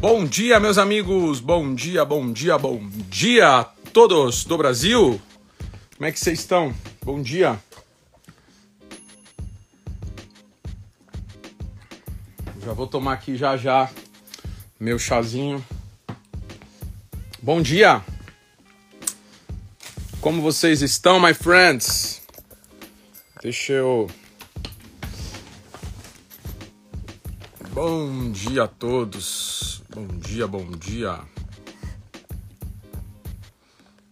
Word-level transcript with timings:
Bom 0.00 0.24
dia, 0.24 0.58
meus 0.58 0.78
amigos. 0.78 1.40
Bom 1.40 1.74
dia, 1.74 2.06
bom 2.06 2.32
dia, 2.32 2.56
bom 2.56 2.88
dia 3.10 3.58
a 3.58 3.64
todos 3.64 4.44
do 4.44 4.56
Brasil. 4.56 5.20
Como 5.94 6.06
é 6.06 6.10
que 6.10 6.18
vocês 6.18 6.40
estão? 6.40 6.74
Bom 7.04 7.20
dia. 7.20 7.60
Já 12.64 12.72
vou 12.72 12.86
tomar 12.86 13.12
aqui 13.12 13.36
já 13.36 13.58
já 13.58 13.90
meu 14.80 14.98
chazinho. 14.98 15.62
Bom 17.42 17.60
dia. 17.60 18.02
Como 20.22 20.40
vocês 20.40 20.80
estão, 20.80 21.20
my 21.20 21.34
friends? 21.34 22.22
Deixa 23.42 23.74
eu 23.74 24.08
Bom 27.72 28.32
dia 28.32 28.64
a 28.64 28.68
todos. 28.68 29.49
Bom 29.92 30.06
dia, 30.06 30.46
bom 30.46 30.70
dia. 30.70 31.18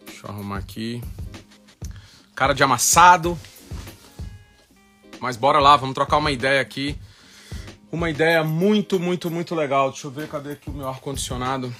Deixa 0.04 0.26
eu 0.26 0.30
arrumar 0.30 0.58
aqui. 0.58 1.00
Cara 2.34 2.52
de 2.52 2.64
amassado. 2.64 3.38
Mas 5.20 5.36
bora 5.36 5.60
lá, 5.60 5.76
vamos 5.76 5.94
trocar 5.94 6.16
uma 6.16 6.32
ideia 6.32 6.60
aqui. 6.60 6.98
Uma 7.92 8.10
ideia 8.10 8.42
muito, 8.42 8.98
muito, 8.98 9.30
muito 9.30 9.54
legal. 9.54 9.92
Deixa 9.92 10.08
eu 10.08 10.10
ver, 10.10 10.28
cadê 10.28 10.52
aqui 10.52 10.68
o 10.68 10.72
meu 10.72 10.88
ar-condicionado? 10.88 11.72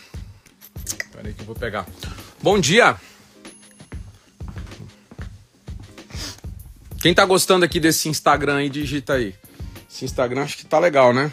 Pera 1.12 1.26
aí 1.26 1.34
que 1.34 1.40
eu 1.40 1.46
vou 1.46 1.56
pegar. 1.56 1.84
Bom 2.40 2.56
dia! 2.60 2.96
Quem 7.00 7.12
tá 7.12 7.24
gostando 7.24 7.64
aqui 7.64 7.80
desse 7.80 8.08
Instagram 8.08 8.58
aí, 8.58 8.70
digita 8.70 9.14
aí. 9.14 9.34
Esse 9.90 10.04
Instagram 10.04 10.42
acho 10.44 10.56
que 10.56 10.66
tá 10.66 10.78
legal, 10.78 11.12
né? 11.12 11.32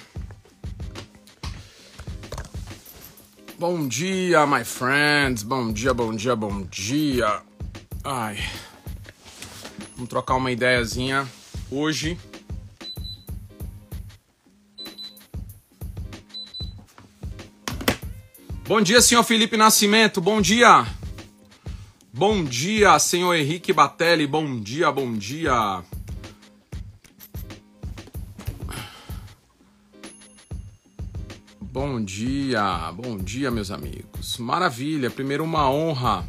Bom 3.67 3.87
dia, 3.87 4.45
my 4.45 4.63
friends. 4.63 5.41
Bom 5.41 5.73
dia, 5.73 5.91
bom 5.91 6.15
dia, 6.15 6.35
bom 6.35 6.61
dia. 6.69 7.41
Ai. 8.03 8.37
Vamos 9.95 10.07
trocar 10.07 10.35
uma 10.35 10.51
ideiazinha 10.51 11.27
hoje. 11.71 12.15
Bom 18.67 18.81
dia, 18.81 19.01
senhor 19.01 19.23
Felipe 19.23 19.57
Nascimento. 19.57 20.21
Bom 20.21 20.39
dia. 20.41 20.85
Bom 22.13 22.43
dia, 22.43 22.99
senhor 22.99 23.33
Henrique 23.33 23.73
Batelli. 23.73 24.27
Bom 24.27 24.59
dia, 24.59 24.91
bom 24.91 25.11
dia. 25.11 25.83
Bom 31.75 32.01
dia, 32.01 32.89
bom 32.93 33.17
dia, 33.17 33.51
meus 33.51 33.69
amigos. 33.69 34.37
Maravilha, 34.37 35.09
primeiro 35.09 35.43
uma 35.43 35.69
honra. 35.69 36.25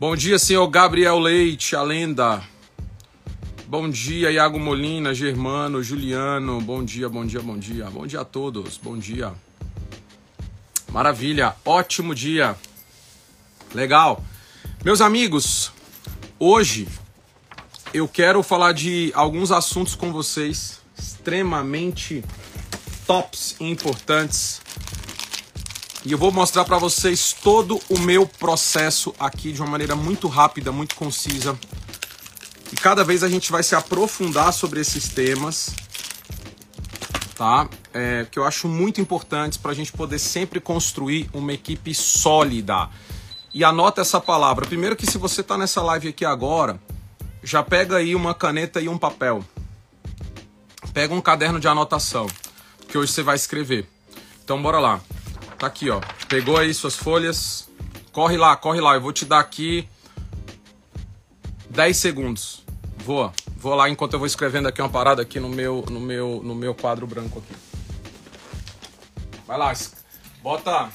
Bom 0.00 0.16
dia, 0.16 0.38
senhor 0.38 0.66
Gabriel 0.68 1.18
Leite, 1.18 1.76
a 1.76 1.82
lenda. 1.82 2.42
Bom 3.66 3.90
dia, 3.90 4.30
Iago 4.30 4.58
Molina, 4.58 5.12
Germano, 5.12 5.82
Juliano. 5.82 6.58
Bom 6.62 6.82
dia, 6.82 7.06
bom 7.06 7.26
dia, 7.26 7.42
bom 7.42 7.58
dia. 7.58 7.90
Bom 7.90 8.06
dia 8.06 8.22
a 8.22 8.24
todos, 8.24 8.78
bom 8.78 8.96
dia. 8.96 9.34
Maravilha, 10.90 11.54
ótimo 11.62 12.14
dia. 12.14 12.56
Legal. 13.74 14.24
Meus 14.82 15.02
amigos, 15.02 15.70
hoje 16.38 16.88
eu 17.92 18.08
quero 18.08 18.42
falar 18.42 18.72
de 18.72 19.12
alguns 19.14 19.52
assuntos 19.52 19.94
com 19.94 20.10
vocês 20.10 20.80
extremamente 20.98 22.24
tops 23.06 23.56
importantes. 23.60 24.60
E 26.04 26.10
eu 26.10 26.18
vou 26.18 26.32
mostrar 26.32 26.64
para 26.64 26.78
vocês 26.78 27.32
todo 27.32 27.80
o 27.88 27.98
meu 27.98 28.26
processo 28.26 29.14
aqui 29.20 29.52
de 29.52 29.60
uma 29.60 29.70
maneira 29.70 29.94
muito 29.94 30.26
rápida, 30.26 30.72
muito 30.72 30.96
concisa. 30.96 31.56
E 32.72 32.76
cada 32.76 33.04
vez 33.04 33.22
a 33.22 33.28
gente 33.28 33.52
vai 33.52 33.62
se 33.62 33.76
aprofundar 33.76 34.52
sobre 34.52 34.80
esses 34.80 35.08
temas, 35.10 35.74
tá? 37.36 37.68
É, 37.94 38.26
que 38.28 38.38
eu 38.38 38.44
acho 38.44 38.66
muito 38.66 39.00
importantes 39.00 39.56
para 39.56 39.70
a 39.70 39.74
gente 39.74 39.92
poder 39.92 40.18
sempre 40.18 40.58
construir 40.58 41.30
uma 41.32 41.52
equipe 41.52 41.94
sólida. 41.94 42.88
E 43.54 43.62
anota 43.62 44.00
essa 44.00 44.20
palavra. 44.20 44.66
Primeiro 44.66 44.96
que 44.96 45.06
se 45.06 45.18
você 45.18 45.40
está 45.40 45.56
nessa 45.56 45.82
live 45.82 46.08
aqui 46.08 46.24
agora, 46.24 46.80
já 47.44 47.62
pega 47.62 47.98
aí 47.98 48.16
uma 48.16 48.34
caneta 48.34 48.80
e 48.80 48.88
um 48.88 48.98
papel. 48.98 49.44
Pega 50.92 51.14
um 51.14 51.20
caderno 51.20 51.60
de 51.60 51.68
anotação 51.68 52.26
que 52.92 52.98
hoje 52.98 53.10
você 53.10 53.22
vai 53.22 53.36
escrever. 53.36 53.88
Então 54.44 54.60
bora 54.60 54.78
lá. 54.78 55.00
Tá 55.58 55.66
aqui, 55.66 55.88
ó. 55.88 55.98
Pegou 56.28 56.58
aí 56.58 56.74
suas 56.74 56.94
folhas. 56.94 57.66
Corre 58.12 58.36
lá, 58.36 58.54
corre 58.54 58.82
lá. 58.82 58.94
Eu 58.94 59.00
vou 59.00 59.14
te 59.14 59.24
dar 59.24 59.40
aqui 59.40 59.88
10 61.70 61.96
segundos. 61.96 62.62
Voa. 62.98 63.32
Vou 63.56 63.74
lá 63.74 63.88
enquanto 63.88 64.12
eu 64.12 64.18
vou 64.18 64.26
escrevendo 64.26 64.68
aqui 64.68 64.82
uma 64.82 64.90
parada 64.90 65.22
aqui 65.22 65.40
no 65.40 65.48
meu 65.48 65.82
no 65.88 66.00
meu 66.00 66.42
no 66.44 66.54
meu 66.54 66.74
quadro 66.74 67.06
branco 67.06 67.38
aqui. 67.38 67.54
Vai 69.46 69.56
lá. 69.56 69.72
Bota 70.42 70.90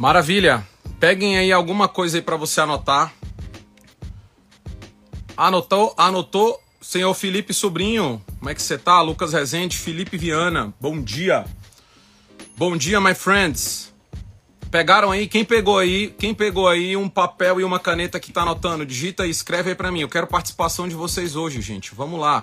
Maravilha. 0.00 0.66
Peguem 0.98 1.36
aí 1.36 1.52
alguma 1.52 1.86
coisa 1.86 2.16
aí 2.16 2.22
para 2.22 2.34
você 2.34 2.62
anotar. 2.62 3.12
Anotou? 5.36 5.92
Anotou? 5.94 6.58
Senhor 6.80 7.12
Felipe 7.12 7.52
Sobrinho, 7.52 8.24
como 8.38 8.48
é 8.48 8.54
que 8.54 8.62
você 8.62 8.78
tá? 8.78 9.02
Lucas 9.02 9.34
Rezende, 9.34 9.76
Felipe 9.76 10.16
Viana, 10.16 10.72
bom 10.80 11.02
dia. 11.02 11.44
Bom 12.56 12.78
dia, 12.78 12.98
my 12.98 13.14
friends. 13.14 13.92
Pegaram 14.70 15.10
aí? 15.10 15.28
Quem 15.28 15.44
pegou 15.44 15.78
aí? 15.78 16.14
Quem 16.18 16.32
pegou 16.34 16.66
aí 16.66 16.96
um 16.96 17.06
papel 17.06 17.60
e 17.60 17.64
uma 17.64 17.78
caneta 17.78 18.18
que 18.18 18.32
tá 18.32 18.40
anotando? 18.40 18.86
Digita 18.86 19.26
e 19.26 19.30
escreve 19.30 19.68
aí 19.68 19.76
para 19.76 19.92
mim. 19.92 20.00
Eu 20.00 20.08
quero 20.08 20.26
participação 20.26 20.88
de 20.88 20.94
vocês 20.94 21.36
hoje, 21.36 21.60
gente. 21.60 21.94
Vamos 21.94 22.18
lá. 22.18 22.42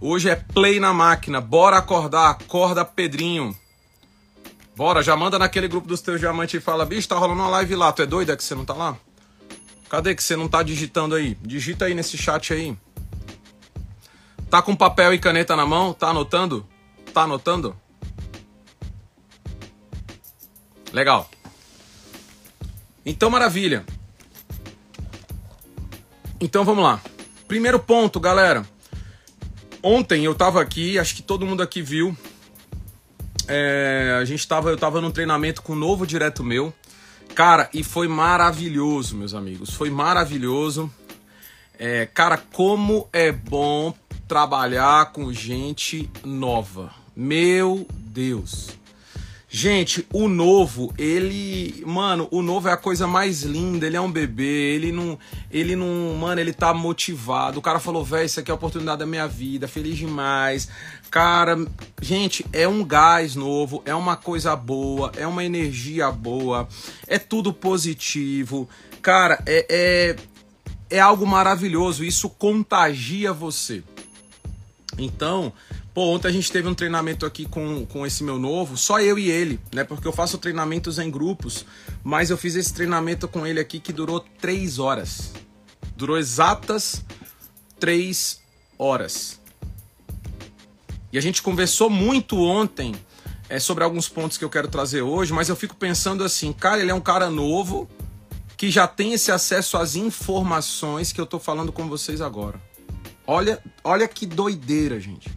Hoje 0.00 0.30
é 0.30 0.36
play 0.36 0.80
na 0.80 0.94
máquina. 0.94 1.38
Bora 1.38 1.76
acordar. 1.76 2.30
Acorda, 2.30 2.82
Pedrinho. 2.82 3.54
Bora, 4.78 5.02
já 5.02 5.16
manda 5.16 5.40
naquele 5.40 5.66
grupo 5.66 5.88
dos 5.88 6.00
teus 6.00 6.20
diamantes 6.20 6.54
e 6.54 6.60
fala, 6.60 6.86
bicho, 6.86 7.08
tá 7.08 7.16
rolando 7.16 7.40
uma 7.40 7.48
live 7.48 7.74
lá, 7.74 7.90
tu 7.92 8.00
é 8.00 8.06
doida 8.06 8.36
que 8.36 8.44
você 8.44 8.54
não 8.54 8.64
tá 8.64 8.74
lá? 8.74 8.96
Cadê 9.88 10.14
que 10.14 10.22
você 10.22 10.36
não 10.36 10.46
tá 10.46 10.62
digitando 10.62 11.16
aí? 11.16 11.36
Digita 11.42 11.86
aí 11.86 11.94
nesse 11.94 12.16
chat 12.16 12.52
aí. 12.52 12.78
Tá 14.48 14.62
com 14.62 14.76
papel 14.76 15.12
e 15.12 15.18
caneta 15.18 15.56
na 15.56 15.66
mão? 15.66 15.92
Tá 15.92 16.10
anotando? 16.10 16.64
Tá 17.12 17.22
anotando? 17.22 17.76
Legal. 20.92 21.28
Então, 23.04 23.30
maravilha. 23.30 23.84
Então, 26.40 26.64
vamos 26.64 26.84
lá. 26.84 27.00
Primeiro 27.48 27.80
ponto, 27.80 28.20
galera. 28.20 28.64
Ontem 29.82 30.24
eu 30.24 30.36
tava 30.36 30.62
aqui, 30.62 31.00
acho 31.00 31.16
que 31.16 31.22
todo 31.22 31.44
mundo 31.44 31.64
aqui 31.64 31.82
viu, 31.82 32.16
é, 33.48 34.18
a 34.20 34.24
gente 34.24 34.46
tava, 34.46 34.70
eu 34.70 34.76
tava 34.76 35.00
num 35.00 35.10
treinamento 35.10 35.62
com 35.62 35.72
um 35.72 35.76
novo 35.76 36.06
direto 36.06 36.44
meu. 36.44 36.72
Cara, 37.34 37.68
e 37.72 37.82
foi 37.82 38.08
maravilhoso, 38.08 39.16
meus 39.16 39.34
amigos. 39.34 39.72
Foi 39.74 39.90
maravilhoso. 39.90 40.90
É, 41.78 42.06
cara, 42.06 42.36
como 42.36 43.08
é 43.12 43.32
bom 43.32 43.94
trabalhar 44.26 45.12
com 45.12 45.32
gente 45.32 46.10
nova. 46.24 46.92
Meu 47.16 47.86
Deus. 47.90 48.78
Gente, 49.50 50.06
o 50.12 50.28
novo, 50.28 50.92
ele, 50.98 51.82
mano, 51.86 52.28
o 52.30 52.42
novo 52.42 52.68
é 52.68 52.72
a 52.72 52.76
coisa 52.76 53.06
mais 53.06 53.44
linda, 53.44 53.86
ele 53.86 53.96
é 53.96 54.00
um 54.00 54.12
bebê, 54.12 54.74
ele 54.74 54.92
não, 54.92 55.18
ele 55.50 55.74
não, 55.74 56.14
mano, 56.16 56.38
ele 56.38 56.52
tá 56.52 56.74
motivado. 56.74 57.58
O 57.58 57.62
cara 57.62 57.80
falou, 57.80 58.04
velho, 58.04 58.26
isso 58.26 58.38
aqui 58.38 58.50
é 58.50 58.52
a 58.52 58.54
oportunidade 58.54 58.98
da 58.98 59.06
minha 59.06 59.26
vida, 59.26 59.66
feliz 59.66 59.96
demais. 59.96 60.68
Cara, 61.10 61.56
gente, 62.02 62.44
é 62.52 62.68
um 62.68 62.84
gás 62.84 63.34
novo, 63.34 63.82
é 63.86 63.94
uma 63.94 64.16
coisa 64.16 64.54
boa, 64.54 65.10
é 65.16 65.26
uma 65.26 65.42
energia 65.42 66.10
boa, 66.10 66.68
é 67.06 67.18
tudo 67.18 67.52
positivo. 67.52 68.68
Cara, 69.00 69.42
é, 69.46 69.66
é, 69.70 70.96
é 70.96 71.00
algo 71.00 71.26
maravilhoso, 71.26 72.04
isso 72.04 72.28
contagia 72.28 73.32
você. 73.32 73.82
Então, 74.98 75.52
Pô, 75.98 76.14
ontem 76.14 76.28
a 76.28 76.30
gente 76.30 76.52
teve 76.52 76.68
um 76.68 76.74
treinamento 76.74 77.26
aqui 77.26 77.44
com, 77.44 77.84
com 77.84 78.06
esse 78.06 78.22
meu 78.22 78.38
novo, 78.38 78.76
só 78.76 79.00
eu 79.00 79.18
e 79.18 79.28
ele, 79.28 79.58
né? 79.74 79.82
Porque 79.82 80.06
eu 80.06 80.12
faço 80.12 80.38
treinamentos 80.38 80.96
em 80.96 81.10
grupos, 81.10 81.66
mas 82.04 82.30
eu 82.30 82.38
fiz 82.38 82.54
esse 82.54 82.72
treinamento 82.72 83.26
com 83.26 83.44
ele 83.44 83.58
aqui 83.58 83.80
que 83.80 83.92
durou 83.92 84.20
três 84.20 84.78
horas. 84.78 85.32
Durou 85.96 86.16
exatas 86.16 87.02
três 87.80 88.40
horas. 88.78 89.40
E 91.12 91.18
a 91.18 91.20
gente 91.20 91.42
conversou 91.42 91.88
muito 91.88 92.38
ontem 92.42 92.94
é, 93.48 93.58
sobre 93.58 93.82
alguns 93.82 94.08
pontos 94.08 94.36
que 94.36 94.44
eu 94.44 94.50
quero 94.50 94.68
trazer 94.68 95.02
hoje, 95.02 95.32
mas 95.32 95.48
eu 95.48 95.56
fico 95.56 95.74
pensando 95.74 96.22
assim, 96.22 96.52
cara, 96.52 96.80
ele 96.80 96.90
é 96.90 96.94
um 96.94 97.00
cara 97.00 97.30
novo 97.30 97.88
que 98.56 98.70
já 98.70 98.86
tem 98.86 99.12
esse 99.12 99.30
acesso 99.30 99.76
às 99.76 99.96
informações 99.96 101.12
que 101.12 101.20
eu 101.20 101.26
tô 101.26 101.38
falando 101.38 101.72
com 101.72 101.88
vocês 101.88 102.20
agora. 102.20 102.60
Olha, 103.26 103.62
olha 103.84 104.08
que 104.08 104.26
doideira, 104.26 104.98
gente 104.98 105.30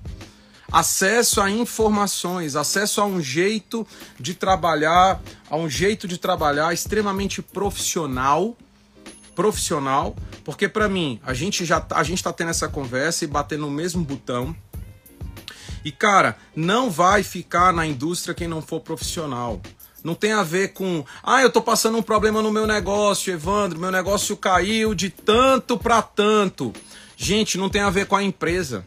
acesso 0.72 1.42
a 1.42 1.52
informações, 1.52 2.56
acesso 2.56 3.02
a 3.02 3.06
um 3.06 3.22
jeito 3.22 3.86
de 4.18 4.34
trabalhar, 4.34 5.22
a 5.50 5.58
um 5.58 5.70
jeito 5.70 6.08
de 6.08 6.18
trabalhar 6.18 6.74
extremamente 6.74 7.42
profissional, 7.42 8.56
profissional, 9.36 10.16
porque 10.46 10.70
para 10.70 10.88
mim, 10.88 11.20
a 11.24 11.34
gente 11.34 11.66
já 11.66 11.82
tá, 11.82 11.98
a 11.98 12.04
gente 12.04 12.24
tá 12.24 12.32
tendo 12.32 12.52
essa 12.52 12.70
conversa 12.70 13.26
e 13.26 13.28
batendo 13.28 13.62
no 13.62 13.72
mesmo 13.72 14.04
botão. 14.04 14.56
E 15.84 15.92
cara, 15.92 16.38
não 16.56 16.90
vai 16.90 17.24
ficar 17.24 17.74
na 17.74 17.86
indústria 17.86 18.36
quem 18.36 18.48
não 18.48 18.62
for 18.62 18.80
profissional. 18.80 19.62
Não 20.04 20.16
tem 20.16 20.32
a 20.32 20.44
ver 20.44 20.70
com, 20.70 21.06
ah, 21.24 21.42
eu 21.42 21.52
tô 21.52 21.62
passando 21.62 21.98
um 21.98 22.02
problema 22.02 22.42
no 22.42 22.52
meu 22.52 22.66
negócio, 22.66 23.32
Evandro, 23.32 23.80
meu 23.80 23.92
negócio 23.92 24.36
caiu 24.36 24.96
de 24.96 25.10
tanto 25.10 25.78
para 25.78 26.02
tanto. 26.02 26.74
Gente, 27.16 27.58
não 27.58 27.70
tem 27.70 27.82
a 27.82 27.90
ver 27.90 28.08
com 28.08 28.16
a 28.16 28.24
empresa. 28.24 28.86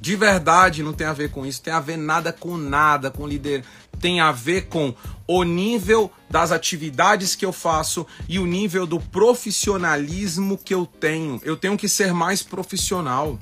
De 0.00 0.16
verdade 0.16 0.82
não 0.82 0.94
tem 0.94 1.06
a 1.06 1.12
ver 1.12 1.30
com 1.30 1.44
isso, 1.44 1.60
tem 1.60 1.74
a 1.74 1.80
ver 1.80 1.98
nada 1.98 2.32
com 2.32 2.56
nada, 2.56 3.10
com 3.10 3.26
líder. 3.26 3.62
Tem 4.00 4.18
a 4.18 4.32
ver 4.32 4.68
com 4.68 4.94
o 5.26 5.42
nível 5.42 6.10
das 6.30 6.52
atividades 6.52 7.34
que 7.34 7.44
eu 7.44 7.52
faço 7.52 8.06
e 8.26 8.38
o 8.38 8.46
nível 8.46 8.86
do 8.86 8.98
profissionalismo 8.98 10.56
que 10.56 10.72
eu 10.72 10.86
tenho. 10.86 11.38
Eu 11.44 11.54
tenho 11.54 11.76
que 11.76 11.86
ser 11.86 12.14
mais 12.14 12.42
profissional. 12.42 13.38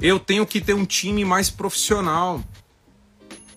Eu 0.00 0.18
tenho 0.18 0.46
que 0.46 0.60
ter 0.60 0.74
um 0.74 0.84
time 0.84 1.24
mais 1.24 1.50
profissional. 1.50 2.42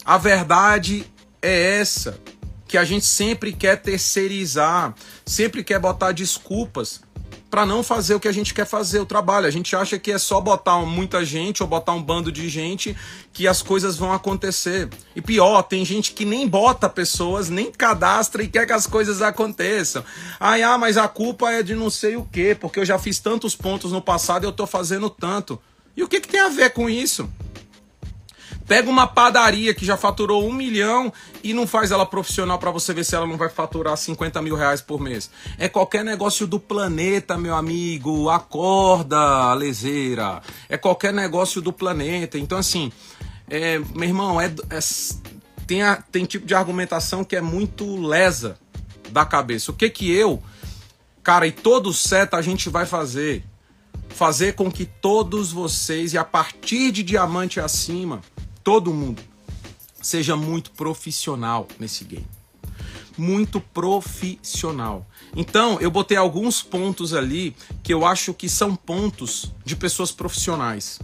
A 0.05 0.17
verdade 0.17 1.05
é 1.41 1.79
essa, 1.79 2.19
que 2.67 2.77
a 2.77 2.83
gente 2.83 3.05
sempre 3.05 3.53
quer 3.53 3.77
terceirizar, 3.81 4.93
sempre 5.25 5.63
quer 5.63 5.79
botar 5.79 6.11
desculpas 6.11 7.01
para 7.49 7.65
não 7.65 7.81
fazer 7.81 8.13
o 8.13 8.19
que 8.19 8.27
a 8.27 8.31
gente 8.31 8.53
quer 8.53 8.65
fazer, 8.65 8.99
o 8.99 9.05
trabalho. 9.05 9.47
A 9.47 9.51
gente 9.51 9.75
acha 9.75 9.97
que 9.97 10.11
é 10.11 10.17
só 10.17 10.41
botar 10.41 10.77
muita 10.79 11.23
gente 11.23 11.63
ou 11.63 11.69
botar 11.69 11.93
um 11.93 12.03
bando 12.03 12.31
de 12.31 12.49
gente 12.49 12.95
que 13.31 13.47
as 13.47 13.61
coisas 13.61 13.95
vão 13.95 14.11
acontecer. 14.11 14.89
E 15.15 15.21
pior, 15.21 15.61
tem 15.63 15.85
gente 15.85 16.11
que 16.11 16.25
nem 16.25 16.47
bota 16.47 16.89
pessoas, 16.89 17.49
nem 17.49 17.71
cadastra 17.71 18.43
e 18.43 18.47
quer 18.47 18.65
que 18.65 18.73
as 18.73 18.85
coisas 18.85 19.21
aconteçam. 19.21 20.03
Ai, 20.39 20.61
ah, 20.61 20.77
mas 20.77 20.97
a 20.97 21.07
culpa 21.07 21.51
é 21.51 21.63
de 21.63 21.73
não 21.73 21.89
sei 21.89 22.15
o 22.15 22.27
quê, 22.31 22.55
porque 22.59 22.79
eu 22.79 22.85
já 22.85 22.99
fiz 22.99 23.19
tantos 23.19 23.55
pontos 23.55 23.91
no 23.91 24.01
passado 24.01 24.43
e 24.43 24.47
eu 24.47 24.51
tô 24.51 24.67
fazendo 24.67 25.09
tanto. 25.09 25.59
E 25.97 26.03
o 26.03 26.07
que, 26.07 26.21
que 26.21 26.27
tem 26.27 26.39
a 26.39 26.49
ver 26.49 26.69
com 26.69 26.87
isso? 26.87 27.27
Pega 28.67 28.89
uma 28.89 29.07
padaria 29.07 29.73
que 29.73 29.85
já 29.85 29.97
faturou 29.97 30.45
um 30.45 30.53
milhão 30.53 31.11
e 31.41 31.53
não 31.53 31.65
faz 31.65 31.89
ela 31.89 32.05
profissional 32.05 32.59
para 32.59 32.69
você 32.69 32.93
ver 32.93 33.03
se 33.03 33.15
ela 33.15 33.25
não 33.25 33.37
vai 33.37 33.49
faturar 33.49 33.97
50 33.97 34.41
mil 34.41 34.55
reais 34.55 34.79
por 34.79 34.99
mês. 34.99 35.31
É 35.57 35.67
qualquer 35.67 36.03
negócio 36.03 36.45
do 36.45 36.59
planeta, 36.59 37.37
meu 37.37 37.55
amigo. 37.55 38.29
Acorda, 38.29 39.53
lezeira. 39.53 40.41
É 40.69 40.77
qualquer 40.77 41.13
negócio 41.13 41.61
do 41.61 41.73
planeta. 41.73 42.37
Então, 42.37 42.57
assim, 42.57 42.91
é, 43.49 43.79
meu 43.79 44.09
irmão, 44.09 44.39
é, 44.39 44.47
é 44.69 44.79
tem, 45.65 45.81
a, 45.81 45.95
tem 45.95 46.25
tipo 46.25 46.45
de 46.45 46.53
argumentação 46.53 47.23
que 47.23 47.37
é 47.37 47.41
muito 47.41 47.95
lesa 48.05 48.59
da 49.09 49.25
cabeça. 49.25 49.71
O 49.71 49.73
que 49.73 49.89
que 49.89 50.11
eu, 50.11 50.43
cara, 51.23 51.47
e 51.47 51.51
todo 51.53 51.93
set 51.93 52.33
a 52.33 52.41
gente 52.41 52.69
vai 52.69 52.85
fazer? 52.85 53.43
Fazer 54.17 54.53
com 54.53 54.71
que 54.71 54.83
todos 54.83 55.51
vocês, 55.51 56.11
e 56.11 56.17
a 56.17 56.23
partir 56.23 56.91
de 56.91 57.03
diamante 57.03 57.59
acima, 57.59 58.19
todo 58.63 58.91
mundo 58.91 59.21
seja 60.01 60.35
muito 60.35 60.71
profissional 60.71 61.67
nesse 61.79 62.03
game. 62.03 62.25
Muito 63.15 63.61
profissional. 63.61 65.05
Então, 65.35 65.79
eu 65.79 65.91
botei 65.91 66.17
alguns 66.17 66.63
pontos 66.63 67.13
ali 67.13 67.55
que 67.83 67.93
eu 67.93 68.07
acho 68.07 68.33
que 68.33 68.49
são 68.49 68.75
pontos 68.75 69.53
de 69.63 69.75
pessoas 69.75 70.11
profissionais, 70.11 70.99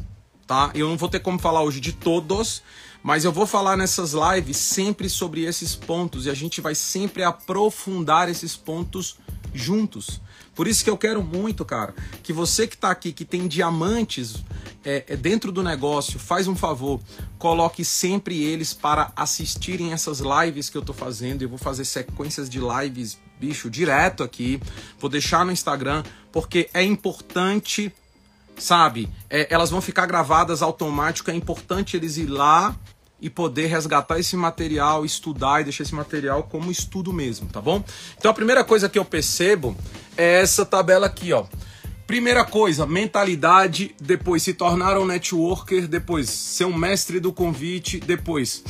tá? 0.48 0.71
Eu 0.74 0.89
não 0.89 0.98
vou 0.98 1.07
ter 1.07 1.19
como 1.19 1.38
falar 1.38 1.62
hoje 1.62 1.80
de 1.80 1.94
todos, 1.94 2.63
mas 3.04 3.24
eu 3.24 3.31
vou 3.31 3.45
falar 3.45 3.77
nessas 3.77 4.13
lives 4.13 4.57
sempre 4.57 5.07
sobre 5.07 5.44
esses 5.44 5.75
pontos 5.75 6.25
e 6.25 6.31
a 6.31 6.33
gente 6.33 6.62
vai 6.62 6.74
sempre 6.74 7.24
aprofundar 7.24 8.27
esses 8.27 8.56
pontos 8.56 9.18
juntos. 9.54 10.19
Por 10.55 10.67
isso 10.67 10.83
que 10.83 10.89
eu 10.89 10.97
quero 10.97 11.23
muito, 11.23 11.65
cara, 11.65 11.94
que 12.21 12.31
você 12.31 12.67
que 12.67 12.75
está 12.75 12.91
aqui, 12.91 13.11
que 13.11 13.25
tem 13.25 13.47
diamantes 13.47 14.44
é, 14.85 15.03
é, 15.07 15.15
dentro 15.15 15.51
do 15.51 15.63
negócio, 15.63 16.19
faz 16.19 16.47
um 16.47 16.55
favor, 16.55 17.00
coloque 17.39 17.83
sempre 17.83 18.44
eles 18.44 18.73
para 18.73 19.11
assistirem 19.15 19.94
essas 19.94 20.19
lives 20.19 20.69
que 20.69 20.77
eu 20.77 20.81
estou 20.81 20.95
fazendo. 20.95 21.41
Eu 21.41 21.50
vou 21.50 21.57
fazer 21.57 21.85
sequências 21.85 22.50
de 22.50 22.59
lives, 22.59 23.17
bicho, 23.39 23.69
direto 23.69 24.23
aqui. 24.23 24.61
Vou 25.00 25.09
deixar 25.09 25.45
no 25.45 25.51
Instagram, 25.51 26.03
porque 26.31 26.69
é 26.73 26.83
importante, 26.83 27.94
sabe? 28.57 29.09
É, 29.29 29.47
elas 29.49 29.69
vão 29.69 29.81
ficar 29.81 30.06
gravadas 30.06 30.61
automático. 30.61 31.31
É 31.31 31.35
importante 31.35 31.97
eles 31.97 32.17
ir 32.17 32.27
lá 32.27 32.75
e 33.23 33.30
poder 33.30 33.68
resgatar 33.68 34.19
esse 34.19 34.35
material, 34.35 35.06
estudar 35.06 35.61
e 35.61 35.63
deixar 35.63 35.83
esse 35.83 35.95
material 35.95 36.44
como 36.44 36.69
estudo 36.69 37.13
mesmo, 37.13 37.47
tá 37.47 37.61
bom? 37.61 37.81
Então 38.18 38.30
a 38.30 38.33
primeira 38.33 38.65
coisa 38.65 38.89
que 38.89 38.99
eu 38.99 39.06
percebo 39.06 39.75
é 40.18 40.42
essa 40.42 40.65
tabela 40.65 41.06
aqui, 41.06 41.31
ó. 41.31 41.45
Primeira 42.06 42.44
coisa, 42.44 42.85
mentalidade, 42.85 43.95
depois 43.99 44.44
se 44.44 44.53
tornar 44.53 44.97
um 44.97 45.06
networker, 45.06 45.87
depois 45.87 46.30
ser 46.30 46.65
um 46.65 46.77
mestre 46.77 47.18
do 47.21 47.31
convite, 47.31 47.97
depois 47.97 48.61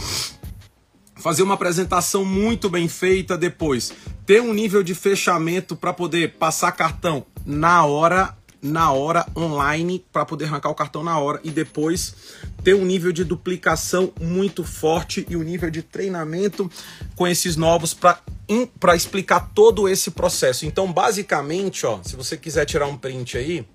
fazer 1.15 1.41
uma 1.41 1.55
apresentação 1.55 2.23
muito 2.23 2.69
bem 2.69 2.87
feita, 2.87 3.35
depois 3.35 3.91
ter 4.23 4.39
um 4.39 4.53
nível 4.53 4.83
de 4.83 4.93
fechamento 4.93 5.75
para 5.75 5.91
poder 5.91 6.33
passar 6.33 6.71
cartão 6.73 7.25
na 7.43 7.83
hora 7.85 8.37
na 8.63 8.93
hora 8.93 9.27
online 9.35 10.03
para 10.11 10.25
poder 10.25 10.45
arrancar 10.45 10.69
o 10.69 10.75
cartão 10.75 11.03
na 11.03 11.19
hora 11.19 11.41
e 11.43 11.51
depois 11.51 12.15
ter 12.63 12.73
um 12.73 12.85
nível 12.85 13.11
de 13.11 13.25
duplicação 13.25 14.13
muito 14.21 14.63
forte 14.63 15.25
e 15.29 15.35
um 15.35 15.43
nível 15.43 15.69
de 15.69 15.81
treinamento 15.83 16.71
com 17.13 17.27
esses 17.27 17.57
novos 17.57 17.93
para 17.93 18.95
explicar 18.95 19.51
todo 19.53 19.89
esse 19.89 20.11
processo. 20.11 20.65
Então, 20.65 20.91
basicamente, 20.91 21.85
ó, 21.85 21.99
se 22.01 22.15
você 22.15 22.37
quiser 22.37 22.65
tirar 22.65 22.87
um 22.87 22.95
print 22.95 23.37
aí, 23.37 23.67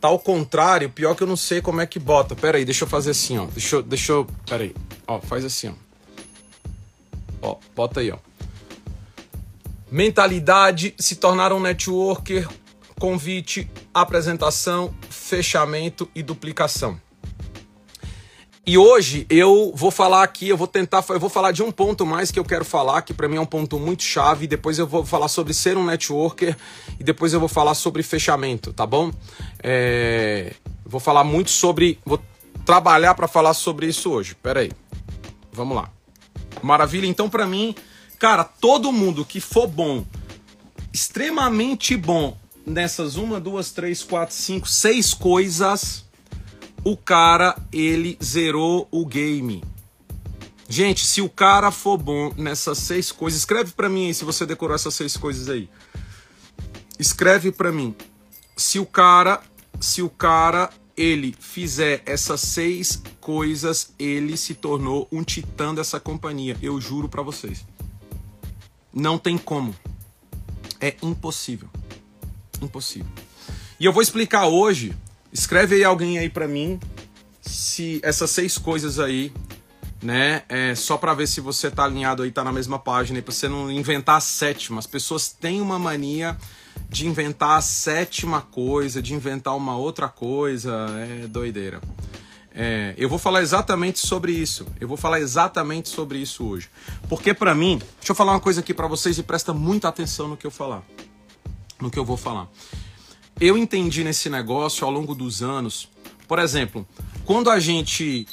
tá 0.00 0.06
ao 0.06 0.18
contrário, 0.18 0.88
pior 0.88 1.16
que 1.16 1.24
eu 1.24 1.26
não 1.26 1.36
sei 1.36 1.60
como 1.60 1.80
é 1.80 1.86
que 1.86 1.98
bota. 1.98 2.36
Pera 2.36 2.58
aí, 2.58 2.64
deixa 2.64 2.84
eu 2.84 2.88
fazer 2.88 3.10
assim, 3.10 3.38
ó. 3.38 3.46
Deixa 3.46 3.76
eu, 3.76 3.82
deixa 3.82 4.12
eu, 4.12 4.26
pera 4.48 4.62
aí. 4.62 4.74
Ó, 5.06 5.20
faz 5.20 5.44
assim, 5.44 5.68
ó. 5.68 5.72
Ó, 7.42 7.56
bota 7.74 7.98
aí, 7.98 8.12
ó. 8.12 8.18
Mentalidade, 9.90 10.94
se 10.96 11.16
tornar 11.16 11.52
um 11.52 11.58
networker, 11.58 12.46
convite, 13.00 13.68
apresentação, 13.94 14.94
fechamento 15.08 16.08
e 16.14 16.22
duplicação. 16.22 17.00
E 18.66 18.76
hoje 18.76 19.26
eu 19.30 19.72
vou 19.74 19.90
falar 19.90 20.22
aqui, 20.22 20.50
eu 20.50 20.56
vou 20.56 20.66
tentar, 20.66 21.02
eu 21.08 21.18
vou 21.18 21.30
falar 21.30 21.50
de 21.50 21.62
um 21.62 21.72
ponto 21.72 22.04
mais 22.04 22.30
que 22.30 22.38
eu 22.38 22.44
quero 22.44 22.64
falar, 22.64 23.00
que 23.00 23.14
para 23.14 23.26
mim 23.26 23.36
é 23.36 23.40
um 23.40 23.46
ponto 23.46 23.78
muito 23.78 24.02
chave, 24.02 24.46
depois 24.46 24.78
eu 24.78 24.86
vou 24.86 25.04
falar 25.04 25.28
sobre 25.28 25.54
ser 25.54 25.78
um 25.78 25.84
networker 25.84 26.54
e 27.00 27.02
depois 27.02 27.32
eu 27.32 27.40
vou 27.40 27.48
falar 27.48 27.74
sobre 27.74 28.02
fechamento, 28.02 28.70
tá 28.70 28.86
bom? 28.86 29.10
É, 29.62 30.52
vou 30.84 31.00
falar 31.00 31.24
muito 31.24 31.50
sobre, 31.50 31.98
vou 32.04 32.22
trabalhar 32.66 33.14
para 33.14 33.26
falar 33.26 33.54
sobre 33.54 33.86
isso 33.86 34.10
hoje. 34.10 34.34
Pera 34.34 34.60
aí, 34.60 34.70
vamos 35.50 35.74
lá. 35.74 35.90
Maravilha. 36.62 37.06
Então 37.06 37.30
para 37.30 37.46
mim, 37.46 37.74
cara, 38.18 38.44
todo 38.44 38.92
mundo 38.92 39.24
que 39.24 39.40
for 39.40 39.66
bom, 39.66 40.04
extremamente 40.92 41.96
bom 41.96 42.36
nessas 42.66 43.16
uma, 43.16 43.40
duas, 43.40 43.70
três, 43.72 44.02
quatro, 44.02 44.34
cinco, 44.34 44.68
seis 44.68 45.14
coisas, 45.14 46.04
o 46.84 46.96
cara 46.96 47.56
ele 47.72 48.18
zerou 48.22 48.88
o 48.90 49.04
game. 49.04 49.62
Gente, 50.68 51.04
se 51.04 51.20
o 51.20 51.28
cara 51.28 51.70
for 51.70 51.98
bom 51.98 52.32
nessas 52.36 52.78
seis 52.78 53.10
coisas, 53.10 53.40
escreve 53.40 53.72
para 53.72 53.88
mim 53.88 54.06
aí 54.06 54.14
se 54.14 54.24
você 54.24 54.46
decorou 54.46 54.74
essas 54.74 54.94
seis 54.94 55.16
coisas 55.16 55.48
aí. 55.48 55.68
Escreve 56.98 57.50
para 57.50 57.72
mim. 57.72 57.94
Se 58.56 58.78
o 58.78 58.86
cara, 58.86 59.42
se 59.80 60.00
o 60.00 60.08
cara 60.08 60.70
ele 60.96 61.34
fizer 61.40 62.02
essas 62.06 62.42
seis 62.42 63.02
coisas, 63.20 63.92
ele 63.98 64.36
se 64.36 64.54
tornou 64.54 65.08
um 65.10 65.24
titã 65.24 65.74
dessa 65.74 65.98
companhia. 65.98 66.56
Eu 66.62 66.80
juro 66.80 67.08
para 67.08 67.22
vocês. 67.22 67.66
Não 68.92 69.18
tem 69.18 69.38
como. 69.38 69.74
É 70.80 70.94
impossível. 71.02 71.68
Impossível. 72.60 73.10
E 73.78 73.84
eu 73.84 73.92
vou 73.92 74.02
explicar 74.02 74.46
hoje. 74.46 74.94
Escreve 75.32 75.76
aí 75.76 75.84
alguém 75.84 76.18
aí 76.18 76.28
para 76.28 76.48
mim 76.48 76.78
se 77.40 78.00
essas 78.02 78.30
seis 78.30 78.58
coisas 78.58 78.98
aí 78.98 79.32
né? 80.02 80.42
É, 80.48 80.74
só 80.74 80.96
para 80.96 81.12
ver 81.14 81.26
se 81.26 81.40
você 81.40 81.70
tá 81.70 81.84
alinhado 81.84 82.22
aí, 82.22 82.30
tá 82.30 82.42
na 82.42 82.52
mesma 82.52 82.78
página, 82.78 83.20
para 83.20 83.32
você 83.32 83.48
não 83.48 83.70
inventar 83.70 84.16
a 84.16 84.20
sétima. 84.20 84.78
As 84.78 84.86
pessoas 84.86 85.28
têm 85.28 85.60
uma 85.60 85.78
mania 85.78 86.36
de 86.88 87.06
inventar 87.06 87.58
a 87.58 87.60
sétima 87.60 88.40
coisa, 88.40 89.02
de 89.02 89.14
inventar 89.14 89.54
uma 89.56 89.76
outra 89.76 90.08
coisa, 90.08 90.86
é 91.22 91.26
doideira. 91.26 91.80
É, 92.52 92.94
eu 92.96 93.08
vou 93.08 93.18
falar 93.18 93.42
exatamente 93.42 94.00
sobre 94.00 94.32
isso. 94.32 94.66
Eu 94.80 94.88
vou 94.88 94.96
falar 94.96 95.20
exatamente 95.20 95.88
sobre 95.88 96.18
isso 96.18 96.44
hoje. 96.44 96.68
Porque 97.08 97.32
para 97.32 97.54
mim, 97.54 97.80
deixa 97.98 98.10
eu 98.10 98.14
falar 98.14 98.32
uma 98.32 98.40
coisa 98.40 98.60
aqui 98.60 98.74
para 98.74 98.88
vocês 98.88 99.18
e 99.18 99.22
presta 99.22 99.52
muita 99.52 99.88
atenção 99.88 100.28
no 100.28 100.36
que 100.36 100.46
eu 100.46 100.50
falar. 100.50 100.82
No 101.80 101.90
que 101.90 101.98
eu 101.98 102.04
vou 102.04 102.16
falar. 102.16 102.48
Eu 103.40 103.56
entendi 103.56 104.04
nesse 104.04 104.28
negócio 104.28 104.84
ao 104.84 104.92
longo 104.92 105.14
dos 105.14 105.42
anos, 105.42 105.88
por 106.28 106.38
exemplo, 106.38 106.86
quando 107.24 107.50
a 107.50 107.58
gente 107.58 108.26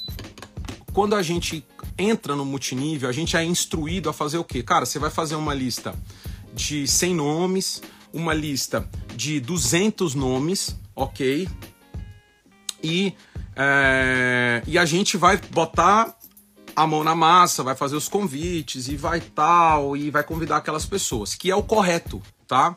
quando 0.94 1.16
a 1.16 1.22
gente 1.22 1.64
entra 1.98 2.36
no 2.36 2.44
multinível, 2.44 3.08
a 3.08 3.12
gente 3.12 3.38
é 3.38 3.44
instruído 3.44 4.10
a 4.10 4.14
fazer 4.14 4.40
o 4.40 4.44
quê? 4.44 4.64
Cara, 4.64 4.86
você 4.86 4.98
vai 4.98 5.12
fazer 5.12 5.36
uma 5.36 5.54
lista 5.54 5.94
de 6.54 6.88
100 6.88 7.16
nomes, 7.16 7.84
uma 8.12 8.34
lista 8.34 8.90
de 9.16 9.40
200 9.40 10.16
nomes, 10.16 10.76
ok? 10.96 11.48
E, 12.84 13.14
é, 13.56 14.64
e 14.66 14.78
a 14.78 14.86
gente 14.86 15.18
vai 15.18 15.38
botar 15.38 16.18
a 16.76 16.86
mão 16.86 17.04
na 17.04 17.16
massa, 17.16 17.64
vai 17.64 17.76
fazer 17.76 17.96
os 17.96 18.08
convites 18.08 18.88
e 18.88 18.96
vai 18.96 19.22
tal, 19.22 19.96
e 19.96 20.10
vai 20.10 20.24
convidar 20.24 20.58
aquelas 20.58 20.86
pessoas, 20.86 21.36
que 21.36 21.50
é 21.50 21.56
o 21.56 21.64
correto, 21.64 22.22
tá? 22.48 22.76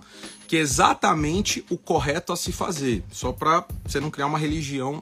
Que 0.50 0.56
é 0.56 0.58
exatamente 0.58 1.64
o 1.70 1.78
correto 1.78 2.32
a 2.32 2.36
se 2.36 2.50
fazer, 2.50 3.04
só 3.12 3.30
para 3.30 3.64
você 3.86 4.00
não 4.00 4.10
criar 4.10 4.26
uma 4.26 4.36
religião 4.36 5.00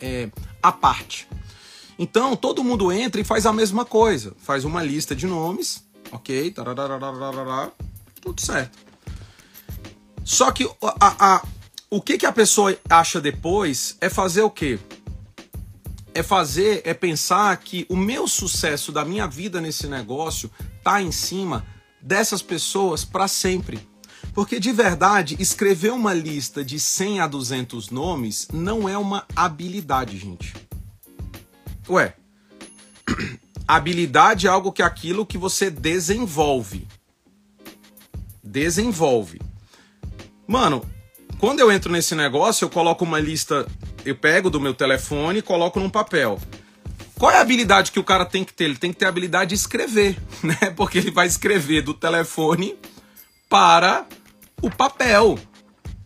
é, 0.00 0.30
à 0.62 0.72
parte. 0.72 1.28
Então, 1.98 2.34
todo 2.34 2.64
mundo 2.64 2.90
entra 2.90 3.20
e 3.20 3.24
faz 3.24 3.44
a 3.44 3.52
mesma 3.52 3.84
coisa. 3.84 4.34
Faz 4.38 4.64
uma 4.64 4.82
lista 4.82 5.14
de 5.14 5.26
nomes, 5.26 5.86
ok? 6.10 6.50
Tudo 8.22 8.40
certo. 8.40 8.78
Só 10.24 10.50
que 10.50 10.64
a, 10.98 11.34
a, 11.34 11.42
o 11.90 12.00
que, 12.00 12.16
que 12.16 12.24
a 12.24 12.32
pessoa 12.32 12.74
acha 12.88 13.20
depois 13.20 13.98
é 14.00 14.08
fazer 14.08 14.40
o 14.40 14.50
quê? 14.50 14.78
É 16.14 16.22
fazer, 16.22 16.80
é 16.86 16.94
pensar 16.94 17.54
que 17.58 17.84
o 17.90 17.96
meu 17.96 18.26
sucesso 18.26 18.90
da 18.92 19.04
minha 19.04 19.26
vida 19.26 19.60
nesse 19.60 19.88
negócio 19.88 20.50
tá 20.82 21.02
em 21.02 21.12
cima 21.12 21.66
dessas 22.00 22.40
pessoas 22.40 23.04
para 23.04 23.28
sempre. 23.28 23.78
Porque 24.36 24.60
de 24.60 24.70
verdade, 24.70 25.34
escrever 25.38 25.90
uma 25.94 26.12
lista 26.12 26.62
de 26.62 26.78
100 26.78 27.20
a 27.20 27.26
200 27.26 27.88
nomes 27.88 28.46
não 28.52 28.86
é 28.86 28.98
uma 28.98 29.26
habilidade, 29.34 30.18
gente. 30.18 30.52
Ué, 31.88 32.12
habilidade 33.66 34.46
é 34.46 34.50
algo 34.50 34.72
que 34.72 34.82
é 34.82 34.84
aquilo 34.84 35.24
que 35.24 35.38
você 35.38 35.70
desenvolve. 35.70 36.86
Desenvolve. 38.44 39.40
Mano, 40.46 40.84
quando 41.38 41.60
eu 41.60 41.72
entro 41.72 41.90
nesse 41.90 42.14
negócio, 42.14 42.66
eu 42.66 42.68
coloco 42.68 43.06
uma 43.06 43.18
lista, 43.18 43.66
eu 44.04 44.14
pego 44.14 44.50
do 44.50 44.60
meu 44.60 44.74
telefone 44.74 45.38
e 45.38 45.42
coloco 45.42 45.80
num 45.80 45.88
papel. 45.88 46.38
Qual 47.18 47.32
é 47.32 47.38
a 47.38 47.40
habilidade 47.40 47.90
que 47.90 47.98
o 47.98 48.04
cara 48.04 48.26
tem 48.26 48.44
que 48.44 48.52
ter? 48.52 48.64
Ele 48.64 48.76
tem 48.76 48.92
que 48.92 48.98
ter 48.98 49.06
a 49.06 49.08
habilidade 49.08 49.48
de 49.48 49.54
escrever, 49.54 50.20
né? 50.44 50.74
Porque 50.76 50.98
ele 50.98 51.10
vai 51.10 51.26
escrever 51.26 51.80
do 51.80 51.94
telefone 51.94 52.76
para 53.48 54.06
o 54.62 54.70
papel. 54.70 55.38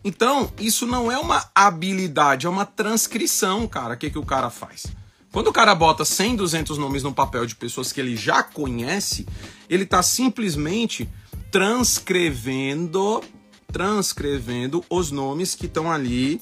Então, 0.03 0.51
isso 0.59 0.87
não 0.87 1.11
é 1.11 1.17
uma 1.17 1.49
habilidade, 1.53 2.47
é 2.47 2.49
uma 2.49 2.65
transcrição, 2.65 3.67
cara. 3.67 3.93
O 3.93 3.97
que, 3.97 4.09
que 4.09 4.17
o 4.17 4.25
cara 4.25 4.49
faz? 4.49 4.87
Quando 5.31 5.47
o 5.47 5.53
cara 5.53 5.73
bota 5.73 6.03
100, 6.03 6.35
200 6.35 6.77
nomes 6.77 7.03
no 7.03 7.13
papel 7.13 7.45
de 7.45 7.55
pessoas 7.55 7.93
que 7.93 8.01
ele 8.01 8.15
já 8.15 8.43
conhece, 8.43 9.25
ele 9.69 9.83
está 9.83 10.03
simplesmente 10.03 11.07
transcrevendo, 11.51 13.23
transcrevendo 13.71 14.83
os 14.89 15.11
nomes 15.11 15.55
que 15.55 15.67
estão 15.67 15.91
ali 15.91 16.41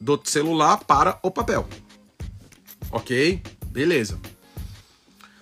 do 0.00 0.20
celular 0.24 0.78
para 0.84 1.18
o 1.22 1.30
papel. 1.30 1.66
Ok? 2.90 3.42
Beleza. 3.66 4.20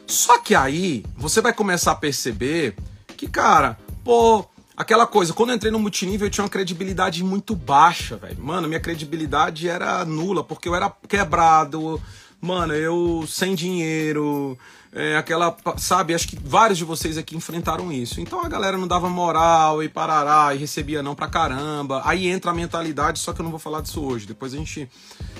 Só 0.07 0.39
que 0.39 0.55
aí 0.55 1.05
você 1.17 1.41
vai 1.41 1.53
começar 1.53 1.93
a 1.93 1.97
perceber 1.97 2.77
que, 3.17 3.27
cara, 3.27 3.79
pô, 4.05 4.47
Aquela 4.77 5.07
coisa, 5.07 5.33
quando 5.33 5.51
eu 5.51 5.57
entrei 5.57 5.73
no 5.73 5.79
multinível 5.79 6.27
eu 6.27 6.31
tinha 6.31 6.45
uma 6.45 6.51
credibilidade 6.51 7.25
muito 7.25 7.57
baixa, 7.57 8.17
velho. 8.17 8.39
Mano, 8.39 8.69
minha 8.69 8.81
credibilidade 8.81 9.69
era 9.69 10.05
nula, 10.05 10.45
porque 10.45 10.69
eu 10.69 10.75
era 10.75 10.93
quebrado, 11.09 12.01
mano, 12.41 12.75
eu 12.75 13.25
sem 13.27 13.55
dinheiro, 13.55 14.59
é, 14.93 15.17
aquela, 15.17 15.57
sabe, 15.79 16.15
acho 16.15 16.29
que 16.29 16.39
vários 16.43 16.79
de 16.79 16.85
vocês 16.85 17.17
aqui 17.17 17.35
enfrentaram 17.35 17.91
isso. 17.91 18.21
Então 18.21 18.45
a 18.45 18.49
galera 18.49 18.77
não 18.77 18.87
dava 18.87 19.09
moral 19.09 19.83
e 19.83 19.89
parará 19.89 20.55
e 20.55 20.59
recebia 20.59 21.03
não 21.03 21.15
pra 21.15 21.27
caramba. 21.27 22.03
Aí 22.05 22.29
entra 22.29 22.51
a 22.51 22.55
mentalidade, 22.55 23.19
só 23.19 23.33
que 23.33 23.41
eu 23.41 23.45
não 23.45 23.51
vou 23.51 23.61
falar 23.61 23.81
disso 23.81 24.03
hoje. 24.03 24.27
Depois 24.27 24.53
a 24.53 24.59
gente, 24.59 24.91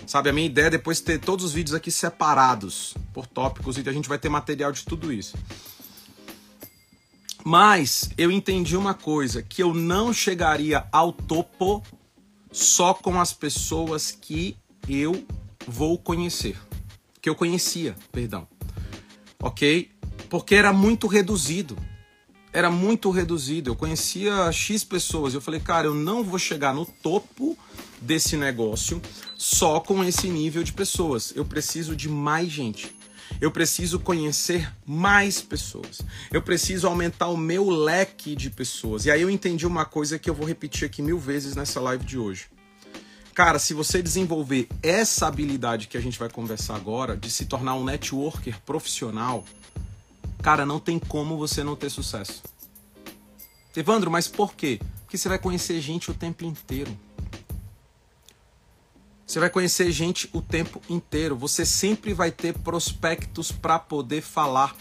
sabe, 0.07 0.31
a 0.31 0.33
minha 0.33 0.47
ideia 0.47 0.69
é 0.69 0.71
depois 0.71 1.01
ter 1.01 1.19
todos 1.19 1.45
os 1.45 1.53
vídeos 1.53 1.75
aqui 1.75 1.91
separados 1.91 2.95
por 3.13 3.27
tópicos 3.27 3.77
e 3.77 3.87
a 3.87 3.93
gente 3.93 4.09
vai 4.09 4.19
ter 4.19 4.31
material 4.31 4.73
de 4.73 4.83
tudo 4.83 5.13
isso. 5.13 5.37
Mas 7.49 8.11
eu 8.19 8.29
entendi 8.29 8.77
uma 8.77 8.93
coisa, 8.93 9.41
que 9.41 9.63
eu 9.63 9.73
não 9.73 10.13
chegaria 10.13 10.85
ao 10.91 11.13
topo 11.13 11.81
só 12.51 12.93
com 12.93 13.21
as 13.21 13.33
pessoas 13.33 14.11
que 14.11 14.57
eu 14.89 15.25
vou 15.65 15.97
conhecer. 15.97 16.59
Que 17.23 17.29
eu 17.29 17.37
conhecia, 17.37 17.95
perdão. 18.11 18.49
Ok? 19.41 19.93
Porque 20.29 20.57
era 20.57 20.73
muito 20.73 21.07
reduzido. 21.07 21.79
Era 22.53 22.69
muito 22.69 23.13
reduzido. 23.13 23.71
Eu 23.71 23.77
conhecia 23.77 24.51
X 24.51 24.83
pessoas. 24.83 25.33
Eu 25.33 25.41
falei, 25.41 25.61
cara, 25.61 25.87
eu 25.87 25.95
não 25.95 26.25
vou 26.25 26.41
chegar 26.41 26.75
no 26.75 26.85
topo 26.85 27.57
desse 28.01 28.37
negócio 28.37 29.01
só 29.37 29.79
com 29.79 30.03
esse 30.03 30.27
nível 30.27 30.65
de 30.65 30.73
pessoas. 30.73 31.33
Eu 31.37 31.45
preciso 31.45 31.95
de 31.95 32.09
mais 32.09 32.51
gente. 32.51 32.96
Eu 33.41 33.51
preciso 33.51 33.99
conhecer 33.99 34.73
mais 34.85 35.41
pessoas. 35.41 36.01
Eu 36.33 36.41
preciso 36.43 36.87
aumentar 36.87 37.29
o 37.29 37.37
meu 37.37 37.69
leque 37.69 38.35
de 38.35 38.51
pessoas. 38.51 39.05
E 39.05 39.11
aí 39.11 39.23
eu 39.23 39.31
entendi 39.31 39.67
uma 39.67 39.85
coisa 39.85 40.19
que 40.19 40.29
eu 40.29 40.35
vou 40.35 40.47
repetir 40.47 40.87
aqui 40.87 41.03
mil 41.03 41.19
vezes 41.19 41.55
nessa 41.55 41.81
live 41.81 42.05
de 42.05 42.19
hoje. 42.19 42.47
Cara, 43.35 43.59
se 43.59 43.75
você 43.75 44.03
desenvolver 44.03 44.67
essa 44.83 45.27
habilidade 45.27 45.89
que 45.89 45.99
a 45.99 46.01
gente 46.01 46.19
vai 46.19 46.31
conversar 46.31 46.75
agora, 46.75 47.15
de 47.15 47.31
se 47.31 47.45
tornar 47.45 47.75
um 47.75 47.85
networker 47.85 48.59
profissional, 48.65 49.45
cara, 50.43 50.65
não 50.65 50.81
tem 50.81 50.99
como 50.99 51.37
você 51.37 51.63
não 51.63 51.77
ter 51.77 51.91
sucesso. 51.91 52.43
Evandro, 53.77 54.11
mas 54.11 54.27
por 54.27 54.55
quê? 54.55 54.81
Porque 55.03 55.19
você 55.19 55.29
vai 55.29 55.39
conhecer 55.39 55.79
gente 55.83 56.11
o 56.11 56.15
tempo 56.15 56.47
inteiro. 56.47 56.97
Você 59.27 59.41
vai 59.41 59.51
conhecer 59.51 59.91
gente 59.91 60.31
o 60.33 60.41
tempo 60.41 60.81
inteiro. 60.89 61.37
Você 61.37 61.67
sempre 61.67 62.15
vai 62.15 62.31
ter 62.31 62.57
prospectos 62.59 63.51
para 63.51 63.77
poder 63.77 64.23
falar. 64.23 64.77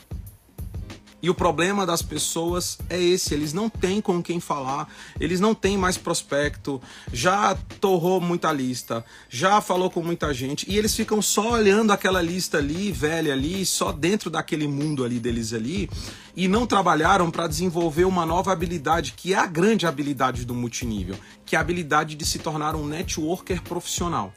E 1.25 1.29
o 1.31 1.33
problema 1.33 1.87
das 1.87 2.03
pessoas 2.03 2.77
é 2.87 3.01
esse, 3.01 3.33
eles 3.33 3.51
não 3.51 3.67
têm 3.67 3.99
com 3.99 4.21
quem 4.21 4.39
falar, 4.39 4.87
eles 5.19 5.39
não 5.39 5.55
têm 5.55 5.75
mais 5.75 5.97
prospecto, 5.97 6.79
já 7.11 7.57
torrou 7.81 8.21
muita 8.21 8.51
lista, 8.51 9.03
já 9.27 9.59
falou 9.59 9.89
com 9.89 10.03
muita 10.03 10.31
gente, 10.35 10.69
e 10.69 10.77
eles 10.77 10.95
ficam 10.95 11.23
só 11.23 11.53
olhando 11.53 11.89
aquela 11.91 12.21
lista 12.21 12.59
ali, 12.59 12.91
velha 12.91 13.33
ali, 13.33 13.65
só 13.65 13.91
dentro 13.91 14.29
daquele 14.29 14.67
mundo 14.67 15.03
ali 15.03 15.19
deles 15.19 15.51
ali, 15.51 15.89
e 16.35 16.47
não 16.47 16.67
trabalharam 16.67 17.31
para 17.31 17.47
desenvolver 17.47 18.05
uma 18.05 18.23
nova 18.23 18.51
habilidade, 18.51 19.15
que 19.17 19.33
é 19.33 19.37
a 19.39 19.47
grande 19.47 19.87
habilidade 19.87 20.45
do 20.45 20.53
multinível, 20.53 21.15
que 21.43 21.55
é 21.55 21.57
a 21.57 21.61
habilidade 21.61 22.13
de 22.13 22.23
se 22.23 22.37
tornar 22.37 22.75
um 22.75 22.85
networker 22.85 23.63
profissional. 23.63 24.31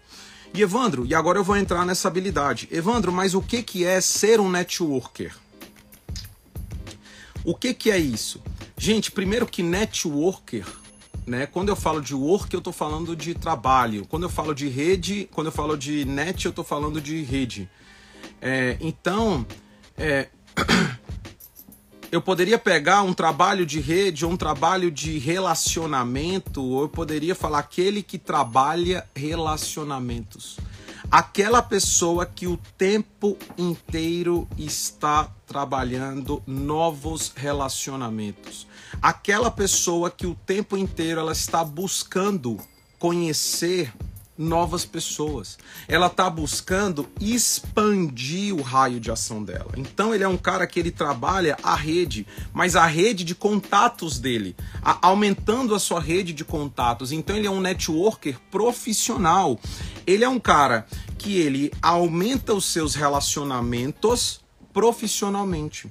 E 0.55 0.63
Evandro, 0.63 1.05
e 1.05 1.15
agora 1.15 1.39
eu 1.39 1.45
vou 1.45 1.59
entrar 1.59 1.85
nessa 1.85 2.09
habilidade. 2.09 2.67
Evandro, 2.73 3.13
mas 3.13 3.35
o 3.35 3.43
que, 3.43 3.63
que 3.63 3.85
é 3.85 4.01
ser 4.01 4.41
um 4.41 4.51
networker? 4.51 5.35
O 7.49 7.55
que, 7.55 7.73
que 7.73 7.91
é 7.91 7.97
isso? 7.97 8.43
Gente, 8.77 9.11
primeiro 9.11 9.47
que 9.47 9.63
networker, 9.63 10.67
né? 11.27 11.47
Quando 11.47 11.71
eu 11.71 11.77
falo 11.77 11.99
de 11.99 12.15
work, 12.15 12.53
eu 12.53 12.59
estou 12.59 12.75
falando 12.75 13.17
de 13.17 13.35
trabalho. 13.35 14.05
Quando 14.05 14.25
eu 14.25 14.29
falo 14.29 14.55
de 14.55 14.69
rede, 14.69 15.27
quando 15.33 15.47
eu 15.47 15.53
falo 15.53 15.75
de 15.75 16.05
net, 16.05 16.45
eu 16.45 16.51
estou 16.51 16.63
falando 16.63 17.01
de 17.01 17.23
rede. 17.23 17.67
É, 18.43 18.77
então, 18.83 19.47
É, 19.97 20.29
eu 22.13 22.21
poderia 22.21 22.59
pegar 22.59 23.03
um 23.03 23.15
trabalho 23.15 23.65
de 23.65 23.81
rede 23.81 24.27
ou 24.27 24.33
um 24.33 24.37
trabalho 24.37 24.91
de 24.91 25.17
relacionamento, 25.17 26.63
ou 26.63 26.83
eu 26.83 26.89
poderia 26.91 27.35
falar 27.35 27.61
aquele 27.61 28.03
que 28.03 28.19
trabalha 28.19 29.09
relacionamentos. 29.17 30.59
Aquela 31.11 31.63
pessoa 31.63 32.27
que 32.27 32.47
o 32.47 32.59
tempo 32.77 33.39
inteiro 33.57 34.47
está 34.59 35.27
trabalhando 35.47 36.43
novos 36.47 37.33
relacionamentos. 37.35 38.67
Aquela 39.01 39.51
pessoa 39.51 40.11
que 40.11 40.27
o 40.27 40.35
tempo 40.35 40.77
inteiro 40.77 41.19
ela 41.21 41.33
está 41.33 41.65
buscando 41.65 42.59
conhecer 42.99 43.91
novas 44.39 44.85
pessoas. 44.85 45.59
Ela 45.89 46.07
está 46.07 46.31
buscando 46.31 47.09
expandir 47.21 48.55
o 48.55 48.63
raio 48.63 49.01
de 49.01 49.11
ação 49.11 49.43
dela. 49.43 49.73
Então 49.77 50.15
ele 50.15 50.23
é 50.23 50.29
um 50.29 50.37
cara 50.37 50.67
que 50.67 50.79
ele 50.79 50.93
trabalha 50.93 51.57
a 51.63 51.75
rede, 51.75 52.25
mas 52.53 52.77
a 52.77 52.87
rede 52.87 53.25
de 53.25 53.35
contatos 53.35 54.21
dele, 54.21 54.55
a, 54.81 55.07
aumentando 55.09 55.75
a 55.75 55.81
sua 55.81 56.01
rede 56.01 56.33
de 56.33 56.45
contatos. 56.45 57.11
Então 57.11 57.37
ele 57.37 57.49
é 57.49 57.51
um 57.51 57.61
networker 57.61 58.39
profissional. 58.51 59.59
Ele 60.07 60.23
é 60.23 60.29
um 60.29 60.39
cara 60.39 60.87
que 61.19 61.37
ele 61.37 61.73
aumenta 61.83 62.55
os 62.55 62.65
seus 62.65 62.95
relacionamentos 62.95 64.41
profissionalmente. 64.73 65.91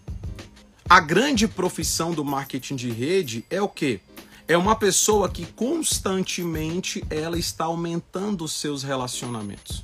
A 0.89 1.01
grande 1.01 1.49
profissão 1.49 2.13
do 2.13 2.23
marketing 2.23 2.77
de 2.77 2.89
rede 2.89 3.43
é 3.49 3.61
o 3.61 3.67
quê? 3.67 3.99
É 4.47 4.57
uma 4.57 4.75
pessoa 4.75 5.27
que 5.27 5.45
constantemente 5.45 7.03
ela 7.09 7.37
está 7.37 7.65
aumentando 7.65 8.45
os 8.45 8.53
seus 8.53 8.81
relacionamentos. 8.81 9.83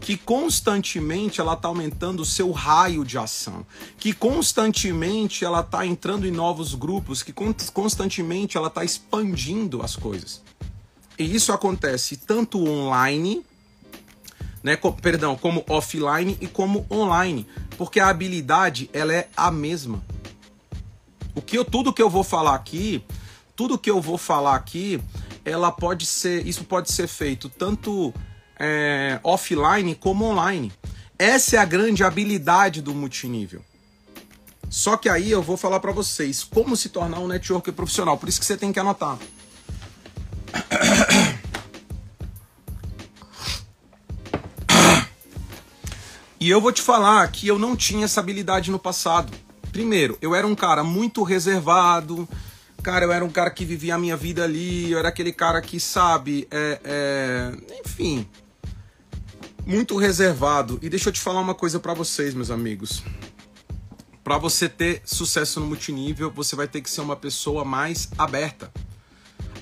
Que 0.00 0.16
constantemente 0.16 1.40
ela 1.40 1.52
está 1.52 1.68
aumentando 1.68 2.22
o 2.22 2.24
seu 2.24 2.50
raio 2.50 3.04
de 3.04 3.18
ação, 3.18 3.66
que 3.98 4.14
constantemente 4.14 5.44
ela 5.44 5.60
está 5.60 5.84
entrando 5.84 6.26
em 6.26 6.30
novos 6.30 6.74
grupos, 6.74 7.22
que 7.22 7.34
constantemente 7.74 8.56
ela 8.56 8.68
está 8.68 8.82
expandindo 8.82 9.82
as 9.82 9.94
coisas. 9.96 10.40
E 11.18 11.34
isso 11.34 11.52
acontece 11.52 12.16
tanto 12.16 12.66
online, 12.66 13.44
né, 14.62 14.74
com, 14.74 14.90
perdão, 14.90 15.36
como 15.36 15.62
offline 15.68 16.38
e 16.40 16.46
como 16.46 16.86
online, 16.90 17.46
porque 17.76 18.00
a 18.00 18.08
habilidade 18.08 18.88
ela 18.94 19.12
é 19.12 19.28
a 19.36 19.50
mesma. 19.50 20.02
O 21.34 21.42
que 21.42 21.58
eu, 21.58 21.64
tudo 21.64 21.92
que 21.92 22.00
eu 22.00 22.08
vou 22.08 22.24
falar 22.24 22.54
aqui 22.54 23.04
tudo 23.60 23.76
que 23.76 23.90
eu 23.90 24.00
vou 24.00 24.16
falar 24.16 24.54
aqui, 24.54 24.98
ela 25.44 25.70
pode 25.70 26.06
ser, 26.06 26.46
isso 26.46 26.64
pode 26.64 26.90
ser 26.90 27.06
feito 27.06 27.46
tanto 27.50 28.10
é, 28.58 29.20
offline 29.22 29.94
como 29.94 30.24
online. 30.24 30.72
Essa 31.18 31.56
é 31.56 31.58
a 31.58 31.66
grande 31.66 32.02
habilidade 32.02 32.80
do 32.80 32.94
multinível. 32.94 33.62
Só 34.70 34.96
que 34.96 35.10
aí 35.10 35.30
eu 35.30 35.42
vou 35.42 35.58
falar 35.58 35.78
para 35.78 35.92
vocês 35.92 36.42
como 36.42 36.74
se 36.74 36.88
tornar 36.88 37.18
um 37.18 37.28
networker 37.28 37.74
profissional. 37.74 38.16
Por 38.16 38.30
isso 38.30 38.40
que 38.40 38.46
você 38.46 38.56
tem 38.56 38.72
que 38.72 38.80
anotar. 38.80 39.18
E 46.40 46.48
eu 46.48 46.62
vou 46.62 46.72
te 46.72 46.80
falar 46.80 47.30
que 47.30 47.46
eu 47.46 47.58
não 47.58 47.76
tinha 47.76 48.06
essa 48.06 48.20
habilidade 48.20 48.70
no 48.70 48.78
passado. 48.78 49.30
Primeiro, 49.70 50.16
eu 50.22 50.34
era 50.34 50.46
um 50.46 50.54
cara 50.54 50.82
muito 50.82 51.22
reservado, 51.22 52.26
Cara, 52.82 53.04
eu 53.04 53.12
era 53.12 53.24
um 53.24 53.30
cara 53.30 53.50
que 53.50 53.64
vivia 53.64 53.94
a 53.94 53.98
minha 53.98 54.16
vida 54.16 54.42
ali, 54.42 54.90
eu 54.90 54.98
era 54.98 55.08
aquele 55.08 55.32
cara 55.32 55.60
que, 55.60 55.78
sabe, 55.78 56.48
é, 56.50 56.80
é, 56.82 57.80
enfim, 57.84 58.26
muito 59.66 59.96
reservado. 59.98 60.78
E 60.80 60.88
deixa 60.88 61.10
eu 61.10 61.12
te 61.12 61.20
falar 61.20 61.40
uma 61.40 61.54
coisa 61.54 61.78
para 61.78 61.92
vocês, 61.92 62.32
meus 62.32 62.50
amigos. 62.50 63.02
Para 64.24 64.38
você 64.38 64.68
ter 64.68 65.02
sucesso 65.04 65.60
no 65.60 65.66
multinível, 65.66 66.30
você 66.30 66.56
vai 66.56 66.66
ter 66.66 66.80
que 66.80 66.90
ser 66.90 67.02
uma 67.02 67.16
pessoa 67.16 67.64
mais 67.64 68.08
aberta. 68.16 68.72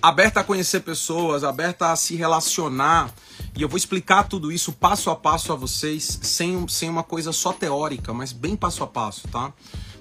Aberta 0.01 0.41
a 0.41 0.45
conhecer 0.45 0.81
pessoas, 0.81 1.43
aberta 1.43 1.91
a 1.91 1.97
se 1.97 2.15
relacionar. 2.15 3.13
E 3.57 3.63
eu 3.63 3.69
vou 3.69 3.77
explicar 3.77 4.29
tudo 4.29 4.53
isso 4.53 4.73
passo 4.73 5.11
a 5.11 5.17
passo 5.17 5.53
a 5.53 5.57
vocês, 5.57 6.21
sem, 6.23 6.69
sem 6.69 6.89
uma 6.89 7.03
coisa 7.03 7.33
só 7.33 7.53
teórica, 7.53 8.15
mas 8.15 8.33
bem 8.33 8.55
passo 8.55 8.85
a 8.85 8.87
passo, 8.87 9.27
tá? 9.29 9.53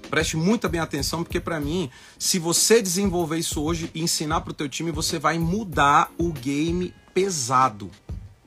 Preste 0.08 0.36
muita 0.36 0.68
bem 0.68 0.80
atenção, 0.80 1.22
porque 1.22 1.38
para 1.38 1.60
mim, 1.60 1.90
se 2.18 2.38
você 2.38 2.80
desenvolver 2.80 3.38
isso 3.38 3.62
hoje 3.62 3.90
e 3.94 4.02
ensinar 4.02 4.40
para 4.40 4.50
o 4.50 4.54
teu 4.54 4.68
time, 4.68 4.90
você 4.90 5.18
vai 5.18 5.38
mudar 5.38 6.10
o 6.18 6.32
game 6.32 6.94
pesado. 7.12 7.90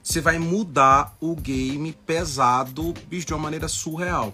Você 0.01 0.19
vai 0.19 0.39
mudar 0.39 1.15
o 1.19 1.35
game 1.35 1.93
pesado, 2.05 2.93
bicho, 3.07 3.27
de 3.27 3.33
uma 3.33 3.39
maneira 3.39 3.67
surreal. 3.67 4.33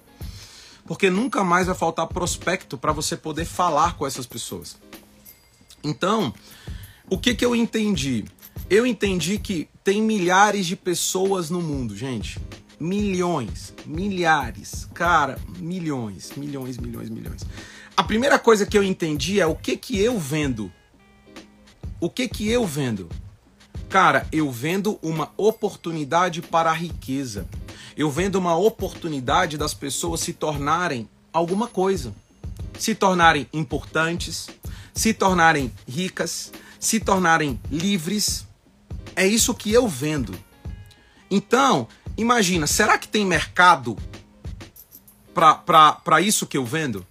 Porque 0.86 1.10
nunca 1.10 1.44
mais 1.44 1.68
vai 1.68 1.76
faltar 1.76 2.08
prospecto 2.08 2.78
para 2.78 2.94
você 2.94 3.18
poder 3.18 3.44
falar 3.44 3.98
com 3.98 4.08
essas 4.08 4.26
pessoas. 4.26 4.78
Então, 5.84 6.34
o 7.10 7.18
que 7.18 7.36
que 7.36 7.44
eu 7.44 7.54
entendi? 7.54 8.24
Eu 8.70 8.86
entendi 8.86 9.38
que 9.38 9.68
tem 9.84 10.02
milhares 10.02 10.66
de 10.66 10.78
pessoas 10.78 11.50
no 11.50 11.62
mundo, 11.62 11.96
gente 11.96 12.40
milhões, 12.80 13.74
milhares, 13.86 14.88
cara, 14.94 15.40
milhões, 15.58 16.32
milhões, 16.36 16.78
milhões, 16.78 17.10
milhões. 17.10 17.46
A 17.96 18.04
primeira 18.04 18.38
coisa 18.38 18.66
que 18.66 18.78
eu 18.78 18.84
entendi 18.84 19.40
é 19.40 19.46
o 19.46 19.56
que 19.56 19.76
que 19.76 20.00
eu 20.00 20.20
vendo. 20.20 20.72
O 22.00 22.10
que 22.10 22.28
que 22.28 22.48
eu 22.48 22.66
vendo? 22.66 23.10
Cara, 23.90 24.28
eu 24.32 24.52
vendo 24.52 25.00
uma 25.02 25.32
oportunidade 25.36 26.42
para 26.42 26.70
a 26.70 26.74
riqueza. 26.74 27.48
Eu 27.96 28.12
vendo 28.12 28.36
uma 28.36 28.56
oportunidade 28.56 29.58
das 29.58 29.74
pessoas 29.74 30.20
se 30.20 30.34
tornarem 30.34 31.10
alguma 31.34 31.68
coisa. 31.68 32.14
Se 32.78 32.94
tornarem 32.94 33.48
importantes, 33.52 34.48
se 34.94 35.14
tornarem 35.14 35.72
ricas, 35.88 36.52
se 36.80 37.00
tornarem 37.00 37.60
livres. 37.72 38.46
É 39.16 39.26
isso 39.26 39.56
que 39.56 39.72
eu 39.72 39.88
vendo. 39.88 40.38
Então, 41.32 41.88
Imagina, 42.18 42.66
será 42.66 42.98
que 42.98 43.08
tem 43.08 43.26
mercado 43.26 43.96
para 45.34 46.20
isso 46.20 46.48
que 46.48 46.58
eu 46.58 46.66
vendo? 46.66 47.06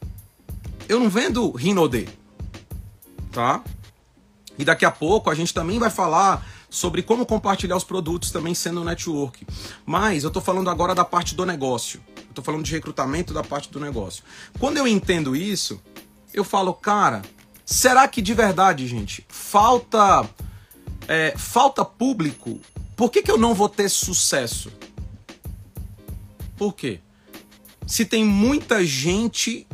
Eu 0.89 0.99
não 0.99 1.09
vendo 1.09 1.51
Rinode, 1.53 2.09
tá? 3.31 3.63
E 4.59 4.65
daqui 4.65 4.85
a 4.85 4.91
pouco 4.91 5.31
a 5.31 5.35
gente 5.35 5.55
também 5.55 5.79
vai 5.79 5.91
falar 5.91 6.45
sobre 6.69 7.03
como 7.03 7.25
compartilhar 7.25 7.77
os 7.77 7.85
produtos 7.85 8.31
também 8.31 8.55
sendo 8.55 8.83
network. 8.83 9.47
Mas 9.85 10.25
eu 10.25 10.31
tô 10.31 10.41
falando 10.41 10.71
agora 10.71 10.95
da 10.95 11.05
parte 11.05 11.35
do 11.35 11.47
negócio. 11.47 12.01
Tô 12.35 12.43
falando 12.43 12.65
de 12.65 12.73
recrutamento 12.73 13.33
da 13.33 13.43
parte 13.43 13.71
do 13.71 13.81
negócio. 13.81 14.25
Quando 14.59 14.77
eu 14.77 14.87
entendo 14.87 15.35
isso, 15.37 15.81
eu 16.35 16.45
falo, 16.45 16.75
cara, 16.75 17.23
será 17.65 18.07
que 18.09 18.21
de 18.21 18.35
verdade, 18.35 18.87
gente, 18.87 19.25
falta 19.29 20.29
é, 21.09 21.35
falta 21.37 21.85
público? 21.85 22.61
Por 22.97 23.11
que, 23.11 23.23
que 23.23 23.31
eu 23.31 23.39
não 23.39 23.55
vou 23.55 23.69
ter 23.69 23.89
sucesso? 23.89 24.71
Por 26.57 26.75
quê? 26.75 27.01
Se 27.87 28.05
tem 28.05 28.25
muita 28.25 28.85
gente 28.85 29.67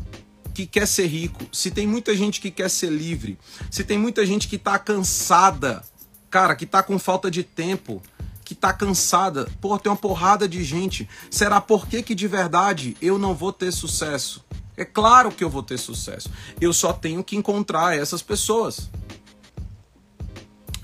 que 0.53 0.67
quer 0.67 0.87
ser 0.87 1.07
rico, 1.07 1.45
se 1.53 1.71
tem 1.71 1.87
muita 1.87 2.15
gente 2.15 2.41
que 2.41 2.51
quer 2.51 2.69
ser 2.69 2.91
livre, 2.91 3.39
se 3.71 3.83
tem 3.83 3.99
muita 3.99 4.27
gente 4.27 4.49
que 4.49 4.59
tá 4.59 4.79
cansada, 4.79 5.83
cara, 6.29 6.55
que 6.55 6.67
tá 6.67 6.83
com 6.83 6.99
falta 6.99 7.31
de 7.31 7.43
tempo, 7.43 8.03
que 8.45 8.55
tá 8.55 8.73
cansada, 8.73 9.51
pô, 9.61 9.79
tem 9.79 9.91
uma 9.91 9.97
porrada 9.97 10.47
de 10.47 10.63
gente. 10.63 11.09
Será 11.31 11.61
por 11.61 11.87
que 11.87 12.03
que 12.03 12.15
de 12.15 12.29
verdade 12.29 12.97
eu 13.01 13.19
não 13.19 13.35
vou 13.35 13.53
ter 13.53 13.73
sucesso? 13.73 14.45
É 14.77 14.85
claro 14.85 15.31
que 15.31 15.45
eu 15.45 15.51
vou 15.51 15.63
ter 15.63 15.79
sucesso. 15.79 16.31
Eu 16.61 16.73
só 16.73 16.93
tenho 16.93 17.23
que 17.23 17.37
encontrar 17.37 17.97
essas 17.97 18.21
pessoas. 18.21 18.91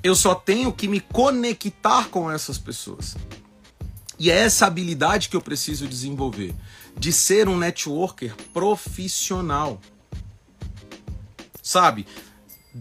Eu 0.03 0.15
só 0.15 0.35
tenho 0.35 0.73
que 0.73 0.87
me 0.87 1.01
conectar 1.01 2.09
com 2.09 2.31
essas 2.31 2.57
pessoas. 2.57 3.17
E 4.19 4.31
é 4.31 4.39
essa 4.39 4.67
habilidade 4.67 5.29
que 5.29 5.37
eu 5.37 5.41
preciso 5.41 5.87
desenvolver, 5.87 6.55
de 6.97 7.13
ser 7.13 7.49
um 7.49 7.57
networker 7.57 8.35
profissional. 8.53 9.81
Sabe? 11.63 12.07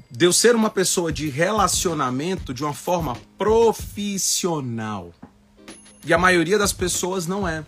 De 0.10 0.26
eu 0.26 0.34
ser 0.34 0.56
uma 0.56 0.69
pessoa 0.69 1.12
de 1.12 1.30
relacionamento 1.30 2.54
de 2.54 2.63
uma 2.63 2.73
forma 2.73 3.15
profissional. 3.38 5.13
E 6.06 6.13
a 6.13 6.17
maioria 6.17 6.58
das 6.58 6.73
pessoas 6.73 7.28
não 7.28 7.47
é. 7.47 7.63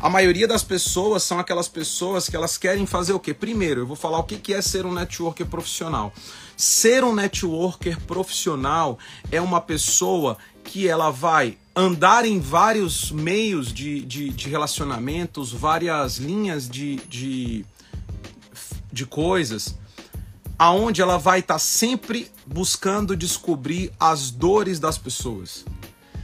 A 0.00 0.10
maioria 0.10 0.46
das 0.46 0.62
pessoas 0.62 1.22
são 1.22 1.38
aquelas 1.38 1.66
pessoas 1.66 2.28
que 2.28 2.36
elas 2.36 2.58
querem 2.58 2.84
fazer 2.84 3.14
o 3.14 3.20
quê? 3.20 3.32
Primeiro, 3.32 3.80
eu 3.80 3.86
vou 3.86 3.96
falar 3.96 4.18
o 4.18 4.24
que 4.24 4.52
é 4.52 4.60
ser 4.60 4.84
um 4.84 4.92
networker 4.92 5.46
profissional. 5.46 6.12
Ser 6.56 7.02
um 7.04 7.14
networker 7.14 7.98
profissional 8.02 8.98
é 9.32 9.40
uma 9.40 9.62
pessoa 9.62 10.36
que 10.62 10.86
ela 10.86 11.10
vai 11.10 11.56
andar 11.74 12.24
em 12.24 12.40
vários 12.40 13.10
meios 13.10 13.72
de, 13.72 14.00
de, 14.04 14.28
de 14.30 14.48
relacionamentos, 14.48 15.52
várias 15.52 16.18
linhas 16.18 16.68
de, 16.68 16.96
de, 17.08 17.66
de 18.92 19.06
coisas, 19.06 19.76
aonde 20.58 21.02
ela 21.02 21.18
vai 21.18 21.40
estar 21.40 21.54
tá 21.54 21.58
sempre 21.58 22.30
buscando 22.46 23.16
descobrir 23.16 23.92
as 23.98 24.30
dores 24.30 24.78
das 24.78 24.96
pessoas, 24.98 25.64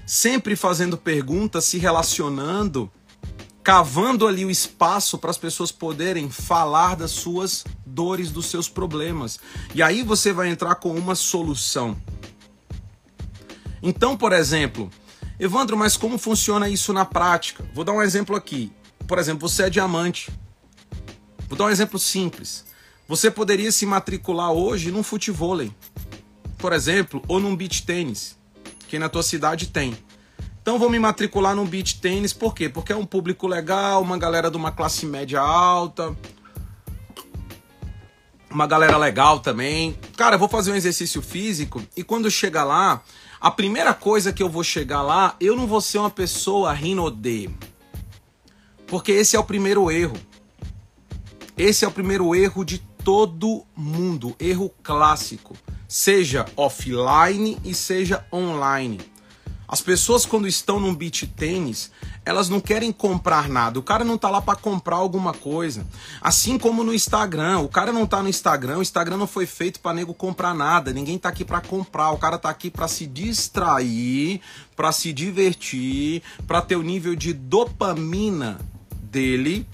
sempre 0.07 0.55
fazendo 0.55 0.97
perguntas, 0.97 1.65
se 1.65 1.79
relacionando 1.79 2.91
cavando 3.63 4.27
ali 4.27 4.45
o 4.45 4.51
espaço 4.51 5.19
para 5.19 5.31
as 5.31 5.39
pessoas 5.39 5.71
poderem 5.71 6.31
falar 6.31 6.97
das 6.97 7.11
suas 7.11 7.65
dores, 7.85 8.31
dos 8.31 8.47
seus 8.47 8.69
problemas. 8.69 9.39
E 9.75 9.83
aí 9.83 10.03
você 10.03 10.33
vai 10.33 10.49
entrar 10.49 10.77
com 10.77 10.95
uma 10.95 11.15
solução. 11.15 11.97
Então, 13.83 14.17
por 14.17 14.33
exemplo, 14.33 14.91
Evandro, 15.40 15.74
mas 15.74 15.96
como 15.96 16.18
funciona 16.18 16.68
isso 16.68 16.92
na 16.92 17.07
prática? 17.07 17.64
Vou 17.72 17.83
dar 17.83 17.92
um 17.92 18.03
exemplo 18.03 18.37
aqui. 18.37 18.70
Por 19.09 19.18
exemplo, 19.18 19.48
você 19.48 19.62
é 19.62 19.70
diamante. 19.70 20.31
Vou 21.48 21.57
dar 21.57 21.64
um 21.64 21.70
exemplo 21.70 21.98
simples. 21.98 22.66
Você 23.09 23.31
poderia 23.31 23.72
se 23.72 23.87
matricular 23.87 24.53
hoje 24.53 24.90
num 24.92 25.03
futevôlei, 25.03 25.74
por 26.59 26.74
exemplo, 26.74 27.22
ou 27.26 27.40
num 27.40 27.57
beach 27.57 27.87
tênis, 27.87 28.38
que 28.87 28.98
na 28.98 29.09
tua 29.09 29.22
cidade 29.22 29.68
tem. 29.68 29.96
Então 30.61 30.79
vou 30.79 30.90
me 30.90 30.98
matricular 30.98 31.57
num 31.57 31.64
beach 31.64 31.98
tênis, 32.00 32.35
por 32.35 32.55
quê? 32.55 32.68
Porque 32.68 32.92
é 32.92 32.96
um 32.96 33.07
público 33.07 33.46
legal, 33.46 34.03
uma 34.03 34.18
galera 34.18 34.50
de 34.50 34.59
uma 34.59 34.70
classe 34.70 35.07
média 35.07 35.40
alta, 35.40 36.14
uma 38.50 38.66
galera 38.66 38.98
legal 38.98 39.40
também. 39.40 39.98
Cara, 40.18 40.37
vou 40.37 40.50
fazer 40.50 40.70
um 40.70 40.76
exercício 40.76 41.22
físico 41.22 41.83
e 41.96 42.05
quando 42.05 42.31
chegar 42.31 42.64
lá, 42.64 43.03
a 43.40 43.50
primeira 43.50 43.94
coisa 43.94 44.35
que 44.35 44.42
eu 44.42 44.50
vou 44.50 44.62
chegar 44.62 45.00
lá, 45.00 45.35
eu 45.40 45.57
não 45.57 45.66
vou 45.66 45.81
ser 45.81 45.96
uma 45.96 46.11
pessoa 46.11 46.74
rinode. 46.74 47.48
Porque 48.87 49.12
esse 49.12 49.35
é 49.35 49.38
o 49.38 49.44
primeiro 49.44 49.90
erro. 49.90 50.18
Esse 51.57 51.85
é 51.85 51.88
o 51.88 51.92
primeiro 51.92 52.35
erro 52.35 52.64
de 52.64 52.79
todo 53.03 53.64
mundo, 53.74 54.37
erro 54.38 54.70
clássico, 54.83 55.57
seja 55.88 56.44
offline 56.55 57.59
e 57.64 57.74
seja 57.74 58.26
online. 58.31 59.00
As 59.70 59.80
pessoas 59.80 60.26
quando 60.26 60.48
estão 60.48 60.80
num 60.80 60.92
beach 60.92 61.28
tênis, 61.28 61.92
elas 62.24 62.48
não 62.48 62.61
querem 62.61 62.90
comprar 62.90 63.48
nada. 63.48 63.78
O 63.78 63.83
cara 63.85 64.02
não 64.02 64.18
tá 64.18 64.28
lá 64.28 64.42
para 64.42 64.59
comprar 64.59 64.96
alguma 64.96 65.33
coisa. 65.33 65.87
Assim 66.20 66.59
como 66.59 66.83
no 66.83 66.92
Instagram, 66.92 67.61
o 67.61 67.68
cara 67.68 67.92
não 67.92 68.04
tá 68.04 68.20
no 68.20 68.28
Instagram, 68.28 68.78
o 68.78 68.83
Instagram 68.83 69.16
não 69.16 69.28
foi 69.28 69.46
feito 69.46 69.78
para 69.78 69.94
nego 69.94 70.12
comprar 70.12 70.54
nada. 70.54 70.92
Ninguém 70.92 71.16
tá 71.16 71.28
aqui 71.28 71.44
para 71.44 71.61
comprar. 71.61 72.11
O 72.11 72.18
cara 72.18 72.37
tá 72.37 72.50
aqui 72.50 72.68
para 72.68 72.88
se 72.88 73.06
distrair, 73.06 74.40
para 74.74 74.90
se 74.90 75.12
divertir, 75.12 76.20
para 76.48 76.61
ter 76.61 76.74
o 76.74 76.83
nível 76.83 77.14
de 77.14 77.33
dopamina 77.33 78.59
dele 78.90 79.64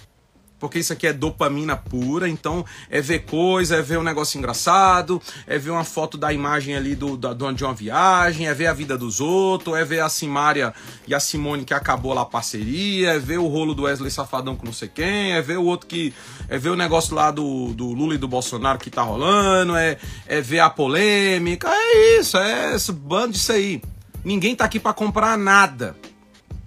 porque 0.67 0.81
isso 0.81 0.93
aqui 0.93 1.07
é 1.07 1.13
dopamina 1.13 1.77
pura, 1.77 2.29
então 2.29 2.65
é 2.91 3.01
ver 3.01 3.21
coisa, 3.21 3.77
é 3.77 3.83
ver 3.83 3.99
um 3.99 4.03
negócio 4.03 4.37
engraçado, 4.37 5.23
é 5.47 5.59
ver 5.59 5.71
uma 5.71 5.85
foto 5.85 6.19
da 6.19 6.33
imagem 6.33 6.75
ali 6.75 6.97
do, 6.97 7.17
da, 7.17 7.33
de 7.33 7.65
uma 7.65 7.73
viagem, 7.73 8.49
é 8.49 8.53
ver 8.53 8.67
a 8.67 8.73
vida 8.73 8.99
dos 8.99 9.21
outros, 9.21 9.77
é 9.77 9.85
ver 9.85 10.01
a 10.01 10.09
Simária 10.09 10.75
e 11.07 11.15
a 11.15 11.21
Simone 11.21 11.65
que 11.65 11.73
acabou 11.73 12.13
lá 12.13 12.23
a 12.23 12.27
parceria, 12.27 13.13
é 13.13 13.19
ver 13.19 13.39
o 13.39 13.47
rolo 13.47 13.75
do 13.75 13.85
Wesley 13.85 14.11
Safadão 14.11 14.57
com 14.57 14.67
não 14.67 14.73
sei 14.73 14.89
quem, 14.89 15.35
é 15.35 15.41
ver 15.41 15.57
o 15.57 15.65
outro 15.65 15.87
que. 15.87 16.13
é 16.49 16.59
ver 16.59 16.71
o 16.71 16.77
negócio 16.77 17.15
lá 17.15 17.31
do, 17.31 17.73
do 17.73 17.93
Lula 17.93 18.17
e 18.17 18.19
do 18.19 18.27
Bolsonaro 18.27 18.81
que 18.81 18.91
tá 18.91 19.03
rolando, 19.03 19.77
é, 19.77 19.97
é 20.27 20.41
ver 20.41 20.59
a 20.59 20.69
polêmica, 20.69 21.69
é 21.71 22.19
isso, 22.19 22.37
é 22.37 22.75
esse 22.75 22.91
bando 22.91 23.35
disso 23.35 23.53
aí. 23.53 23.81
Ninguém 24.25 24.57
tá 24.57 24.65
aqui 24.65 24.81
para 24.81 24.93
comprar 24.93 25.39
nada. 25.39 25.95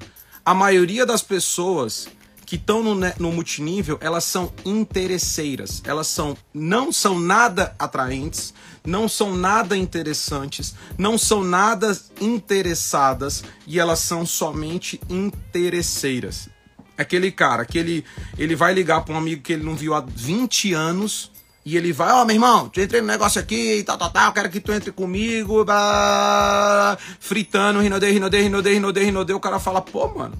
A 0.42 0.54
maioria 0.54 1.04
das 1.04 1.22
pessoas 1.22 2.08
que 2.52 2.56
estão 2.56 2.82
no, 2.82 2.94
no, 2.94 3.32
multinível, 3.32 3.96
elas 4.02 4.24
são 4.24 4.52
interesseiras. 4.62 5.80
Elas 5.86 6.06
são 6.06 6.36
não 6.52 6.92
são 6.92 7.18
nada 7.18 7.74
atraentes, 7.78 8.52
não 8.86 9.08
são 9.08 9.34
nada 9.34 9.74
interessantes, 9.74 10.74
não 10.98 11.16
são 11.16 11.42
nada 11.42 11.98
interessadas 12.20 13.42
e 13.66 13.80
elas 13.80 14.00
são 14.00 14.26
somente 14.26 15.00
interesseiras. 15.08 16.50
Aquele 16.98 17.32
cara 17.32 17.64
que 17.64 17.78
ele, 17.78 18.04
ele 18.36 18.54
vai 18.54 18.74
ligar 18.74 19.00
para 19.00 19.14
um 19.14 19.18
amigo 19.18 19.40
que 19.40 19.54
ele 19.54 19.64
não 19.64 19.74
viu 19.74 19.94
há 19.94 20.00
20 20.00 20.74
anos 20.74 21.32
e 21.64 21.74
ele 21.74 21.90
vai, 21.90 22.12
ó, 22.12 22.20
oh, 22.20 22.24
meu 22.26 22.36
irmão, 22.36 22.70
eu 22.76 22.84
entrei 22.84 23.00
no 23.00 23.06
negócio 23.06 23.40
aqui 23.40 23.78
e 23.78 23.82
tal, 23.82 23.96
tal, 23.96 24.10
tal, 24.10 24.30
quero 24.34 24.50
que 24.50 24.60
tu 24.60 24.72
entre 24.72 24.92
comigo, 24.92 25.64
blá, 25.64 26.98
fritando, 27.18 27.80
rinode, 27.80 28.10
rinode, 28.10 28.42
rinode, 28.42 28.68
rinode, 28.68 29.02
rinode. 29.02 29.32
O 29.32 29.40
cara 29.40 29.58
fala, 29.58 29.80
pô, 29.80 30.06
mano, 30.08 30.36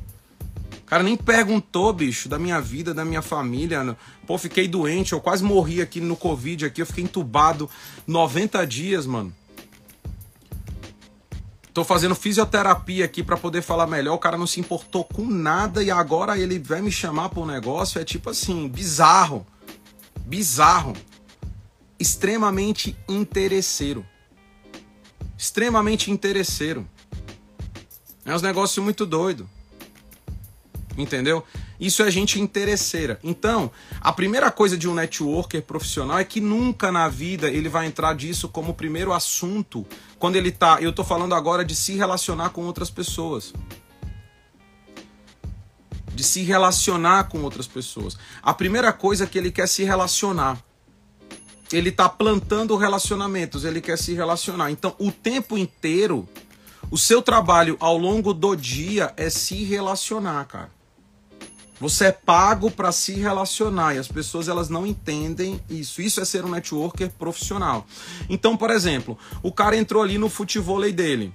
cara 0.93 1.03
nem 1.03 1.17
perguntou, 1.17 1.91
bicho, 1.91 2.29
da 2.29 2.39
minha 2.39 2.61
vida, 2.61 2.93
da 2.93 3.03
minha 3.03 3.23
família. 3.23 3.97
Pô, 4.27 4.37
fiquei 4.37 4.69
doente, 4.69 5.15
eu 5.15 5.23
quase 5.23 5.43
morri 5.43 5.81
aqui 5.81 6.03
no 6.03 6.15
Covid, 6.15 6.67
aqui, 6.67 6.83
eu 6.83 6.87
fiquei 6.87 7.03
entubado 7.03 7.71
90 8.07 8.67
dias, 8.67 9.07
mano. 9.07 9.35
Tô 11.73 11.83
fazendo 11.83 12.15
fisioterapia 12.15 13.07
aqui 13.07 13.23
para 13.23 13.39
poder 13.39 13.63
falar 13.63 13.87
melhor. 13.87 14.17
O 14.17 14.19
cara 14.19 14.37
não 14.37 14.47
se 14.47 14.61
importou 14.61 15.03
com 15.03 15.25
nada 15.25 15.83
e 15.83 15.91
agora 15.91 16.39
ele 16.39 16.59
vai 16.59 16.83
me 16.83 16.93
chamar 16.93 17.31
um 17.39 17.47
negócio. 17.47 17.99
É 17.99 18.05
tipo 18.05 18.29
assim, 18.29 18.69
bizarro. 18.69 19.47
Bizarro. 20.27 20.93
Extremamente 21.99 22.95
interesseiro. 23.09 24.05
Extremamente 25.39 26.11
interesseiro. 26.11 26.87
É 28.27 28.35
uns 28.35 28.43
negócios 28.43 28.85
muito 28.85 29.07
doido. 29.07 29.49
Entendeu? 30.97 31.43
Isso 31.81 32.03
é 32.03 32.11
gente 32.11 32.41
interesseira. 32.41 33.19
Então, 33.25 33.71
a 34.01 34.13
primeira 34.13 34.51
coisa 34.51 34.77
de 34.77 34.89
um 34.89 34.95
networker 34.95 35.63
profissional 35.63 36.19
é 36.19 36.25
que 36.25 36.41
nunca 36.41 36.93
na 36.93 37.09
vida 37.09 37.49
ele 37.49 37.69
vai 37.69 37.87
entrar 37.87 38.15
disso 38.15 38.49
como 38.49 38.75
primeiro 38.75 39.13
assunto 39.13 39.87
quando 40.19 40.37
ele 40.37 40.51
tá. 40.51 40.79
Eu 40.81 40.93
tô 40.93 41.03
falando 41.03 41.35
agora 41.35 41.65
de 41.65 41.75
se 41.75 41.95
relacionar 41.95 42.51
com 42.51 42.63
outras 42.65 42.91
pessoas. 42.91 43.55
De 46.15 46.23
se 46.23 46.43
relacionar 46.43 47.25
com 47.25 47.43
outras 47.43 47.67
pessoas. 47.67 48.19
A 48.43 48.53
primeira 48.53 48.93
coisa 48.93 49.25
é 49.25 49.27
que 49.27 49.39
ele 49.39 49.51
quer 49.51 49.67
se 49.67 49.83
relacionar. 49.83 50.63
Ele 51.73 51.91
tá 51.91 52.07
plantando 52.07 52.77
relacionamentos, 52.77 53.65
ele 53.65 53.81
quer 53.81 53.97
se 53.97 54.13
relacionar. 54.13 54.71
Então, 54.71 54.95
o 54.99 55.11
tempo 55.11 55.57
inteiro, 55.57 56.29
o 56.91 56.99
seu 56.99 57.23
trabalho 57.23 57.79
ao 57.81 57.97
longo 57.97 58.35
do 58.35 58.55
dia 58.55 59.15
é 59.17 59.31
se 59.31 59.65
relacionar, 59.65 60.45
cara. 60.45 60.82
Você 61.83 62.05
é 62.05 62.13
pago 62.13 62.71
para 62.71 62.93
se 62.93 63.15
relacionar 63.15 63.97
e 63.97 63.99
as 63.99 64.07
pessoas 64.07 64.47
elas 64.47 64.69
não 64.69 64.87
entendem 64.87 65.61
isso. 65.69 66.01
Isso 66.01 66.21
é 66.21 66.25
ser 66.25 66.45
um 66.45 66.49
networker 66.49 67.11
profissional. 67.19 67.85
Então, 68.31 68.57
por 68.57 68.71
exemplo, 68.71 69.19
o 69.43 69.51
cara 69.51 69.77
entrou 69.77 70.01
ali 70.01 70.17
no 70.17 70.29
futevôlei 70.29 70.93
dele. 70.93 71.35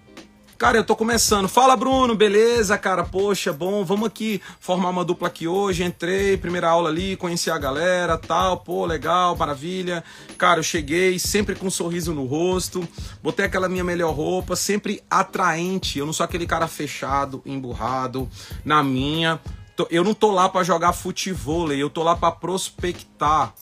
Cara, 0.58 0.78
eu 0.78 0.86
tô 0.86 0.96
começando. 0.96 1.50
Fala, 1.50 1.76
Bruno, 1.76 2.16
beleza, 2.16 2.78
cara? 2.78 3.04
Poxa, 3.04 3.52
bom, 3.52 3.84
vamos 3.84 4.08
aqui 4.08 4.42
formar 4.58 4.90
uma 4.90 5.04
dupla 5.04 5.28
aqui 5.28 5.50
hoje. 5.50 5.84
Entrei, 5.84 6.38
primeira 6.38 6.70
aula 6.70 6.90
ali, 6.90 7.18
conheci 7.18 7.52
a 7.52 7.58
galera, 7.58 8.18
tal, 8.18 8.56
pô, 8.56 8.86
legal, 8.86 9.36
maravilha. 9.36 10.02
Cara, 10.38 10.60
eu 10.60 10.64
cheguei 10.64 11.20
sempre 11.20 11.56
com 11.56 11.68
um 11.68 11.70
sorriso 11.70 12.14
no 12.14 12.26
rosto, 12.26 12.88
botei 13.22 13.46
aquela 13.46 13.68
minha 13.68 13.84
melhor 13.84 14.14
roupa, 14.14 14.56
sempre 14.56 15.04
atraente. 15.10 16.00
Eu 16.00 16.06
não 16.06 16.14
sou 16.14 16.24
aquele 16.24 16.48
cara 16.48 16.70
fechado, 16.70 17.42
emburrado, 17.46 18.30
na 18.64 18.82
minha. 18.82 19.42
Eu 19.90 20.04
não 20.04 20.14
tô 20.14 20.32
lá 20.32 20.50
para 20.50 20.64
jogar 20.64 20.94
futebol, 20.94 21.72
eu 21.72 21.90
tô 21.90 22.04
lá 22.04 22.16
para 22.16 22.32
prospectar. 22.32 23.54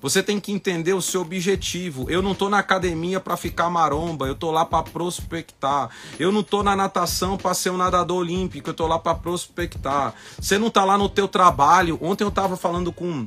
Você 0.00 0.22
tem 0.22 0.38
que 0.38 0.52
entender 0.52 0.92
o 0.92 1.02
seu 1.02 1.22
objetivo. 1.22 2.08
Eu 2.08 2.22
não 2.22 2.32
tô 2.32 2.48
na 2.48 2.58
academia 2.58 3.18
para 3.18 3.36
ficar 3.36 3.68
maromba, 3.68 4.26
eu 4.26 4.34
tô 4.34 4.50
lá 4.50 4.64
para 4.64 4.84
prospectar. 4.84 5.90
Eu 6.18 6.30
não 6.30 6.42
tô 6.42 6.62
na 6.62 6.76
natação 6.76 7.36
para 7.36 7.52
ser 7.52 7.70
um 7.70 7.76
nadador 7.76 8.18
olímpico, 8.18 8.70
eu 8.70 8.74
tô 8.74 8.86
lá 8.86 8.98
para 8.98 9.16
prospectar. 9.16 10.14
Você 10.40 10.56
não 10.56 10.70
tá 10.70 10.84
lá 10.84 10.96
no 10.96 11.08
teu 11.08 11.26
trabalho. 11.26 11.98
Ontem 12.00 12.22
eu 12.22 12.30
tava 12.30 12.56
falando 12.56 12.92
com 12.92 13.26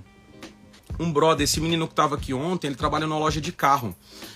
um 1.01 1.11
brother, 1.11 1.43
esse 1.43 1.59
menino 1.59 1.87
que 1.87 1.95
tava 1.95 2.15
aqui 2.15 2.33
ontem, 2.33 2.67
ele 2.67 2.75
trabalha 2.75 3.07
numa 3.07 3.19
loja 3.19 3.41
de 3.41 3.51
carro. 3.51 3.95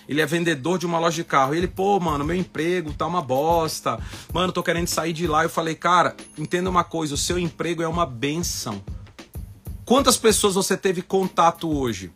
Ele 0.09 0.21
é 0.21 0.25
vendedor 0.25 0.77
de 0.77 0.85
uma 0.85 0.99
loja 0.99 1.15
de 1.17 1.23
carro. 1.23 1.53
ele, 1.53 1.67
pô, 1.67 1.99
mano, 1.99 2.25
meu 2.25 2.35
emprego 2.35 2.91
tá 2.93 3.05
uma 3.05 3.21
bosta. 3.21 3.99
Mano, 4.33 4.51
tô 4.51 4.63
querendo 4.63 4.87
sair 4.87 5.13
de 5.13 5.27
lá. 5.27 5.43
Eu 5.43 5.49
falei, 5.49 5.75
cara, 5.75 6.15
entenda 6.37 6.69
uma 6.69 6.83
coisa, 6.83 7.13
o 7.13 7.17
seu 7.17 7.37
emprego 7.37 7.81
é 7.81 7.87
uma 7.87 8.05
benção. 8.05 8.83
Quantas 9.85 10.17
pessoas 10.17 10.55
você 10.55 10.75
teve 10.75 11.01
contato 11.03 11.71
hoje? 11.71 12.11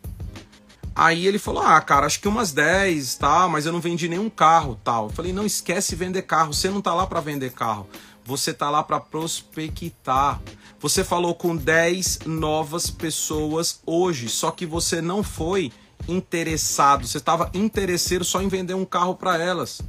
Aí 0.94 1.26
ele 1.26 1.38
falou: 1.38 1.62
Ah, 1.62 1.80
cara, 1.80 2.06
acho 2.06 2.20
que 2.20 2.26
umas 2.26 2.52
10, 2.52 3.14
tá, 3.14 3.48
mas 3.48 3.64
eu 3.64 3.72
não 3.72 3.80
vendi 3.80 4.08
nenhum 4.08 4.28
carro, 4.28 4.78
tal. 4.82 5.04
Eu 5.04 5.10
falei: 5.10 5.32
Não 5.32 5.46
esquece 5.46 5.94
vender 5.94 6.22
carro. 6.22 6.52
Você 6.52 6.68
não 6.68 6.82
tá 6.82 6.92
lá 6.92 7.06
para 7.06 7.20
vender 7.20 7.52
carro. 7.52 7.88
Você 8.24 8.52
tá 8.52 8.68
lá 8.68 8.82
para 8.82 8.98
prospectar. 8.98 10.40
Você 10.80 11.04
falou 11.04 11.34
com 11.34 11.54
10 11.54 12.20
novas 12.24 12.88
pessoas 12.88 13.80
hoje, 13.84 14.30
só 14.30 14.50
que 14.50 14.64
você 14.64 15.02
não 15.02 15.22
foi 15.22 15.70
interessado. 16.08 17.06
Você 17.06 17.18
estava 17.18 17.50
interesseiro 17.52 18.24
só 18.24 18.40
em 18.40 18.48
vender 18.48 18.72
um 18.72 18.86
carro 18.86 19.14
para 19.14 19.36
elas. 19.36 19.82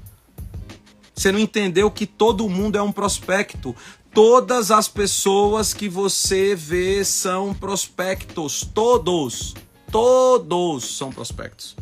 Você 1.16 1.32
não 1.32 1.40
entendeu 1.40 1.90
que 1.90 2.06
todo 2.06 2.50
mundo 2.50 2.78
é 2.78 2.82
um 2.82 2.92
prospecto. 2.92 3.74
Todas 4.14 4.70
as 4.70 4.90
pessoas 4.90 5.74
que 5.74 5.88
você 5.88 6.56
vê 6.56 7.06
são 7.06 7.54
prospectos. 7.54 8.70
Todos. 8.74 9.54
Todos 9.90 10.98
são 10.98 11.10
prospectos. 11.10 11.74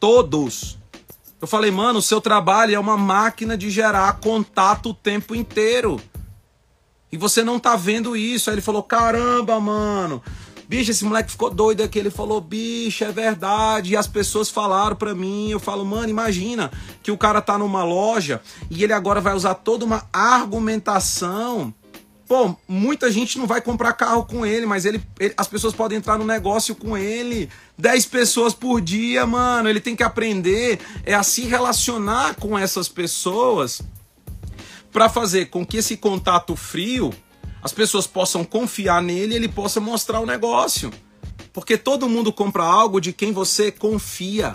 Todos. 0.00 0.76
Eu 1.40 1.46
falei, 1.46 1.70
mano, 1.70 2.00
o 2.00 2.02
seu 2.02 2.20
trabalho 2.20 2.74
é 2.74 2.78
uma 2.80 2.96
máquina 2.96 3.56
de 3.56 3.70
gerar 3.70 4.18
contato 4.18 4.90
o 4.90 4.94
tempo 4.94 5.36
inteiro. 5.36 6.00
E 7.12 7.16
você 7.16 7.44
não 7.44 7.60
tá 7.60 7.76
vendo 7.76 8.16
isso. 8.16 8.50
Aí 8.50 8.54
ele 8.54 8.62
falou: 8.62 8.82
caramba, 8.82 9.60
mano. 9.60 10.22
Bicho, 10.68 10.90
esse 10.90 11.04
moleque 11.04 11.30
ficou 11.30 11.50
doido 11.50 11.82
aqui. 11.82 11.98
Ele 11.98 12.08
falou, 12.08 12.40
bicho, 12.40 13.04
é 13.04 13.12
verdade. 13.12 13.92
E 13.92 13.96
as 13.96 14.06
pessoas 14.06 14.48
falaram 14.48 14.96
pra 14.96 15.14
mim. 15.14 15.50
Eu 15.50 15.60
falo, 15.60 15.84
mano, 15.84 16.08
imagina 16.08 16.70
que 17.02 17.10
o 17.10 17.18
cara 17.18 17.42
tá 17.42 17.58
numa 17.58 17.84
loja 17.84 18.40
e 18.70 18.82
ele 18.82 18.94
agora 18.94 19.20
vai 19.20 19.34
usar 19.34 19.54
toda 19.54 19.84
uma 19.84 20.08
argumentação 20.10 21.74
Pô, 22.32 22.56
muita 22.66 23.12
gente 23.12 23.38
não 23.38 23.46
vai 23.46 23.60
comprar 23.60 23.92
carro 23.92 24.24
com 24.24 24.46
ele, 24.46 24.64
mas 24.64 24.86
ele, 24.86 25.02
ele, 25.20 25.34
as 25.36 25.46
pessoas 25.46 25.74
podem 25.74 25.98
entrar 25.98 26.16
no 26.16 26.24
negócio 26.24 26.74
com 26.74 26.96
ele. 26.96 27.50
10 27.76 28.06
pessoas 28.06 28.54
por 28.54 28.80
dia, 28.80 29.26
mano. 29.26 29.68
Ele 29.68 29.80
tem 29.80 29.94
que 29.94 30.02
aprender 30.02 30.78
é 31.04 31.12
a 31.12 31.22
se 31.22 31.42
relacionar 31.42 32.36
com 32.36 32.58
essas 32.58 32.88
pessoas 32.88 33.82
para 34.92 35.08
fazer 35.08 35.46
com 35.46 35.64
que 35.64 35.78
esse 35.78 35.96
contato 35.96 36.54
frio 36.54 37.12
as 37.62 37.72
pessoas 37.72 38.06
possam 38.06 38.44
confiar 38.44 39.00
nele 39.00 39.34
ele 39.34 39.48
possa 39.48 39.80
mostrar 39.80 40.20
o 40.20 40.26
negócio. 40.26 40.92
Porque 41.52 41.76
todo 41.76 42.08
mundo 42.08 42.32
compra 42.32 42.64
algo 42.64 43.00
de 43.00 43.12
quem 43.12 43.32
você 43.32 43.70
confia. 43.70 44.54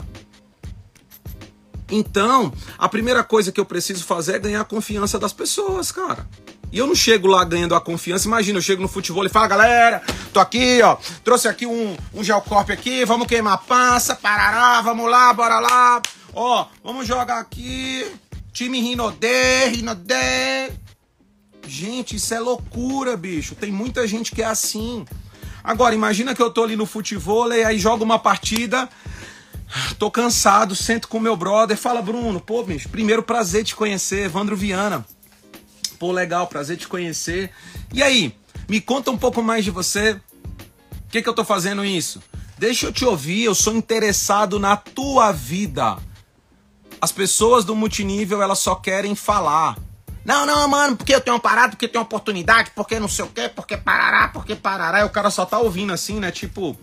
Então, 1.89 2.51
a 2.77 2.89
primeira 2.89 3.23
coisa 3.23 3.51
que 3.51 3.59
eu 3.59 3.65
preciso 3.65 4.03
fazer 4.03 4.35
é 4.35 4.39
ganhar 4.39 4.61
a 4.61 4.65
confiança 4.65 5.17
das 5.17 5.31
pessoas, 5.31 5.91
cara. 5.91 6.27
E 6.71 6.77
eu 6.77 6.85
não 6.85 6.95
chego 6.95 7.27
lá 7.27 7.45
ganhando 7.45 7.75
a 7.75 7.79
confiança. 7.79 8.27
Imagina, 8.27 8.57
eu 8.57 8.61
chego 8.61 8.81
no 8.81 8.89
futebol 8.89 9.25
e 9.25 9.29
falo, 9.29 9.47
galera, 9.47 10.03
tô 10.33 10.39
aqui, 10.39 10.81
ó. 10.81 10.97
Trouxe 11.23 11.47
aqui 11.47 11.65
um, 11.65 11.95
um 12.13 12.23
gelcorp 12.23 12.69
aqui, 12.71 13.05
vamos 13.05 13.27
queimar 13.27 13.59
passa, 13.59 14.15
parará, 14.15 14.81
vamos 14.81 15.09
lá, 15.09 15.31
bora 15.33 15.59
lá. 15.59 16.01
Ó, 16.33 16.65
vamos 16.83 17.07
jogar 17.07 17.39
aqui. 17.39 18.05
Time 18.57 18.81
Rinodê, 18.81 19.67
Rinodê. 19.67 20.71
Gente, 21.67 22.15
isso 22.15 22.33
é 22.33 22.39
loucura, 22.39 23.15
bicho. 23.15 23.53
Tem 23.53 23.71
muita 23.71 24.07
gente 24.07 24.31
que 24.31 24.41
é 24.41 24.47
assim. 24.47 25.05
Agora, 25.63 25.93
imagina 25.93 26.33
que 26.33 26.41
eu 26.41 26.49
tô 26.49 26.63
ali 26.63 26.75
no 26.75 26.87
futebol 26.87 27.53
e 27.53 27.63
aí 27.63 27.77
jogo 27.77 28.03
uma 28.03 28.17
partida. 28.17 28.89
Tô 29.99 30.09
cansado, 30.09 30.75
sento 30.75 31.07
com 31.07 31.19
meu 31.19 31.37
brother. 31.37 31.77
Fala, 31.77 32.01
Bruno, 32.01 32.41
pô, 32.41 32.63
bicho, 32.63 32.89
primeiro 32.89 33.21
prazer 33.21 33.63
te 33.63 33.75
conhecer, 33.75 34.25
Evandro 34.25 34.57
Viana. 34.57 35.05
Pô, 35.99 36.11
legal, 36.11 36.47
prazer 36.47 36.77
te 36.77 36.87
conhecer. 36.87 37.51
E 37.93 38.01
aí, 38.01 38.33
me 38.67 38.81
conta 38.81 39.11
um 39.11 39.17
pouco 39.19 39.43
mais 39.43 39.63
de 39.63 39.69
você. 39.69 40.15
Por 40.15 41.11
que, 41.11 41.21
que 41.21 41.29
eu 41.29 41.35
tô 41.35 41.45
fazendo 41.45 41.85
isso? 41.85 42.23
Deixa 42.57 42.87
eu 42.87 42.91
te 42.91 43.05
ouvir, 43.05 43.43
eu 43.43 43.53
sou 43.53 43.75
interessado 43.75 44.57
na 44.57 44.75
tua 44.75 45.31
vida. 45.31 46.06
As 46.99 47.11
pessoas 47.11 47.63
do 47.63 47.75
multinível, 47.75 48.41
elas 48.41 48.59
só 48.59 48.75
querem 48.75 49.15
falar. 49.15 49.77
Não, 50.25 50.45
não, 50.45 50.67
mano, 50.67 50.97
porque 50.97 51.15
eu 51.15 51.21
tenho 51.21 51.35
uma 51.35 51.41
parada, 51.41 51.69
porque 51.69 51.85
eu 51.85 51.89
tenho 51.89 52.03
oportunidade, 52.03 52.71
porque 52.75 52.99
não 52.99 53.07
sei 53.07 53.23
o 53.23 53.29
quê, 53.29 53.47
porque 53.47 53.77
parará, 53.77 54.27
porque 54.27 54.55
parará. 54.55 54.99
E 54.99 55.03
o 55.05 55.09
cara 55.09 55.29
só 55.29 55.45
tá 55.45 55.57
ouvindo 55.57 55.93
assim, 55.93 56.19
né? 56.19 56.31
Tipo, 56.31 56.77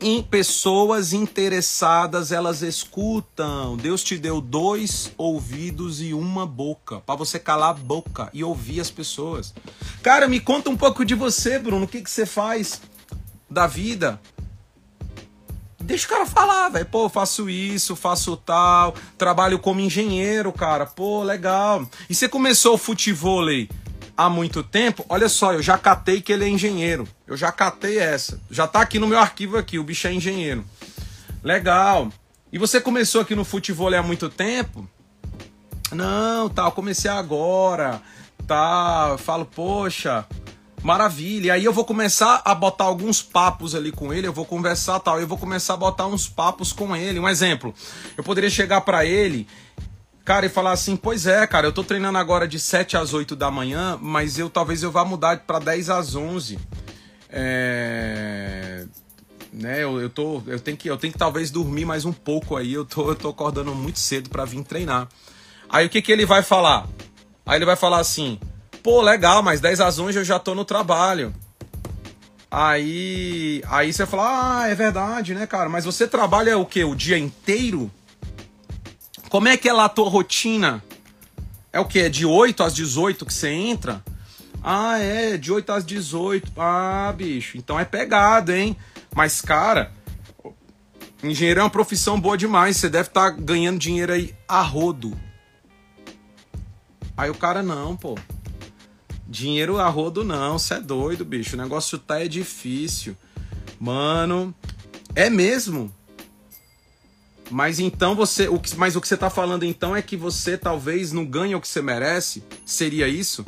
em 0.00 0.22
pessoas 0.22 1.12
interessadas, 1.12 2.30
elas 2.30 2.62
escutam. 2.62 3.76
Deus 3.76 4.04
te 4.04 4.18
deu 4.18 4.40
dois 4.40 5.10
ouvidos 5.16 6.02
e 6.02 6.12
uma 6.12 6.46
boca, 6.46 7.00
para 7.00 7.14
você 7.14 7.38
calar 7.38 7.70
a 7.70 7.74
boca 7.74 8.28
e 8.32 8.44
ouvir 8.44 8.80
as 8.80 8.90
pessoas. 8.90 9.54
Cara, 10.02 10.28
me 10.28 10.40
conta 10.40 10.70
um 10.70 10.76
pouco 10.76 11.04
de 11.04 11.14
você, 11.14 11.58
Bruno. 11.58 11.86
O 11.86 11.88
que, 11.88 12.02
que 12.02 12.10
você 12.10 12.26
faz 12.26 12.82
da 13.50 13.66
vida? 13.66 14.20
Deixa 15.84 16.06
o 16.06 16.08
cara 16.08 16.24
falar, 16.24 16.70
velho. 16.70 16.86
Pô, 16.86 17.08
faço 17.10 17.48
isso, 17.48 17.94
faço 17.94 18.36
tal, 18.38 18.94
trabalho 19.18 19.58
como 19.58 19.80
engenheiro, 19.80 20.50
cara. 20.50 20.86
Pô, 20.86 21.22
legal. 21.22 21.86
E 22.08 22.14
você 22.14 22.26
começou 22.26 22.74
o 22.74 22.78
futevôlei 22.78 23.68
há 24.16 24.30
muito 24.30 24.62
tempo, 24.62 25.04
olha 25.08 25.28
só, 25.28 25.52
eu 25.52 25.62
já 25.62 25.76
catei 25.76 26.22
que 26.22 26.32
ele 26.32 26.44
é 26.44 26.48
engenheiro. 26.48 27.06
Eu 27.26 27.36
já 27.36 27.52
catei 27.52 27.98
essa. 27.98 28.40
Já 28.50 28.66
tá 28.66 28.80
aqui 28.80 28.98
no 28.98 29.06
meu 29.06 29.18
arquivo 29.18 29.58
aqui, 29.58 29.78
o 29.78 29.84
bicho 29.84 30.06
é 30.06 30.12
engenheiro. 30.12 30.64
Legal. 31.42 32.08
E 32.50 32.58
você 32.58 32.80
começou 32.80 33.20
aqui 33.20 33.34
no 33.34 33.44
futebol 33.44 33.94
há 33.94 34.02
muito 34.02 34.30
tempo? 34.30 34.88
Não, 35.92 36.50
eu 36.56 36.72
comecei 36.72 37.10
agora. 37.10 38.00
Tá, 38.46 39.16
falo, 39.18 39.44
poxa, 39.44 40.24
maravilha. 40.84 41.46
E 41.46 41.50
aí 41.50 41.64
eu 41.64 41.72
vou 41.72 41.84
começar 41.84 42.42
a 42.44 42.54
botar 42.54 42.84
alguns 42.84 43.20
papos 43.20 43.74
ali 43.74 43.90
com 43.90 44.12
ele, 44.12 44.28
eu 44.28 44.32
vou 44.32 44.44
conversar 44.44 45.00
tal, 45.00 45.20
eu 45.20 45.26
vou 45.26 45.38
começar 45.38 45.74
a 45.74 45.78
botar 45.78 46.06
uns 46.06 46.28
papos 46.28 46.72
com 46.72 46.94
ele. 46.94 47.18
Um 47.18 47.28
exemplo, 47.28 47.74
eu 48.16 48.22
poderia 48.22 48.50
chegar 48.50 48.82
para 48.82 49.04
ele 49.04 49.48
Cara, 50.24 50.46
e 50.46 50.48
falar 50.48 50.72
assim, 50.72 50.96
pois 50.96 51.26
é, 51.26 51.46
cara, 51.46 51.66
eu 51.66 51.72
tô 51.72 51.84
treinando 51.84 52.16
agora 52.16 52.48
de 52.48 52.58
7 52.58 52.96
às 52.96 53.12
8 53.12 53.36
da 53.36 53.50
manhã, 53.50 53.98
mas 54.00 54.38
eu 54.38 54.48
talvez 54.48 54.82
eu 54.82 54.90
vá 54.90 55.04
mudar 55.04 55.40
para 55.40 55.58
10 55.58 55.90
às 55.90 56.14
11. 56.14 56.58
É... 57.28 58.86
Né, 59.52 59.84
eu, 59.84 60.00
eu, 60.00 60.08
tô, 60.08 60.42
eu, 60.46 60.58
tenho 60.58 60.78
que, 60.78 60.88
eu 60.88 60.96
tenho 60.96 61.12
que 61.12 61.18
talvez 61.18 61.50
dormir 61.50 61.84
mais 61.84 62.06
um 62.06 62.12
pouco 62.12 62.56
aí, 62.56 62.72
eu 62.72 62.86
tô, 62.86 63.10
eu 63.10 63.14
tô 63.14 63.28
acordando 63.28 63.74
muito 63.74 63.98
cedo 63.98 64.30
para 64.30 64.46
vir 64.46 64.64
treinar. 64.64 65.08
Aí 65.68 65.86
o 65.86 65.90
que, 65.90 66.00
que 66.00 66.10
ele 66.10 66.24
vai 66.24 66.42
falar? 66.42 66.88
Aí 67.44 67.58
ele 67.58 67.66
vai 67.66 67.76
falar 67.76 67.98
assim, 67.98 68.40
pô, 68.84 69.00
legal, 69.00 69.42
mas 69.42 69.62
10 69.62 69.80
às 69.80 69.98
11 69.98 70.18
eu 70.18 70.24
já 70.24 70.38
tô 70.38 70.54
no 70.54 70.62
trabalho. 70.62 71.34
Aí, 72.50 73.64
aí 73.66 73.90
você 73.90 74.04
fala, 74.04 74.60
ah, 74.60 74.68
é 74.68 74.74
verdade, 74.74 75.34
né, 75.34 75.46
cara, 75.46 75.70
mas 75.70 75.86
você 75.86 76.06
trabalha 76.06 76.58
o 76.58 76.66
quê? 76.66 76.84
O 76.84 76.94
dia 76.94 77.18
inteiro? 77.18 77.90
Como 79.30 79.48
é 79.48 79.56
que 79.56 79.70
é 79.70 79.72
lá 79.72 79.86
a 79.86 79.88
tua 79.88 80.08
rotina? 80.10 80.84
É 81.72 81.80
o 81.80 81.86
que? 81.86 81.98
É 81.98 82.08
de 82.10 82.26
8 82.26 82.62
às 82.62 82.74
18 82.74 83.24
que 83.24 83.32
você 83.32 83.48
entra? 83.48 84.04
Ah, 84.62 84.98
é, 84.98 85.38
de 85.38 85.50
8 85.50 85.72
às 85.72 85.84
18. 85.84 86.52
Ah, 86.56 87.12
bicho, 87.16 87.56
então 87.56 87.80
é 87.80 87.86
pegado, 87.86 88.52
hein? 88.52 88.76
Mas, 89.14 89.40
cara, 89.40 89.90
engenheiro 91.22 91.60
é 91.60 91.62
uma 91.62 91.70
profissão 91.70 92.20
boa 92.20 92.36
demais. 92.36 92.76
Você 92.76 92.90
deve 92.90 93.08
estar 93.08 93.30
tá 93.32 93.36
ganhando 93.36 93.78
dinheiro 93.78 94.12
aí 94.12 94.34
a 94.46 94.60
rodo. 94.60 95.18
Aí 97.16 97.30
o 97.30 97.34
cara, 97.34 97.62
não, 97.62 97.96
pô. 97.96 98.16
Dinheiro 99.26 99.78
a 99.78 99.88
rodo 99.88 100.22
não, 100.22 100.58
você 100.58 100.74
é 100.74 100.80
doido, 100.80 101.24
bicho. 101.24 101.56
O 101.56 101.58
negócio 101.58 101.98
tá 101.98 102.20
é 102.20 102.28
difícil. 102.28 103.16
Mano, 103.80 104.54
é 105.14 105.30
mesmo? 105.30 105.92
Mas 107.50 107.78
então 107.78 108.14
você. 108.14 108.48
O 108.48 108.58
que, 108.58 108.74
mas 108.76 108.96
o 108.96 109.00
que 109.00 109.08
você 109.08 109.16
tá 109.16 109.30
falando 109.30 109.64
então 109.64 109.94
é 109.94 110.02
que 110.02 110.16
você 110.16 110.56
talvez 110.56 111.12
não 111.12 111.24
ganhe 111.24 111.54
o 111.54 111.60
que 111.60 111.68
você 111.68 111.82
merece? 111.82 112.42
Seria 112.64 113.08
isso? 113.08 113.44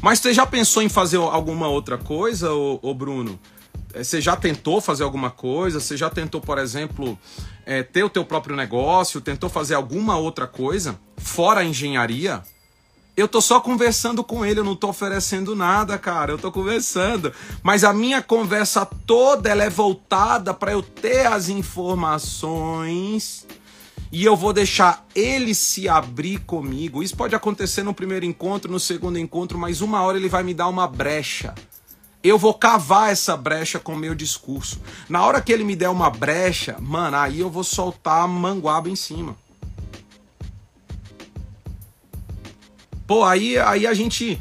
Mas 0.00 0.18
você 0.18 0.34
já 0.34 0.44
pensou 0.44 0.82
em 0.82 0.88
fazer 0.88 1.16
alguma 1.16 1.68
outra 1.68 1.96
coisa, 1.96 2.52
ô, 2.52 2.78
ô 2.82 2.92
Bruno? 2.92 3.38
É, 3.94 4.02
você 4.02 4.20
já 4.20 4.36
tentou 4.36 4.80
fazer 4.80 5.04
alguma 5.04 5.30
coisa? 5.30 5.80
Você 5.80 5.96
já 5.96 6.10
tentou, 6.10 6.40
por 6.40 6.58
exemplo, 6.58 7.18
é, 7.64 7.82
ter 7.82 8.02
o 8.02 8.10
teu 8.10 8.24
próprio 8.24 8.56
negócio? 8.56 9.20
Tentou 9.20 9.48
fazer 9.48 9.74
alguma 9.74 10.16
outra 10.16 10.46
coisa 10.46 10.98
fora 11.16 11.60
a 11.60 11.64
engenharia? 11.64 12.42
Eu 13.16 13.28
tô 13.28 13.40
só 13.40 13.60
conversando 13.60 14.24
com 14.24 14.44
ele, 14.44 14.58
eu 14.58 14.64
não 14.64 14.74
tô 14.74 14.88
oferecendo 14.88 15.54
nada, 15.54 15.96
cara. 15.96 16.32
Eu 16.32 16.38
tô 16.38 16.50
conversando. 16.50 17.32
Mas 17.62 17.84
a 17.84 17.92
minha 17.92 18.20
conversa 18.20 18.84
toda 18.84 19.48
ela 19.48 19.62
é 19.62 19.70
voltada 19.70 20.52
para 20.52 20.72
eu 20.72 20.82
ter 20.82 21.26
as 21.26 21.48
informações 21.48 23.46
e 24.10 24.24
eu 24.24 24.36
vou 24.36 24.52
deixar 24.52 25.06
ele 25.14 25.54
se 25.54 25.88
abrir 25.88 26.38
comigo. 26.38 27.02
Isso 27.02 27.16
pode 27.16 27.34
acontecer 27.36 27.82
no 27.84 27.94
primeiro 27.94 28.24
encontro, 28.24 28.70
no 28.70 28.80
segundo 28.80 29.18
encontro, 29.18 29.58
mas 29.58 29.80
uma 29.80 30.02
hora 30.02 30.18
ele 30.18 30.28
vai 30.28 30.42
me 30.42 30.54
dar 30.54 30.68
uma 30.68 30.86
brecha. 30.86 31.54
Eu 32.22 32.38
vou 32.38 32.54
cavar 32.54 33.12
essa 33.12 33.36
brecha 33.36 33.78
com 33.78 33.92
o 33.92 33.98
meu 33.98 34.14
discurso. 34.14 34.80
Na 35.08 35.24
hora 35.24 35.40
que 35.40 35.52
ele 35.52 35.62
me 35.62 35.76
der 35.76 35.88
uma 35.88 36.10
brecha, 36.10 36.76
mano, 36.80 37.16
aí 37.16 37.40
eu 37.40 37.50
vou 37.50 37.62
soltar 37.62 38.22
a 38.22 38.26
manguaba 38.26 38.88
em 38.88 38.96
cima. 38.96 39.36
Pô, 43.06 43.24
aí, 43.24 43.58
aí 43.58 43.86
a 43.86 43.94
gente 43.94 44.40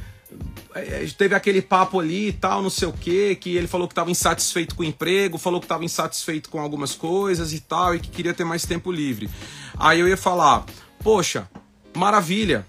é, 0.76 1.06
teve 1.18 1.36
aquele 1.36 1.62
papo 1.62 2.00
ali 2.00 2.30
e 2.30 2.34
tal, 2.34 2.62
não 2.62 2.70
sei 2.70 2.88
o 2.88 2.94
que, 2.94 3.36
que 3.36 3.56
ele 3.56 3.68
falou 3.68 3.88
que 3.88 3.92
estava 3.92 4.10
insatisfeito 4.10 4.76
com 4.76 4.84
o 4.84 4.86
emprego, 4.86 5.38
falou 5.38 5.60
que 5.60 5.66
estava 5.66 5.86
insatisfeito 5.86 6.50
com 6.50 6.60
algumas 6.60 6.96
coisas 6.96 7.54
e 7.54 7.60
tal, 7.60 7.96
e 7.96 8.00
que 8.00 8.10
queria 8.10 8.34
ter 8.34 8.44
mais 8.44 8.66
tempo 8.66 8.92
livre. 8.92 9.30
Aí 9.78 10.00
eu 10.00 10.08
ia 10.08 10.18
falar, 10.18 10.66
poxa, 11.04 11.50
maravilha. 11.96 12.66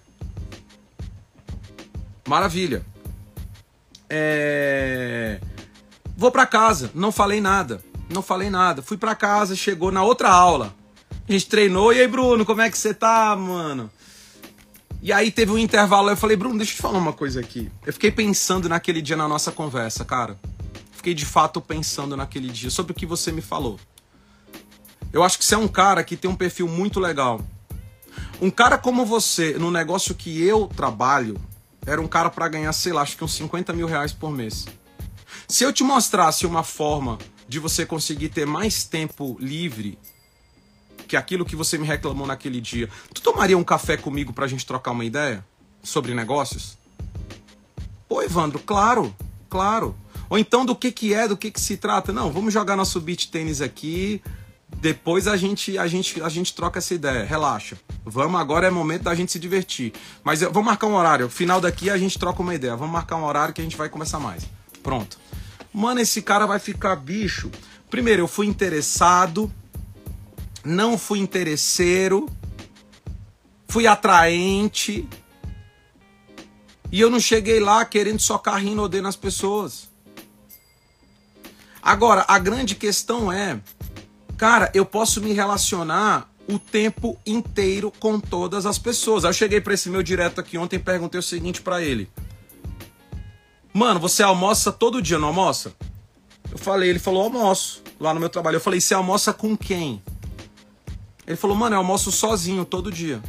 Maravilha. 2.26 2.85
É... 4.09 5.40
Vou 6.16 6.30
para 6.30 6.46
casa, 6.46 6.90
não 6.94 7.11
falei 7.11 7.40
nada. 7.40 7.83
Não 8.12 8.22
falei 8.22 8.50
nada. 8.50 8.83
Fui 8.83 8.96
para 8.96 9.14
casa, 9.14 9.57
chegou 9.57 9.90
na 9.90 10.02
outra 10.02 10.28
aula. 10.28 10.74
A 11.28 11.33
gente 11.33 11.46
treinou. 11.46 11.92
E 11.92 12.00
aí, 12.00 12.09
Bruno, 12.09 12.44
como 12.44 12.61
é 12.61 12.70
que 12.70 12.76
você 12.76 12.92
tá, 12.92 13.35
mano? 13.35 13.90
E 15.05 15.12
aí 15.12 15.31
teve 15.31 15.53
um 15.53 15.59
intervalo, 15.59 16.09
eu 16.09 16.17
falei, 16.17 16.35
Bruno, 16.35 16.57
deixa 16.57 16.73
eu 16.73 16.77
te 16.77 16.81
falar 16.81 16.97
uma 16.97 17.12
coisa 17.12 17.38
aqui. 17.38 17.71
Eu 17.85 17.93
fiquei 17.93 18.11
pensando 18.11 18.71
naquele 18.71 19.03
dia 19.03 19.19
na 19.19 19.29
nossa 19.29 19.53
conversa, 19.53 20.03
cara. 20.03 20.40
Fiquei 20.93 21.12
de 21.12 21.27
fato 21.27 21.61
pensando 21.61 22.17
naquele 22.17 22.49
dia 22.49 22.71
sobre 22.71 22.93
o 22.93 22.95
que 22.95 23.05
você 23.05 23.31
me 23.31 23.43
falou. 23.43 23.79
Eu 25.12 25.23
acho 25.23 25.38
que 25.38 25.45
você 25.45 25.57
é 25.57 25.59
um 25.59 25.69
cara 25.69 26.03
que 26.03 26.17
tem 26.17 26.31
um 26.31 26.35
perfil 26.35 26.67
muito 26.67 26.99
legal. 26.99 27.43
Um 28.40 28.51
cara 28.51 28.79
como 28.79 29.05
você, 29.05 29.59
no 29.59 29.71
negócio 29.71 30.14
que 30.14 30.43
eu 30.43 30.69
trabalho, 30.69 31.37
era 31.85 32.01
um 32.01 32.09
cara 32.09 32.31
para 32.31 32.49
ganhar, 32.49 32.73
sei 32.73 32.95
lá, 32.95 33.03
acho 33.03 33.19
que 33.19 33.25
uns 33.25 33.35
50 33.35 33.75
mil 33.75 33.87
reais 33.87 34.14
por 34.14 34.31
mês. 34.31 34.64
Se 35.47 35.64
eu 35.64 35.71
te 35.71 35.85
mostrasse 35.85 36.47
uma 36.47 36.62
forma 36.62 37.19
de 37.47 37.59
você 37.59 37.85
conseguir 37.85 38.31
ter 38.31 38.47
mais 38.47 38.85
tempo 38.85 39.37
livre 39.38 39.99
que 41.14 41.16
aquilo 41.16 41.44
que 41.44 41.55
você 41.55 41.79
me 41.79 41.87
reclamou 41.87 42.27
naquele 42.27 42.61
dia. 42.61 42.88
Tu 43.12 43.22
tomaria 43.22 43.57
um 43.57 43.62
café 43.62 43.96
comigo 43.96 44.33
pra 44.33 44.48
gente 44.48 44.66
trocar 44.66 44.90
uma 44.90 45.05
ideia 45.05 45.44
sobre 45.81 46.12
negócios? 46.12 46.77
Pô, 48.09 48.20
Evandro, 48.20 48.59
claro, 48.59 49.14
claro. 49.48 49.96
Ou 50.29 50.37
então 50.37 50.66
do 50.66 50.74
que 50.74 50.90
que 50.90 51.14
é, 51.14 51.29
do 51.29 51.37
que 51.37 51.53
que 51.53 51.61
se 51.61 51.77
trata? 51.77 52.12
Não, 52.12 52.33
vamos 52.33 52.53
jogar 52.53 52.74
nosso 52.74 53.00
beat 53.00 53.31
tênis 53.31 53.61
aqui, 53.61 54.20
depois 54.79 55.29
a 55.29 55.37
gente 55.37 55.79
a 55.79 55.87
gente 55.87 56.20
a 56.20 56.29
gente 56.29 56.53
troca 56.53 56.81
essa 56.81 56.94
ideia. 56.94 57.24
Relaxa. 57.24 57.77
Vamos 58.05 58.40
agora 58.40 58.66
é 58.66 58.70
momento 58.70 59.05
da 59.05 59.14
gente 59.14 59.31
se 59.31 59.38
divertir. 59.38 59.92
Mas 60.24 60.42
eu, 60.42 60.53
vamos 60.53 60.66
marcar 60.66 60.88
um 60.88 60.96
horário. 60.96 61.29
Final 61.29 61.61
daqui 61.61 61.90
a 61.90 61.96
gente 61.96 62.18
troca 62.18 62.42
uma 62.42 62.57
ideia. 62.57 62.74
Vamos 62.74 62.92
marcar 62.92 63.16
um 63.16 63.24
horário 63.24 63.55
que 63.55 63.61
a 63.61 63.64
gente 63.64 63.77
vai 63.77 63.88
começar 63.88 64.18
mais. 64.18 64.44
Pronto. 64.83 65.16
Mano, 65.72 66.00
esse 66.00 66.20
cara 66.20 66.44
vai 66.44 66.59
ficar 66.59 66.96
bicho. 66.96 67.53
Primeiro, 67.88 68.22
eu 68.22 68.29
fui 68.29 68.48
interessado, 68.48 69.53
não 70.64 70.96
fui 70.96 71.18
interesseiro, 71.18 72.29
fui 73.68 73.87
atraente. 73.87 75.07
E 76.90 77.00
eu 77.00 77.11
não 77.11 77.20
cheguei 77.20 77.61
lá 77.61 77.85
querendo 77.85 78.20
socar 78.20 78.57
Rinodê 78.57 79.00
nas 79.00 79.16
pessoas. 79.16 79.88
Agora, 81.83 82.24
a 82.27 82.38
grande 82.38 82.74
questão 82.74 83.31
é, 83.31 83.61
cara, 84.38 84.70
eu 84.72 84.87
posso 84.87 85.20
me 85.20 85.33
relacionar 85.33 86.31
o 86.48 86.59
tempo 86.59 87.18
inteiro 87.27 87.92
com 87.98 88.18
todas 88.18 88.64
as 88.64 88.79
pessoas. 88.79 89.24
Aí 89.24 89.31
eu 89.31 89.35
cheguei 89.35 89.61
para 89.61 89.74
esse 89.74 89.90
meu 89.90 90.03
direto 90.03 90.40
aqui 90.40 90.57
ontem 90.57 90.77
e 90.77 90.79
perguntei 90.79 91.18
o 91.18 91.22
seguinte 91.22 91.61
para 91.61 91.83
ele: 91.83 92.09
Mano, 93.72 94.00
você 94.00 94.22
almoça 94.22 94.72
todo 94.72 95.03
dia, 95.03 95.18
não 95.18 95.29
almoça? 95.29 95.74
Eu 96.50 96.59
falei, 96.59 96.88
ele 96.88 97.00
falou, 97.00 97.24
almoço, 97.24 97.83
lá 97.98 98.14
no 98.14 98.20
meu 98.20 98.29
trabalho. 98.29 98.57
Eu 98.57 98.61
falei, 98.61 98.81
você 98.81 98.94
almoça 98.94 99.33
com 99.33 99.57
quem? 99.57 100.00
Ele 101.26 101.37
falou, 101.37 101.56
mano, 101.56 101.74
eu 101.74 101.78
almoço 101.78 102.12
sozinho 102.12 102.64
todo 102.64 102.92
dia. 102.92 103.22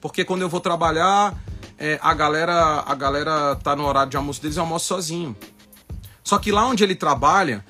Porque 0.00 0.24
quando 0.24 0.42
eu 0.42 0.48
vou 0.48 0.60
trabalhar, 0.60 1.34
é, 1.78 1.98
a 2.02 2.14
galera 2.14 2.84
a 2.86 2.94
galera 2.94 3.56
tá 3.56 3.74
no 3.74 3.86
horário 3.86 4.10
de 4.10 4.16
almoço 4.16 4.40
deles, 4.40 4.56
eu 4.56 4.62
almoço 4.62 4.86
sozinho. 4.86 5.36
Só 6.22 6.38
que 6.38 6.52
lá 6.52 6.66
onde 6.66 6.84
ele 6.84 6.94
trabalha, 6.94 7.64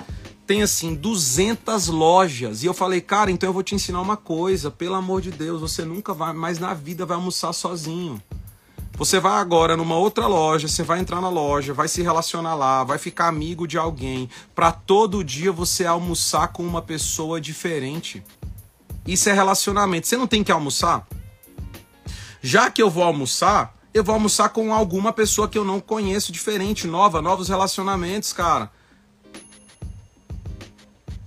tem 0.46 0.62
assim 0.62 0.94
200 0.94 1.88
lojas. 1.88 2.62
E 2.62 2.66
eu 2.66 2.74
falei, 2.74 3.00
cara, 3.00 3.30
então 3.30 3.48
eu 3.48 3.52
vou 3.52 3.62
te 3.62 3.74
ensinar 3.74 4.00
uma 4.00 4.16
coisa, 4.16 4.70
pelo 4.70 4.94
amor 4.94 5.20
de 5.22 5.30
Deus, 5.30 5.60
você 5.60 5.84
nunca 5.84 6.12
vai 6.12 6.32
mais 6.32 6.58
na 6.58 6.74
vida 6.74 7.06
vai 7.06 7.16
almoçar 7.16 7.52
sozinho. 7.52 8.22
Você 8.98 9.18
vai 9.18 9.40
agora 9.40 9.76
numa 9.76 9.96
outra 9.96 10.26
loja, 10.26 10.68
você 10.68 10.82
vai 10.82 11.00
entrar 11.00 11.20
na 11.20 11.30
loja, 11.30 11.72
vai 11.72 11.88
se 11.88 12.02
relacionar 12.02 12.54
lá, 12.54 12.84
vai 12.84 12.98
ficar 12.98 13.28
amigo 13.28 13.66
de 13.66 13.78
alguém, 13.78 14.28
para 14.54 14.70
todo 14.70 15.24
dia 15.24 15.50
você 15.50 15.86
almoçar 15.86 16.48
com 16.48 16.62
uma 16.62 16.82
pessoa 16.82 17.40
diferente. 17.40 18.22
Isso 19.06 19.28
é 19.28 19.32
relacionamento. 19.32 20.06
Você 20.06 20.16
não 20.16 20.26
tem 20.26 20.44
que 20.44 20.52
almoçar? 20.52 21.06
Já 22.40 22.70
que 22.70 22.82
eu 22.82 22.90
vou 22.90 23.04
almoçar, 23.04 23.76
eu 23.92 24.02
vou 24.02 24.14
almoçar 24.14 24.48
com 24.50 24.72
alguma 24.72 25.12
pessoa 25.12 25.48
que 25.48 25.58
eu 25.58 25.64
não 25.64 25.80
conheço, 25.80 26.32
diferente, 26.32 26.86
nova, 26.86 27.20
novos 27.20 27.48
relacionamentos, 27.48 28.32
cara. 28.32 28.70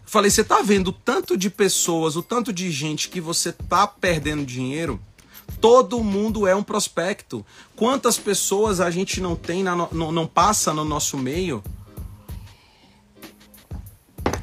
Falei, 0.05 0.31
você 0.31 0.43
tá 0.43 0.61
vendo 0.61 0.89
o 0.89 0.93
tanto 0.93 1.35
de 1.35 1.49
pessoas, 1.49 2.15
o 2.15 2.23
tanto 2.23 2.53
de 2.53 2.71
gente 2.71 3.09
que 3.09 3.19
você 3.19 3.51
tá 3.51 3.85
perdendo 3.85 4.45
dinheiro? 4.45 4.99
Todo 5.59 6.03
mundo 6.03 6.47
é 6.47 6.55
um 6.55 6.63
prospecto. 6.63 7.45
Quantas 7.75 8.17
pessoas 8.17 8.79
a 8.79 8.89
gente 8.89 9.19
não 9.19 9.35
tem, 9.35 9.63
na, 9.63 9.75
não, 9.75 10.11
não 10.11 10.25
passa 10.25 10.73
no 10.73 10.85
nosso 10.85 11.17
meio? 11.17 11.63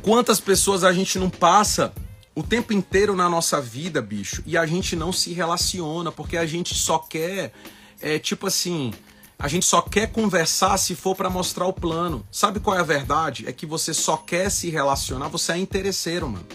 Quantas 0.02 0.40
pessoas 0.40 0.84
a 0.84 0.92
gente 0.92 1.18
não 1.18 1.30
passa 1.30 1.92
o 2.34 2.42
tempo 2.42 2.72
inteiro 2.72 3.14
na 3.14 3.28
nossa 3.28 3.60
vida, 3.60 4.00
bicho, 4.00 4.42
e 4.46 4.56
a 4.56 4.64
gente 4.64 4.96
não 4.96 5.12
se 5.12 5.32
relaciona, 5.32 6.10
porque 6.10 6.36
a 6.36 6.46
gente 6.46 6.74
só 6.74 6.98
quer, 6.98 7.52
é, 8.00 8.18
tipo 8.18 8.46
assim, 8.46 8.92
a 9.38 9.48
gente 9.48 9.66
só 9.66 9.82
quer 9.82 10.10
conversar 10.10 10.78
se 10.78 10.94
for 10.94 11.14
para 11.14 11.28
mostrar 11.28 11.66
o 11.66 11.72
plano. 11.72 12.26
Sabe 12.30 12.60
qual 12.60 12.76
é 12.76 12.80
a 12.80 12.84
verdade? 12.84 13.46
É 13.46 13.52
que 13.52 13.66
você 13.66 13.92
só 13.92 14.16
quer 14.16 14.50
se 14.50 14.70
relacionar, 14.70 15.28
você 15.28 15.52
é 15.52 15.58
interesseiro, 15.58 16.28
mano. 16.28 16.46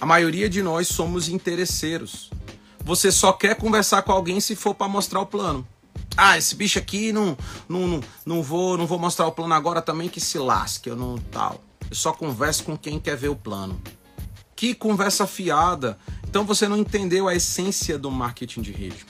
A 0.00 0.04
maioria 0.04 0.50
de 0.50 0.62
nós 0.62 0.88
somos 0.88 1.28
interesseiros. 1.28 2.30
Você 2.84 3.10
só 3.10 3.32
quer 3.32 3.54
conversar 3.54 4.02
com 4.02 4.12
alguém 4.12 4.40
se 4.40 4.54
for 4.54 4.74
para 4.74 4.88
mostrar 4.88 5.20
o 5.20 5.26
plano. 5.26 5.66
Ah, 6.16 6.36
esse 6.36 6.54
bicho 6.54 6.78
aqui 6.78 7.12
não, 7.12 7.36
não, 7.68 7.86
não, 7.86 8.00
não 8.26 8.42
vou 8.42 8.76
não 8.76 8.86
vou 8.86 8.98
mostrar 8.98 9.26
o 9.26 9.32
plano 9.32 9.54
agora 9.54 9.80
também 9.80 10.08
que 10.08 10.20
se 10.20 10.38
lasque, 10.38 10.90
eu 10.90 10.96
não 10.96 11.16
tal. 11.30 11.60
Eu 11.90 11.96
só 11.96 12.12
converso 12.12 12.64
com 12.64 12.76
quem 12.76 12.98
quer 12.98 13.16
ver 13.16 13.28
o 13.28 13.36
plano. 13.36 13.80
Que 14.56 14.74
conversa 14.74 15.26
fiada. 15.26 15.98
Então 16.28 16.44
você 16.44 16.68
não 16.68 16.76
entendeu 16.76 17.28
a 17.28 17.34
essência 17.34 17.98
do 17.98 18.10
marketing 18.10 18.62
de 18.62 18.72
rede. 18.72 19.06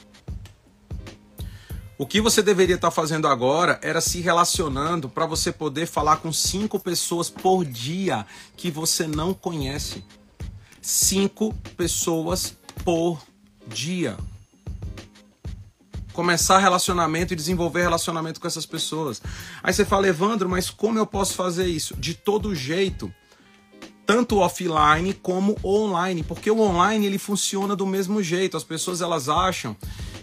O 1.97 2.07
que 2.07 2.20
você 2.20 2.43
deveria 2.43 2.75
estar 2.75 2.91
fazendo 2.91 3.29
agora 3.29 3.79
era 3.81 4.01
se 4.01 4.20
relacionando 4.20 5.09
para 5.09 5.27
você 5.27 5.53
poder 5.53 5.87
falar 5.87 6.16
com 6.16 6.33
cinco 6.33 6.79
pessoas 6.81 7.31
por 7.31 7.64
dia 7.64 8.27
que 8.57 8.70
você 8.70 9.07
não 9.07 9.33
conhece. 9.33 10.05
Cinco 10.83 11.55
pessoas 11.77 12.57
por 12.85 13.22
dia 13.66 14.16
começar 16.15 16.59
relacionamento 16.59 17.33
e 17.33 17.37
desenvolver 17.37 17.83
relacionamento 17.83 18.41
com 18.41 18.47
essas 18.47 18.65
pessoas. 18.65 19.21
Aí 19.62 19.75
você 19.75 19.85
fala, 19.85 20.07
Evandro, 20.07 20.49
mas 20.49 20.71
como 20.71 20.97
eu 20.97 21.07
posso 21.07 21.35
fazer 21.35 21.67
isso? 21.67 21.95
De 21.97 22.15
todo 22.15 22.55
jeito, 22.55 23.12
tanto 24.07 24.39
offline 24.39 25.12
como 25.12 25.59
online, 25.62 26.23
porque 26.23 26.51
o 26.51 26.61
online 26.61 27.05
ele 27.05 27.19
funciona 27.19 27.75
do 27.75 27.85
mesmo 27.85 28.23
jeito. 28.23 28.57
As 28.57 28.62
pessoas 28.62 29.01
elas 29.03 29.29
acham 29.29 29.77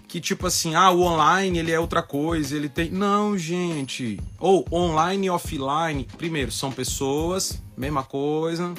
que 0.08 0.22
tipo 0.22 0.48
assim, 0.48 0.76
ah, 0.76 0.92
o 0.92 1.02
online 1.02 1.60
ele 1.60 1.72
é 1.72 1.80
outra 1.80 2.02
coisa, 2.02 2.56
ele 2.56 2.70
tem. 2.70 2.90
Não, 2.90 3.38
gente. 3.38 4.18
Ou 4.40 4.66
online 4.72 5.28
e 5.28 5.30
offline, 5.30 6.08
primeiro, 6.18 6.52
são 6.52 6.72
pessoas, 6.72 7.62
mesma 7.78 8.04
coisa. 8.04 8.74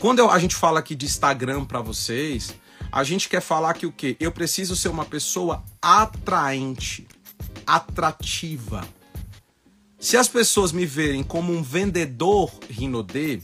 quando 0.00 0.18
eu, 0.18 0.30
a 0.30 0.38
gente 0.38 0.54
fala 0.54 0.78
aqui 0.78 0.94
de 0.94 1.04
Instagram 1.04 1.64
para 1.66 1.80
vocês, 1.80 2.54
a 2.94 3.02
gente 3.02 3.28
quer 3.28 3.40
falar 3.40 3.74
que 3.74 3.86
o 3.86 3.90
quê? 3.90 4.16
Eu 4.20 4.30
preciso 4.30 4.76
ser 4.76 4.86
uma 4.86 5.04
pessoa 5.04 5.64
atraente, 5.82 7.04
atrativa. 7.66 8.86
Se 9.98 10.16
as 10.16 10.28
pessoas 10.28 10.70
me 10.70 10.86
verem 10.86 11.24
como 11.24 11.52
um 11.52 11.60
vendedor 11.60 12.52
Rinodê, 12.70 13.40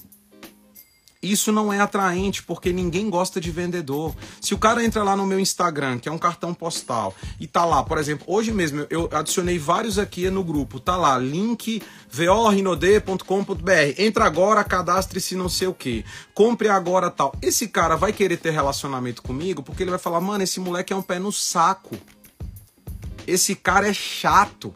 isso 1.22 1.52
não 1.52 1.72
é 1.72 1.80
atraente, 1.80 2.42
porque 2.42 2.72
ninguém 2.72 3.10
gosta 3.10 3.40
de 3.40 3.50
vendedor. 3.50 4.14
Se 4.40 4.54
o 4.54 4.58
cara 4.58 4.82
entra 4.84 5.02
lá 5.02 5.14
no 5.14 5.26
meu 5.26 5.38
Instagram, 5.38 5.98
que 5.98 6.08
é 6.08 6.12
um 6.12 6.18
cartão 6.18 6.54
postal, 6.54 7.14
e 7.38 7.46
tá 7.46 7.64
lá, 7.64 7.82
por 7.82 7.98
exemplo, 7.98 8.24
hoje 8.26 8.52
mesmo 8.52 8.86
eu 8.88 9.08
adicionei 9.12 9.58
vários 9.58 9.98
aqui 9.98 10.30
no 10.30 10.42
grupo, 10.42 10.80
tá 10.80 10.96
lá, 10.96 11.18
link 11.18 11.82
vorinode.com.br. 12.10 13.70
Entra 13.98 14.24
agora, 14.24 14.64
cadastre-se 14.64 15.34
não 15.34 15.48
sei 15.48 15.68
o 15.68 15.74
que. 15.74 16.04
Compre 16.32 16.68
agora 16.68 17.10
tal. 17.10 17.34
Esse 17.42 17.68
cara 17.68 17.96
vai 17.96 18.12
querer 18.12 18.38
ter 18.38 18.50
relacionamento 18.50 19.22
comigo 19.22 19.62
porque 19.62 19.82
ele 19.82 19.90
vai 19.90 19.98
falar, 19.98 20.20
mano, 20.20 20.42
esse 20.42 20.58
moleque 20.58 20.92
é 20.92 20.96
um 20.96 21.02
pé 21.02 21.18
no 21.18 21.30
saco. 21.30 21.96
Esse 23.26 23.54
cara 23.54 23.88
é 23.88 23.92
chato. 23.92 24.74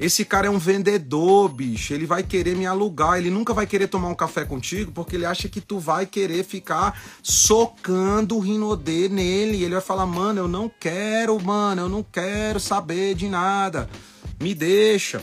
Esse 0.00 0.24
cara 0.24 0.46
é 0.46 0.50
um 0.50 0.58
vendedor, 0.58 1.50
bicho. 1.50 1.92
Ele 1.92 2.06
vai 2.06 2.22
querer 2.22 2.56
me 2.56 2.64
alugar. 2.64 3.18
Ele 3.18 3.28
nunca 3.28 3.52
vai 3.52 3.66
querer 3.66 3.86
tomar 3.86 4.08
um 4.08 4.14
café 4.14 4.46
contigo 4.46 4.90
porque 4.92 5.14
ele 5.14 5.26
acha 5.26 5.46
que 5.46 5.60
tu 5.60 5.78
vai 5.78 6.06
querer 6.06 6.42
ficar 6.42 6.98
socando 7.22 8.34
o 8.34 8.40
rinodê 8.40 9.10
nele. 9.10 9.62
Ele 9.62 9.74
vai 9.74 9.82
falar, 9.82 10.06
mano, 10.06 10.40
eu 10.40 10.48
não 10.48 10.70
quero, 10.70 11.38
mano, 11.38 11.82
eu 11.82 11.88
não 11.90 12.02
quero 12.02 12.58
saber 12.58 13.14
de 13.14 13.28
nada. 13.28 13.90
Me 14.40 14.54
deixa. 14.54 15.22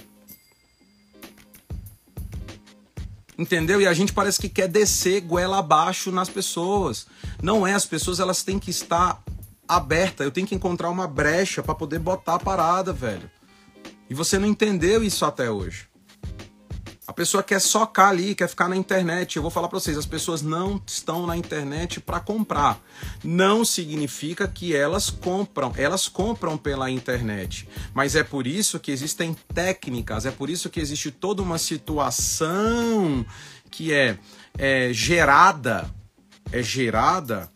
Entendeu? 3.35 3.81
E 3.81 3.87
a 3.87 3.93
gente 3.95 4.13
parece 4.13 4.39
que 4.39 4.47
quer 4.47 4.67
descer 4.67 5.21
goela 5.21 5.57
abaixo 5.57 6.11
nas 6.11 6.29
pessoas. 6.29 7.07
Não 7.41 7.65
é, 7.65 7.73
as 7.73 7.85
pessoas 7.85 8.19
elas 8.19 8.43
têm 8.43 8.59
que 8.59 8.69
estar 8.69 9.23
abertas. 9.67 10.23
Eu 10.23 10.31
tenho 10.31 10.45
que 10.45 10.53
encontrar 10.53 10.91
uma 10.91 11.07
brecha 11.07 11.63
para 11.63 11.73
poder 11.73 11.97
botar 11.97 12.35
a 12.35 12.39
parada, 12.39 12.93
velho. 12.93 13.27
E 14.09 14.13
você 14.13 14.39
não 14.39 14.47
entendeu 14.47 15.03
isso 15.03 15.25
até 15.25 15.49
hoje. 15.49 15.87
A 17.07 17.13
pessoa 17.13 17.41
quer 17.41 17.61
socar 17.61 18.09
ali, 18.09 18.35
quer 18.35 18.49
ficar 18.49 18.67
na 18.67 18.75
internet. 18.75 19.37
Eu 19.37 19.41
vou 19.41 19.49
falar 19.49 19.69
para 19.69 19.79
vocês, 19.79 19.97
as 19.97 20.05
pessoas 20.05 20.41
não 20.41 20.81
estão 20.85 21.25
na 21.25 21.37
internet 21.37 22.01
para 22.01 22.19
comprar. 22.19 22.81
Não 23.23 23.63
significa 23.63 24.45
que 24.45 24.75
elas 24.75 25.09
compram, 25.09 25.71
elas 25.77 26.09
compram 26.09 26.57
pela 26.57 26.91
internet. 26.91 27.67
Mas 27.93 28.13
é 28.13 28.23
por 28.25 28.45
isso 28.45 28.77
que 28.77 28.91
existem 28.91 29.33
técnicas, 29.53 30.25
é 30.25 30.31
por 30.31 30.49
isso 30.49 30.69
que 30.69 30.81
existe 30.81 31.09
toda 31.09 31.41
uma 31.41 31.57
situação 31.57 33.25
que 33.71 33.93
é, 33.93 34.17
é 34.57 34.91
gerada, 34.91 35.89
é 36.51 36.61
gerada 36.61 37.49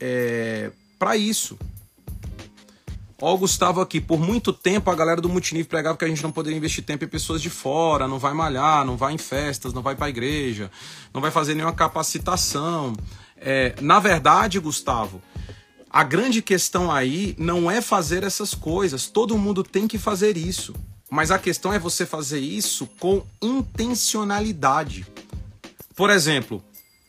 é, 0.00 0.72
para 0.98 1.16
isso. 1.16 1.56
Ó, 3.20 3.34
o 3.34 3.38
Gustavo 3.38 3.80
aqui, 3.80 3.98
por 4.00 4.20
muito 4.20 4.52
tempo 4.52 4.90
a 4.90 4.94
galera 4.94 5.20
do 5.20 5.28
multinível 5.28 5.68
pregava 5.68 5.96
que 5.96 6.04
a 6.04 6.08
gente 6.08 6.22
não 6.22 6.30
poderia 6.30 6.56
investir 6.56 6.84
tempo 6.84 7.04
em 7.04 7.08
pessoas 7.08 7.40
de 7.40 7.48
fora, 7.48 8.06
não 8.06 8.18
vai 8.18 8.34
malhar, 8.34 8.84
não 8.84 8.96
vai 8.96 9.14
em 9.14 9.18
festas, 9.18 9.72
não 9.72 9.80
vai 9.80 9.96
para 9.96 10.10
igreja, 10.10 10.70
não 11.14 11.20
vai 11.20 11.30
fazer 11.30 11.54
nenhuma 11.54 11.72
capacitação. 11.72 12.94
É, 13.38 13.74
na 13.80 13.98
verdade, 13.98 14.58
Gustavo, 14.58 15.22
a 15.88 16.02
grande 16.04 16.42
questão 16.42 16.92
aí 16.92 17.34
não 17.38 17.70
é 17.70 17.80
fazer 17.80 18.22
essas 18.22 18.54
coisas, 18.54 19.06
todo 19.06 19.38
mundo 19.38 19.64
tem 19.64 19.88
que 19.88 19.96
fazer 19.96 20.36
isso. 20.36 20.74
Mas 21.10 21.30
a 21.30 21.38
questão 21.38 21.72
é 21.72 21.78
você 21.78 22.04
fazer 22.04 22.40
isso 22.40 22.86
com 22.98 23.24
intencionalidade. 23.40 25.06
Por 25.94 26.10
exemplo, 26.10 26.62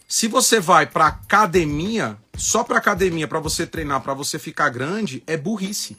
se 0.08 0.30
você 0.30 0.62
vai 0.62 0.86
para 0.86 1.08
academia, 1.08 2.18
só 2.38 2.64
para 2.64 2.78
academia, 2.78 3.28
para 3.28 3.40
você 3.40 3.66
treinar, 3.66 4.00
para 4.02 4.14
você 4.14 4.38
ficar 4.38 4.70
grande, 4.70 5.24
é 5.26 5.36
burrice. 5.36 5.98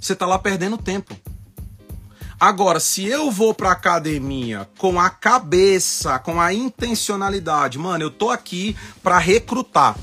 Você 0.00 0.16
tá 0.16 0.26
lá 0.26 0.38
perdendo 0.38 0.76
tempo. 0.76 1.16
Agora, 2.38 2.80
se 2.80 3.06
eu 3.06 3.30
vou 3.30 3.54
para 3.54 3.70
academia 3.70 4.68
com 4.76 4.98
a 4.98 5.08
cabeça, 5.08 6.18
com 6.18 6.40
a 6.40 6.52
intencionalidade, 6.52 7.78
mano, 7.78 8.02
eu 8.02 8.10
tô 8.10 8.30
aqui 8.30 8.76
para 9.00 9.16
recrutar. 9.16 9.96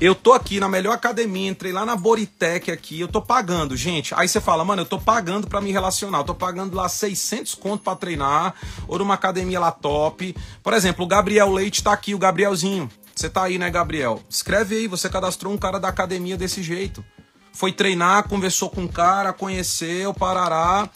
Eu 0.00 0.14
tô 0.14 0.32
aqui 0.32 0.58
na 0.58 0.68
melhor 0.68 0.94
academia, 0.94 1.50
entrei 1.50 1.72
lá 1.72 1.84
na 1.84 1.94
Boritec 1.94 2.70
aqui, 2.70 3.00
eu 3.00 3.08
tô 3.08 3.20
pagando, 3.20 3.76
gente. 3.76 4.14
Aí 4.14 4.26
você 4.26 4.40
fala, 4.40 4.64
mano, 4.64 4.82
eu 4.82 4.86
tô 4.86 4.98
pagando 4.98 5.46
para 5.46 5.60
me 5.60 5.70
relacionar, 5.70 6.18
eu 6.18 6.24
tô 6.24 6.34
pagando 6.34 6.74
lá 6.74 6.88
600 6.88 7.54
conto 7.54 7.82
para 7.82 7.96
treinar, 7.96 8.54
ou 8.88 8.98
numa 8.98 9.14
academia 9.14 9.60
lá 9.60 9.70
top. 9.70 10.34
Por 10.62 10.72
exemplo, 10.72 11.04
o 11.04 11.08
Gabriel 11.08 11.52
Leite 11.52 11.82
tá 11.82 11.92
aqui, 11.92 12.14
o 12.14 12.18
Gabrielzinho. 12.18 12.90
Você 13.16 13.30
tá 13.30 13.44
aí, 13.44 13.58
né, 13.58 13.70
Gabriel? 13.70 14.22
Escreve 14.28 14.76
aí, 14.76 14.86
você 14.86 15.08
cadastrou 15.08 15.50
um 15.50 15.56
cara 15.56 15.80
da 15.80 15.88
academia 15.88 16.36
desse 16.36 16.62
jeito. 16.62 17.02
Foi 17.50 17.72
treinar, 17.72 18.28
conversou 18.28 18.68
com 18.68 18.84
o 18.84 18.92
cara, 18.92 19.32
conheceu, 19.32 20.12
parará. 20.12 20.90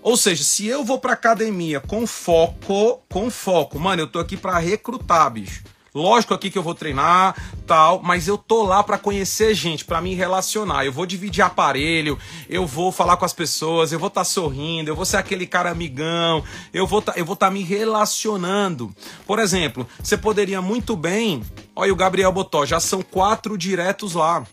Ou 0.00 0.16
seja, 0.16 0.42
se 0.42 0.66
eu 0.66 0.82
vou 0.82 0.98
pra 0.98 1.12
academia 1.12 1.78
com 1.78 2.06
foco, 2.06 3.02
com 3.10 3.30
foco, 3.30 3.78
mano, 3.78 4.00
eu 4.00 4.06
tô 4.06 4.18
aqui 4.18 4.34
para 4.34 4.58
recrutar, 4.58 5.30
bicho. 5.30 5.62
Lógico 5.94 6.34
aqui 6.34 6.50
que 6.50 6.58
eu 6.58 6.62
vou 6.62 6.74
treinar, 6.74 7.34
tal, 7.66 8.00
mas 8.02 8.28
eu 8.28 8.36
tô 8.36 8.62
lá 8.62 8.82
para 8.82 8.98
conhecer 8.98 9.54
gente, 9.54 9.84
para 9.84 10.00
me 10.00 10.14
relacionar. 10.14 10.84
Eu 10.84 10.92
vou 10.92 11.06
dividir 11.06 11.42
aparelho, 11.42 12.18
eu 12.48 12.66
vou 12.66 12.92
falar 12.92 13.16
com 13.16 13.24
as 13.24 13.32
pessoas, 13.32 13.90
eu 13.90 13.98
vou 13.98 14.08
estar 14.08 14.20
tá 14.20 14.24
sorrindo, 14.24 14.90
eu 14.90 14.96
vou 14.96 15.04
ser 15.04 15.16
aquele 15.16 15.46
cara 15.46 15.70
amigão, 15.70 16.44
eu 16.72 16.86
vou 16.86 17.00
tá, 17.00 17.14
eu 17.16 17.24
vou 17.24 17.34
estar 17.34 17.46
tá 17.46 17.52
me 17.52 17.62
relacionando. 17.62 18.94
Por 19.26 19.38
exemplo, 19.38 19.88
você 20.02 20.16
poderia 20.16 20.60
muito 20.60 20.94
bem, 20.94 21.42
olha 21.74 21.92
o 21.92 21.96
Gabriel 21.96 22.32
Botó, 22.32 22.66
já 22.66 22.78
são 22.78 23.02
quatro 23.02 23.56
diretos 23.56 24.14
lá 24.14 24.44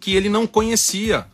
que 0.00 0.14
ele 0.14 0.28
não 0.28 0.46
conhecia. 0.46 1.26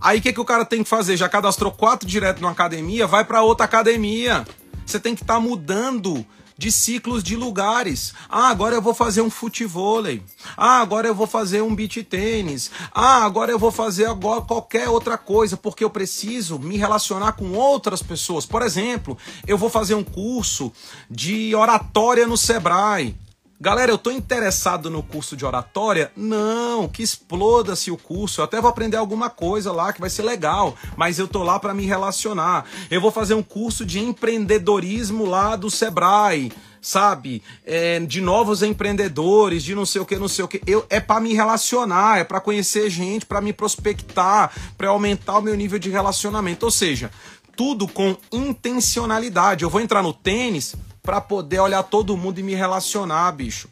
Aí 0.00 0.20
o 0.20 0.22
que, 0.22 0.32
que 0.32 0.40
o 0.40 0.44
cara 0.44 0.64
tem 0.64 0.84
que 0.84 0.88
fazer? 0.88 1.16
Já 1.16 1.28
cadastrou 1.28 1.72
quatro 1.72 2.08
direto 2.08 2.40
numa 2.40 2.52
academia, 2.52 3.06
vai 3.06 3.24
para 3.24 3.42
outra 3.42 3.64
academia. 3.64 4.46
Você 4.86 5.00
tem 5.00 5.14
que 5.14 5.22
estar 5.22 5.34
tá 5.34 5.40
mudando 5.40 6.24
de 6.56 6.70
ciclos 6.70 7.22
de 7.22 7.36
lugares. 7.36 8.12
Ah, 8.28 8.48
agora 8.48 8.74
eu 8.74 8.82
vou 8.82 8.94
fazer 8.94 9.20
um 9.20 9.30
futevôlei. 9.30 10.22
Ah, 10.56 10.80
agora 10.80 11.08
eu 11.08 11.14
vou 11.14 11.26
fazer 11.26 11.62
um 11.62 11.74
beach 11.74 12.02
tênis. 12.04 12.70
Ah, 12.92 13.24
agora 13.24 13.50
eu 13.50 13.58
vou 13.58 13.72
fazer 13.72 14.06
agora 14.06 14.42
qualquer 14.42 14.88
outra 14.88 15.16
coisa, 15.18 15.56
porque 15.56 15.84
eu 15.84 15.90
preciso 15.90 16.58
me 16.58 16.76
relacionar 16.76 17.32
com 17.32 17.52
outras 17.52 18.02
pessoas. 18.02 18.46
Por 18.46 18.62
exemplo, 18.62 19.16
eu 19.46 19.58
vou 19.58 19.70
fazer 19.70 19.94
um 19.94 20.04
curso 20.04 20.72
de 21.10 21.54
oratória 21.54 22.26
no 22.26 22.36
Sebrae. 22.36 23.16
Galera, 23.62 23.92
eu 23.92 23.96
tô 23.96 24.10
interessado 24.10 24.90
no 24.90 25.04
curso 25.04 25.36
de 25.36 25.46
oratória? 25.46 26.10
Não, 26.16 26.88
que 26.88 27.00
exploda-se 27.00 27.92
o 27.92 27.96
curso. 27.96 28.40
Eu 28.40 28.44
até 28.44 28.60
vou 28.60 28.68
aprender 28.68 28.96
alguma 28.96 29.30
coisa 29.30 29.70
lá 29.70 29.92
que 29.92 30.00
vai 30.00 30.10
ser 30.10 30.24
legal, 30.24 30.74
mas 30.96 31.20
eu 31.20 31.28
tô 31.28 31.44
lá 31.44 31.60
para 31.60 31.72
me 31.72 31.86
relacionar. 31.86 32.66
Eu 32.90 33.00
vou 33.00 33.12
fazer 33.12 33.34
um 33.34 33.42
curso 33.42 33.86
de 33.86 34.00
empreendedorismo 34.00 35.24
lá 35.24 35.54
do 35.54 35.70
Sebrae 35.70 36.50
sabe? 36.80 37.40
É, 37.64 38.00
de 38.00 38.20
novos 38.20 38.60
empreendedores, 38.64 39.62
de 39.62 39.72
não 39.72 39.86
sei 39.86 40.00
o 40.00 40.04
que, 40.04 40.16
não 40.16 40.26
sei 40.26 40.44
o 40.44 40.48
que. 40.48 40.60
Eu, 40.66 40.84
é 40.90 40.98
para 40.98 41.20
me 41.20 41.32
relacionar, 41.32 42.18
é 42.18 42.24
para 42.24 42.40
conhecer 42.40 42.90
gente, 42.90 43.24
para 43.24 43.40
me 43.40 43.52
prospectar, 43.52 44.50
para 44.76 44.88
aumentar 44.88 45.38
o 45.38 45.40
meu 45.40 45.54
nível 45.54 45.78
de 45.78 45.88
relacionamento. 45.88 46.66
Ou 46.66 46.72
seja, 46.72 47.12
tudo 47.54 47.86
com 47.86 48.16
intencionalidade. 48.32 49.62
Eu 49.62 49.70
vou 49.70 49.80
entrar 49.80 50.02
no 50.02 50.12
tênis, 50.12 50.74
para 51.02 51.20
poder 51.20 51.58
olhar 51.58 51.82
todo 51.82 52.16
mundo 52.16 52.38
e 52.38 52.42
me 52.42 52.54
relacionar, 52.54 53.32
bicho. 53.32 53.68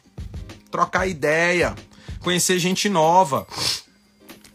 Trocar 0.69 1.07
ideia, 1.07 1.73
conhecer 2.19 2.59
gente 2.59 2.89
nova. 2.89 3.47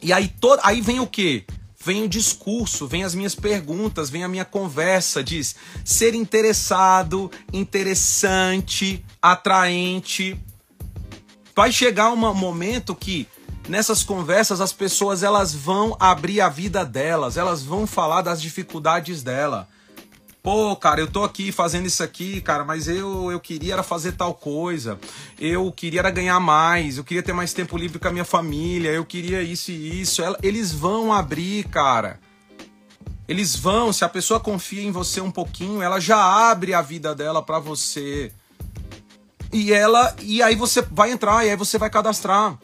E 0.03 0.13
aí, 0.13 0.29
to... 0.29 0.59
aí 0.63 0.81
vem 0.81 1.01
o 1.01 1.07
quê? 1.07 1.45
Vem 1.83 2.03
o 2.03 2.09
discurso, 2.09 2.87
vem 2.87 3.05
as 3.05 3.15
minhas 3.15 3.35
perguntas, 3.35 4.11
vem 4.11 4.25
a 4.25 4.29
minha 4.29 4.45
conversa, 4.45 5.23
diz 5.23 5.55
ser 5.85 6.15
interessado, 6.15 7.31
interessante, 7.53 9.05
atraente. 9.23 10.39
Vai 11.55 11.73
chegar 11.73 12.11
um 12.11 12.17
momento 12.17 12.95
que 12.95 13.27
nessas 13.69 14.03
conversas 14.03 14.61
as 14.61 14.73
pessoas 14.73 15.23
elas 15.23 15.55
vão 15.55 15.97
abrir 15.99 16.41
a 16.41 16.49
vida 16.49 16.85
delas, 16.85 17.37
elas 17.37 17.63
vão 17.63 17.87
falar 17.87 18.21
das 18.21 18.43
dificuldades 18.43 19.23
dela. 19.23 19.69
Pô, 20.47 20.77
cara, 20.77 21.01
eu 21.01 21.09
tô 21.09 21.25
aqui 21.25 21.51
fazendo 21.51 21.87
isso 21.87 22.05
aqui, 22.05 22.41
cara, 22.41 22.65
mas 22.65 22.87
eu, 22.87 23.33
eu 23.33 23.41
queria 23.41 23.73
era 23.73 23.83
fazer 23.83 24.13
tal 24.13 24.33
coisa. 24.33 24.97
Eu 25.41 25.73
queria 25.73 25.99
era 25.99 26.09
ganhar 26.09 26.39
mais, 26.39 26.99
eu 26.99 27.03
queria 27.03 27.21
ter 27.21 27.33
mais 27.33 27.53
tempo 27.53 27.77
livre 27.77 27.99
com 27.99 28.07
a 28.07 28.13
minha 28.13 28.25
família, 28.25 28.93
eu 28.93 29.05
queria 29.05 29.43
isso 29.43 29.73
e 29.73 30.01
isso. 30.01 30.23
Eles 30.45 30.71
vão 30.71 31.13
abrir, 31.13 31.65
cara. 31.65 32.21
Eles 33.27 33.57
vão, 33.57 33.93
se 33.93 34.05
a 34.05 34.09
pessoa 34.09 34.39
confia 34.39 34.85
em 34.85 34.93
você 34.93 35.21
um 35.21 35.33
pouquinho, 35.33 35.83
ela 35.83 35.99
já 35.99 36.23
abre 36.49 36.75
a 36.75 36.81
vida 36.81 37.13
dela 37.13 37.43
para 37.43 37.59
você. 37.59 38.31
E 39.53 39.73
ela 39.73 40.15
e 40.23 40.41
aí 40.45 40.55
você 40.55 40.81
vai 40.81 41.11
entrar 41.11 41.45
e 41.45 41.51
aí 41.51 41.57
você 41.57 41.77
vai 41.77 41.91
cadastrar. 41.91 42.57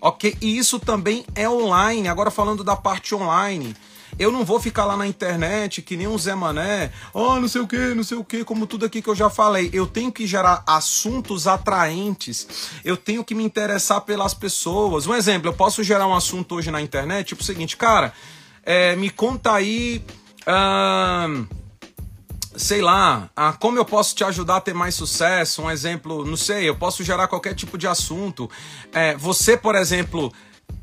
OK? 0.00 0.36
E 0.42 0.58
isso 0.58 0.80
também 0.80 1.24
é 1.36 1.48
online. 1.48 2.08
Agora 2.08 2.28
falando 2.28 2.64
da 2.64 2.74
parte 2.74 3.14
online, 3.14 3.76
Eu 4.18 4.30
não 4.30 4.44
vou 4.44 4.60
ficar 4.60 4.84
lá 4.84 4.96
na 4.96 5.06
internet 5.06 5.82
que 5.82 5.96
nem 5.96 6.06
um 6.06 6.16
Zé 6.16 6.34
Mané, 6.34 6.92
oh, 7.12 7.40
não 7.40 7.48
sei 7.48 7.60
o 7.60 7.66
que, 7.66 7.94
não 7.94 8.04
sei 8.04 8.16
o 8.16 8.24
que, 8.24 8.44
como 8.44 8.66
tudo 8.66 8.86
aqui 8.86 9.02
que 9.02 9.08
eu 9.08 9.14
já 9.14 9.28
falei. 9.28 9.70
Eu 9.72 9.86
tenho 9.86 10.12
que 10.12 10.26
gerar 10.26 10.62
assuntos 10.66 11.46
atraentes, 11.46 12.46
eu 12.84 12.96
tenho 12.96 13.24
que 13.24 13.34
me 13.34 13.42
interessar 13.42 14.00
pelas 14.02 14.34
pessoas. 14.34 15.06
Um 15.06 15.14
exemplo, 15.14 15.48
eu 15.48 15.54
posso 15.54 15.82
gerar 15.82 16.06
um 16.06 16.14
assunto 16.14 16.54
hoje 16.54 16.70
na 16.70 16.80
internet, 16.80 17.28
tipo 17.28 17.42
o 17.42 17.44
seguinte, 17.44 17.76
cara, 17.76 18.12
é, 18.62 18.94
me 18.96 19.10
conta 19.10 19.52
aí. 19.52 20.04
Hum, 20.46 21.46
sei 22.56 22.80
lá, 22.80 23.30
ah, 23.34 23.52
como 23.52 23.78
eu 23.78 23.84
posso 23.84 24.14
te 24.14 24.24
ajudar 24.24 24.56
a 24.56 24.60
ter 24.60 24.74
mais 24.74 24.94
sucesso? 24.94 25.62
Um 25.62 25.70
exemplo, 25.70 26.24
não 26.24 26.36
sei, 26.36 26.68
eu 26.68 26.76
posso 26.76 27.02
gerar 27.02 27.26
qualquer 27.26 27.54
tipo 27.54 27.76
de 27.76 27.86
assunto. 27.86 28.48
É, 28.92 29.16
você, 29.16 29.56
por 29.56 29.74
exemplo, 29.74 30.32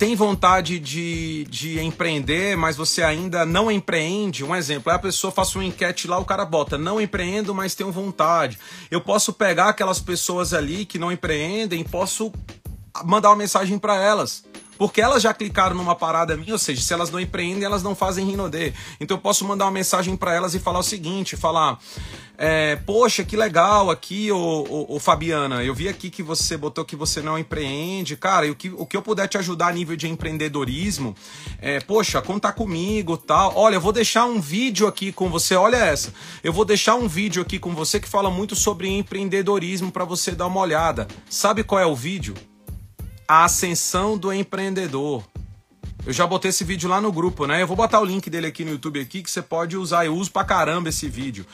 tem 0.02 0.16
vontade 0.16 0.80
de, 0.80 1.46
de 1.48 1.80
empreender, 1.80 2.58
mas 2.58 2.76
você 2.76 3.04
ainda 3.04 3.46
não 3.46 3.72
empreende, 3.72 4.44
um 4.44 4.56
exemplo, 4.56 4.92
a 4.92 4.98
pessoa 4.98 5.32
faz 5.32 5.54
uma 5.54 5.64
enquete 5.64 6.08
lá, 6.08 6.18
o 6.18 6.26
cara 6.26 6.44
bota, 6.44 6.76
não 6.76 7.00
empreendo, 7.00 7.54
mas 7.54 7.76
tenho 7.76 7.92
vontade. 7.92 8.58
Eu 8.90 9.00
posso 9.00 9.32
pegar 9.32 9.70
aquelas 9.70 10.00
pessoas 10.00 10.56
ali 10.56 10.86
que 10.86 10.98
não 10.98 11.12
empreendem, 11.12 11.84
posso 11.84 12.34
mandar 13.06 13.30
uma 13.30 13.36
mensagem 13.36 13.78
para 13.78 13.96
elas. 13.96 14.44
Porque 14.82 15.00
elas 15.00 15.22
já 15.22 15.32
clicaram 15.32 15.76
numa 15.76 15.94
parada 15.94 16.36
minha, 16.36 16.54
ou 16.54 16.58
seja, 16.58 16.82
se 16.82 16.92
elas 16.92 17.12
não 17.12 17.20
empreendem, 17.20 17.66
elas 17.66 17.84
não 17.84 17.94
fazem 17.94 18.26
Rinodê. 18.26 18.74
Então 19.00 19.16
eu 19.16 19.22
posso 19.22 19.46
mandar 19.46 19.66
uma 19.66 19.72
mensagem 19.72 20.18
para 20.18 20.34
elas 20.34 20.56
e 20.56 20.60
falar 20.60 20.80
o 20.80 20.84
seguinte, 20.84 21.38
falar, 21.38 21.78
é, 22.36 22.78
poxa, 22.78 23.24
que 23.24 23.38
legal 23.38 23.92
aqui, 23.92 24.32
ô, 24.32 24.66
ô, 24.68 24.96
ô, 24.96 25.00
Fabiana, 25.00 25.64
eu 25.64 25.76
vi 25.76 25.88
aqui 25.88 26.10
que 26.10 26.24
você 26.24 26.58
botou 26.58 26.84
que 26.84 26.96
você 26.96 27.22
não 27.22 27.38
empreende, 27.38 28.18
cara, 28.18 28.48
e 28.48 28.50
o 28.50 28.56
que, 28.56 28.70
o 28.70 28.84
que 28.84 28.98
eu 28.98 29.04
puder 29.04 29.28
te 29.28 29.38
ajudar 29.38 29.68
a 29.68 29.72
nível 29.72 29.96
de 29.96 30.10
empreendedorismo, 30.10 31.16
é, 31.60 31.80
poxa, 31.80 32.20
conta 32.20 32.52
comigo, 32.52 33.18
tal. 33.18 33.54
Olha, 33.56 33.76
eu 33.76 33.82
vou 33.82 33.94
deixar 33.94 34.26
um 34.26 34.42
vídeo 34.42 34.88
aqui 34.88 35.12
com 35.12 35.30
você, 35.30 35.54
olha 35.54 35.78
essa, 35.78 36.12
eu 36.44 36.52
vou 36.52 36.66
deixar 36.66 36.96
um 36.96 37.08
vídeo 37.08 37.40
aqui 37.44 37.60
com 37.60 37.76
você 37.76 38.00
que 38.00 38.10
fala 38.10 38.32
muito 38.32 38.56
sobre 38.56 38.90
empreendedorismo 38.90 39.92
para 39.92 40.06
você 40.06 40.32
dar 40.32 40.48
uma 40.48 40.60
olhada. 40.60 41.08
Sabe 41.30 41.64
qual 41.64 41.80
é 41.80 41.86
o 41.86 41.96
vídeo? 41.96 42.34
A 43.32 43.46
Ascensão 43.46 44.18
do 44.18 44.34
Empreendedor. 44.34 45.24
Eu 46.06 46.12
já 46.12 46.28
botei 46.28 46.50
esse 46.50 46.66
vídeo 46.66 46.90
lá 46.90 47.00
no 47.00 47.14
grupo, 47.14 47.48
né? 47.48 47.62
Eu 47.62 47.68
vou 47.68 47.78
botar 47.78 48.02
o 48.02 48.04
link 48.04 48.30
dele 48.30 48.48
aqui 48.48 48.66
no 48.66 48.72
YouTube 48.72 49.00
aqui 49.00 49.24
que 49.24 49.32
você 49.32 49.42
pode 49.42 49.78
usar. 49.78 50.06
Eu 50.06 50.18
uso 50.18 50.30
pra 50.30 50.44
caramba 50.44 50.90
esse 50.90 51.08
vídeo. 51.08 51.48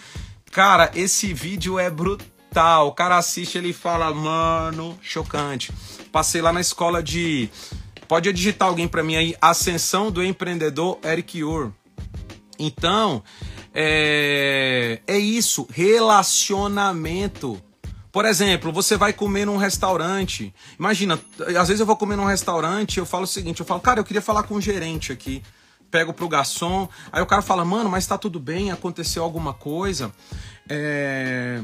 Cara, 0.50 0.90
esse 0.96 1.32
vídeo 1.36 1.78
é 1.78 1.92
brutal. 1.92 2.88
O 2.88 2.94
cara 2.94 3.16
assiste, 3.16 3.60
ele 3.60 3.74
fala, 3.74 4.12
mano, 4.12 4.98
chocante. 5.04 5.72
Passei 6.12 6.42
lá 6.42 6.52
na 6.52 6.62
escola 6.62 7.04
de. 7.04 7.48
Pode 8.08 8.34
digitar 8.34 8.70
alguém 8.70 8.88
para 8.88 9.04
mim 9.04 9.16
aí, 9.16 9.36
Ascensão 9.40 10.10
do 10.10 10.24
Empreendedor 10.24 10.98
Eric 11.04 11.44
Ur. 11.44 11.72
Então, 12.58 13.22
é, 13.72 15.00
é 15.06 15.20
isso, 15.20 15.68
relacionamento. 15.72 17.62
Por 18.18 18.26
exemplo, 18.26 18.72
você 18.72 18.98
vai 18.98 19.14
comer 19.14 19.46
num 19.46 19.58
restaurante. 19.58 20.52
Imagina, 20.80 21.22
às 21.56 21.68
vezes 21.68 21.80
eu 21.80 21.86
vou 21.86 21.96
comer 21.96 22.16
num 22.16 22.26
restaurante, 22.26 22.98
eu 22.98 23.06
falo 23.06 23.26
o 23.26 23.28
seguinte, 23.28 23.60
eu 23.60 23.66
falo, 23.66 23.80
cara, 23.80 24.00
eu 24.00 24.04
queria 24.04 24.24
falar 24.24 24.42
com 24.42 24.56
o 24.56 24.60
gerente 24.60 25.12
aqui. 25.12 25.44
Pego 25.92 26.12
pro 26.12 26.28
garçom, 26.28 26.90
aí 27.12 27.22
o 27.22 27.28
cara 27.28 27.44
fala, 27.44 27.64
mano, 27.64 27.92
mas 27.92 28.08
tá 28.08 28.18
tudo 28.18 28.40
bem, 28.40 28.72
aconteceu 28.72 29.24
alguma 29.24 29.54
coisa. 29.54 30.12
É... 30.68 31.62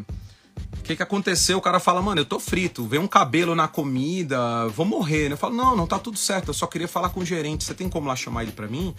O 0.77 0.83
que, 0.83 0.95
que 0.95 1.01
aconteceu? 1.01 1.57
O 1.57 1.61
cara 1.61 1.79
fala, 1.79 2.03
mano, 2.03 2.21
eu 2.21 2.25
tô 2.25 2.39
frito, 2.39 2.85
vem 2.85 2.99
um 2.99 3.07
cabelo 3.07 3.55
na 3.55 3.67
comida, 3.67 4.67
vou 4.67 4.85
morrer. 4.85 5.31
Eu 5.31 5.37
falo, 5.37 5.55
não, 5.55 5.75
não 5.75 5.87
tá 5.87 5.97
tudo 5.97 6.19
certo, 6.19 6.49
eu 6.49 6.53
só 6.53 6.67
queria 6.67 6.87
falar 6.87 7.09
com 7.09 7.21
o 7.21 7.25
gerente, 7.25 7.63
você 7.63 7.73
tem 7.73 7.89
como 7.89 8.07
lá 8.07 8.15
chamar 8.15 8.43
ele 8.43 8.51
pra 8.51 8.67
mim? 8.67 8.93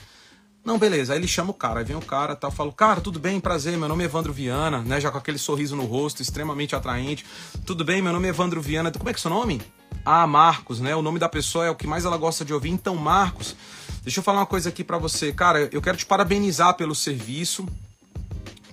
Não, 0.65 0.79
beleza. 0.79 1.13
Aí 1.13 1.19
ele 1.19 1.29
chama 1.29 1.51
o 1.51 1.55
cara, 1.55 1.81
aí 1.81 1.85
vem 1.85 1.95
o 1.95 2.01
cara, 2.01 2.35
tá, 2.35 2.51
falo, 2.51 2.73
cara, 2.73 2.99
tudo 3.01 3.21
bem, 3.21 3.39
prazer, 3.39 3.77
meu 3.77 3.87
nome 3.87 4.03
é 4.03 4.07
Evandro 4.07 4.33
Viana, 4.33 4.81
né? 4.81 4.99
Já 4.99 5.11
com 5.11 5.19
aquele 5.19 5.37
sorriso 5.37 5.77
no 5.77 5.85
rosto, 5.85 6.23
extremamente 6.23 6.75
atraente. 6.75 7.25
Tudo 7.67 7.85
bem, 7.85 8.01
meu 8.01 8.15
nome 8.15 8.27
é 8.27 8.31
Evandro 8.31 8.63
Viana. 8.63 8.91
Como 8.91 9.09
é 9.11 9.13
que 9.13 9.19
é 9.19 9.23
seu 9.23 9.31
nome? 9.31 9.61
Ah, 10.05 10.27
Marcos, 10.27 10.81
né? 10.81 10.97
O 10.97 11.03
nome 11.03 11.19
da 11.19 11.29
pessoa 11.29 11.67
é 11.67 11.71
o 11.71 11.75
que 11.75 11.87
mais 11.87 12.07
ela 12.07 12.17
gosta 12.17 12.47
de 12.47 12.55
ouvir. 12.55 12.71
Então, 12.71 12.97
Marcos, 12.97 13.55
deixa 14.03 14.21
eu 14.21 14.25
falar 14.25 14.41
uma 14.41 14.47
coisa 14.47 14.71
aqui 14.71 14.83
para 14.83 14.97
você. 14.97 15.33
Cara, 15.33 15.69
eu 15.71 15.83
quero 15.83 15.99
te 15.99 16.07
parabenizar 16.07 16.75
pelo 16.75 16.95
serviço, 16.95 17.69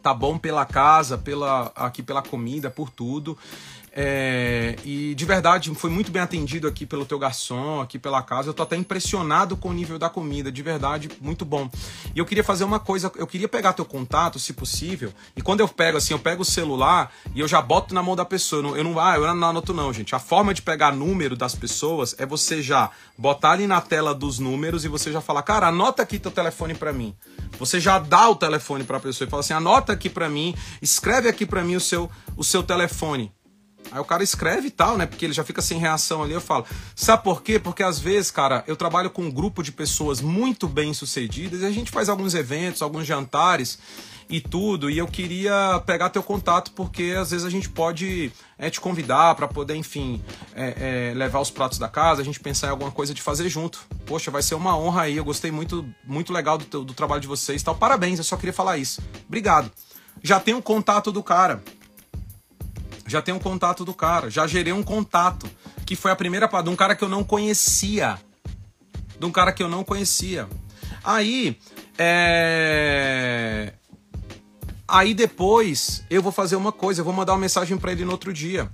tá 0.02 0.14
bom? 0.14 0.38
Pela 0.38 0.66
casa, 0.66 1.18
pela 1.18 1.74
aqui 1.76 2.02
pela 2.02 2.22
comida, 2.22 2.72
por 2.72 2.90
tudo. 2.90 3.38
É, 3.94 4.78
e 4.86 5.14
de 5.14 5.26
verdade, 5.26 5.74
foi 5.76 5.90
muito 5.90 6.12
bem 6.12 6.22
atendido 6.22 6.66
aqui 6.66 6.86
pelo 6.86 7.06
teu 7.06 7.20
garçom, 7.20 7.82
aqui 7.82 8.00
pela 8.00 8.22
casa. 8.22 8.50
Eu 8.50 8.54
tô 8.54 8.64
até 8.64 8.78
impressionado 8.78 9.58
com 9.58 9.70
o 9.70 9.74
nível 9.74 10.00
da 10.00 10.10
comida, 10.10 10.50
de 10.50 10.62
verdade, 10.62 11.10
muito 11.20 11.44
bom. 11.44 11.70
E 12.16 12.20
eu 12.20 12.26
queria 12.26 12.44
fazer 12.44 12.64
uma 12.64 12.80
coisa, 12.80 13.12
eu 13.16 13.28
queria 13.28 13.50
pegar 13.50 13.74
teu 13.74 13.84
contato, 13.84 14.40
se 14.40 14.54
possível. 14.54 15.14
E 15.36 15.42
quando 15.42 15.60
eu 15.60 15.68
pego 15.68 15.98
assim, 15.98 16.14
eu 16.14 16.20
pego 16.20 16.44
o 16.44 16.46
celular 16.46 17.12
e 17.36 17.42
eu 17.42 17.48
já 17.48 17.62
boto 17.62 17.94
na 17.94 18.02
mão 18.02 18.16
da 18.16 18.24
pessoa. 18.24 18.78
Eu 18.78 18.84
não, 18.84 18.98
ah, 18.98 19.16
eu 19.16 19.36
não 19.36 19.50
anoto 19.50 19.74
não, 19.74 19.92
gente. 19.92 20.16
A 20.16 20.20
forma 20.20 20.54
de 20.54 20.62
pegar 20.62 20.94
número 20.94 21.36
das 21.36 21.54
pessoas 21.54 22.16
é 22.18 22.26
você 22.26 22.62
já 22.62 22.90
botar 23.18 23.52
ali 23.52 23.68
na 23.68 23.82
tela 23.82 24.16
dos 24.16 24.40
números 24.40 24.86
e 24.86 24.88
você 24.88 25.12
já 25.12 25.20
falar, 25.20 25.44
cara, 25.44 25.68
anota 25.68 26.02
aqui 26.02 26.18
teu 26.18 26.32
telefone 26.32 26.76
para 26.76 26.94
mim. 26.94 27.14
Você 27.60 27.80
já 27.80 28.00
dá 28.00 28.30
o 28.30 28.36
telefone 28.36 28.86
para 28.86 28.98
a 28.98 29.02
pessoa 29.02 29.28
e 29.28 29.30
fala 29.30 29.42
assim, 29.42 29.54
anota 29.54 29.92
aqui 29.92 30.10
para 30.10 30.30
mim, 30.30 30.56
escreve 30.82 31.28
aqui 31.28 31.46
para 31.46 31.62
mim 31.62 31.76
o 31.76 31.82
seu, 31.82 32.10
o 32.38 32.44
seu 32.44 32.64
telefone. 32.64 33.32
Aí 33.92 34.00
o 34.00 34.06
cara 34.06 34.24
escreve 34.24 34.68
e 34.68 34.72
tal, 34.72 34.98
né? 34.98 35.06
Porque 35.06 35.26
ele 35.26 35.34
já 35.34 35.44
fica 35.44 35.62
sem 35.62 35.78
reação 35.78 36.24
ali. 36.24 36.34
Eu 36.34 36.42
falo, 36.42 36.66
sabe 36.96 37.24
por 37.24 37.44
quê? 37.44 37.60
Porque 37.60 37.84
às 37.84 38.00
vezes, 38.00 38.32
cara, 38.32 38.64
eu 38.66 38.76
trabalho 38.76 39.10
com 39.10 39.24
um 39.24 39.32
grupo 39.32 39.62
de 39.62 39.72
pessoas 39.72 40.22
muito 40.22 40.68
bem 40.68 40.94
sucedidas 40.94 41.62
e 41.62 41.66
a 41.66 41.72
gente 41.72 41.92
faz 41.92 42.08
alguns 42.08 42.34
eventos, 42.34 42.82
alguns 42.82 43.06
jantares 43.06 43.78
e 44.30 44.40
tudo. 44.40 44.90
E 44.90 44.98
eu 44.98 45.08
queria 45.08 45.84
pegar 45.86 46.10
teu 46.10 46.24
contato 46.24 46.72
porque 46.72 47.16
às 47.20 47.32
vezes 47.32 47.46
a 47.46 47.50
gente 47.50 47.68
pode 47.68 48.32
é, 48.58 48.70
te 48.70 48.80
convidar 48.80 49.36
para 49.36 49.48
poder, 49.48 49.76
enfim, 49.76 50.24
é, 50.56 51.12
é, 51.12 51.14
levar 51.14 51.42
os 51.42 51.52
pratos 51.52 51.78
da 51.78 51.90
casa, 51.90 52.22
a 52.22 52.26
gente 52.26 52.40
pensar 52.40 52.68
em 52.68 52.72
alguma 52.72 52.92
coisa 52.92 53.14
de 53.14 53.22
fazer 53.22 53.50
junto. 53.50 53.86
Poxa, 54.06 54.32
vai 54.32 54.42
ser 54.42 54.56
uma 54.56 54.78
honra 54.78 55.04
aí. 55.04 55.18
Eu 55.18 55.26
gostei 55.26 55.52
muito, 55.52 55.86
muito 56.06 56.32
legal 56.32 56.58
do, 56.58 56.86
do 56.86 56.94
trabalho 56.94 57.22
de 57.22 57.28
vocês. 57.28 57.62
Tal. 57.62 57.76
Parabéns, 57.76 58.20
eu 58.20 58.24
só 58.24 58.38
queria 58.38 58.54
falar 58.54 58.78
isso. 58.78 59.02
Obrigado. 59.28 59.70
Já 60.24 60.40
tem 60.40 60.54
o 60.54 60.62
contato 60.62 61.12
do 61.12 61.22
cara 61.22 61.62
já 63.12 63.22
tenho 63.22 63.38
um 63.38 63.40
contato 63.40 63.84
do 63.84 63.94
cara, 63.94 64.30
já 64.30 64.48
gerei 64.48 64.72
um 64.72 64.82
contato, 64.82 65.50
que 65.86 65.96
foi 65.96 66.12
a 66.12 66.16
primeira 66.16 66.48
de 66.48 66.70
um 66.70 66.76
cara 66.76 66.96
que 66.96 67.04
eu 67.04 67.10
não 67.10 67.24
conhecia. 67.24 68.18
De 69.20 69.26
um 69.26 69.32
cara 69.32 69.52
que 69.52 69.62
eu 69.62 69.68
não 69.70 69.84
conhecia. 69.84 70.48
Aí, 71.04 71.60
é... 71.98 73.74
Aí 74.88 75.14
depois 75.14 76.04
eu 76.10 76.22
vou 76.22 76.32
fazer 76.32 76.56
uma 76.56 76.72
coisa, 76.72 77.02
eu 77.02 77.06
vou 77.06 77.14
mandar 77.14 77.34
uma 77.34 77.40
mensagem 77.40 77.78
para 77.78 77.92
ele 77.92 78.06
no 78.06 78.12
outro 78.12 78.34
dia. 78.34 78.72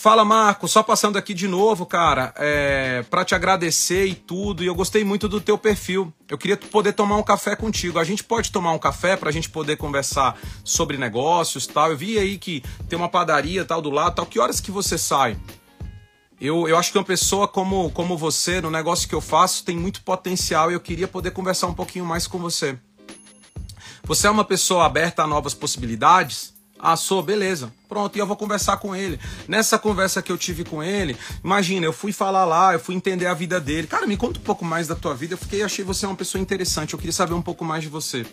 Fala, 0.00 0.24
Marco, 0.24 0.66
só 0.66 0.82
passando 0.82 1.18
aqui 1.18 1.34
de 1.34 1.46
novo, 1.46 1.84
cara, 1.84 2.32
é, 2.38 3.04
para 3.10 3.22
te 3.22 3.34
agradecer 3.34 4.06
e 4.06 4.14
tudo. 4.14 4.64
E 4.64 4.66
eu 4.66 4.74
gostei 4.74 5.04
muito 5.04 5.28
do 5.28 5.42
teu 5.42 5.58
perfil. 5.58 6.10
Eu 6.26 6.38
queria 6.38 6.56
poder 6.56 6.94
tomar 6.94 7.18
um 7.18 7.22
café 7.22 7.54
contigo. 7.54 7.98
A 7.98 8.04
gente 8.04 8.24
pode 8.24 8.50
tomar 8.50 8.72
um 8.72 8.78
café 8.78 9.14
para 9.14 9.28
a 9.28 9.32
gente 9.32 9.50
poder 9.50 9.76
conversar 9.76 10.38
sobre 10.64 10.96
negócios, 10.96 11.66
tal. 11.66 11.90
Eu 11.90 11.98
vi 11.98 12.18
aí 12.18 12.38
que 12.38 12.64
tem 12.88 12.98
uma 12.98 13.10
padaria 13.10 13.62
tal 13.62 13.82
do 13.82 13.90
lado, 13.90 14.14
tal. 14.14 14.24
Que 14.24 14.40
horas 14.40 14.58
que 14.58 14.70
você 14.70 14.96
sai? 14.96 15.36
Eu, 16.40 16.66
eu 16.66 16.78
acho 16.78 16.92
que 16.92 16.96
uma 16.96 17.04
pessoa 17.04 17.46
como, 17.46 17.90
como 17.90 18.16
você, 18.16 18.58
no 18.58 18.70
negócio 18.70 19.06
que 19.06 19.14
eu 19.14 19.20
faço, 19.20 19.66
tem 19.66 19.76
muito 19.76 20.00
potencial 20.02 20.70
e 20.70 20.74
eu 20.74 20.80
queria 20.80 21.08
poder 21.08 21.32
conversar 21.32 21.66
um 21.66 21.74
pouquinho 21.74 22.06
mais 22.06 22.26
com 22.26 22.38
você. 22.38 22.78
Você 24.04 24.26
é 24.26 24.30
uma 24.30 24.46
pessoa 24.46 24.86
aberta 24.86 25.24
a 25.24 25.26
novas 25.26 25.52
possibilidades? 25.52 26.58
Ah, 26.82 26.96
sou, 26.96 27.22
beleza. 27.22 27.70
Pronto, 27.88 28.16
e 28.16 28.18
eu 28.18 28.26
vou 28.26 28.36
conversar 28.36 28.78
com 28.78 28.96
ele. 28.96 29.20
Nessa 29.46 29.78
conversa 29.78 30.22
que 30.22 30.32
eu 30.32 30.38
tive 30.38 30.64
com 30.64 30.82
ele, 30.82 31.14
imagina, 31.44 31.84
eu 31.84 31.92
fui 31.92 32.10
falar 32.10 32.46
lá, 32.46 32.72
eu 32.72 32.80
fui 32.80 32.94
entender 32.94 33.26
a 33.26 33.34
vida 33.34 33.60
dele. 33.60 33.86
Cara, 33.86 34.06
me 34.06 34.16
conta 34.16 34.40
um 34.40 34.42
pouco 34.42 34.64
mais 34.64 34.86
da 34.88 34.94
tua 34.94 35.14
vida. 35.14 35.34
Eu 35.34 35.38
fiquei, 35.38 35.62
achei 35.62 35.84
você 35.84 36.06
uma 36.06 36.16
pessoa 36.16 36.40
interessante. 36.40 36.94
Eu 36.94 36.98
queria 36.98 37.12
saber 37.12 37.34
um 37.34 37.42
pouco 37.42 37.64
mais 37.64 37.82
de 37.82 37.90
você. 37.90 38.24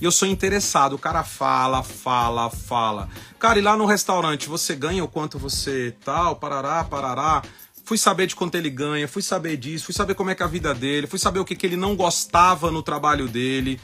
E 0.00 0.04
eu 0.04 0.10
sou 0.10 0.26
interessado. 0.26 0.94
O 0.94 0.98
cara 0.98 1.22
fala, 1.22 1.82
fala, 1.82 2.48
fala. 2.48 3.10
Cara, 3.38 3.58
e 3.58 3.62
lá 3.62 3.76
no 3.76 3.84
restaurante, 3.84 4.48
você 4.48 4.74
ganha 4.74 5.04
o 5.04 5.08
quanto 5.08 5.38
você 5.38 5.94
tal, 6.02 6.36
parará, 6.36 6.82
parará. 6.84 7.42
Fui 7.84 7.98
saber 7.98 8.26
de 8.26 8.34
quanto 8.34 8.54
ele 8.54 8.70
ganha, 8.70 9.06
fui 9.06 9.22
saber 9.22 9.56
disso, 9.58 9.84
fui 9.84 9.94
saber 9.94 10.14
como 10.14 10.30
é 10.30 10.34
que 10.34 10.42
é 10.42 10.46
a 10.46 10.48
vida 10.48 10.72
dele, 10.72 11.08
fui 11.08 11.18
saber 11.18 11.40
o 11.40 11.44
que, 11.44 11.56
que 11.56 11.66
ele 11.66 11.76
não 11.76 11.96
gostava 11.96 12.70
no 12.70 12.82
trabalho 12.82 13.28
dele. 13.28 13.78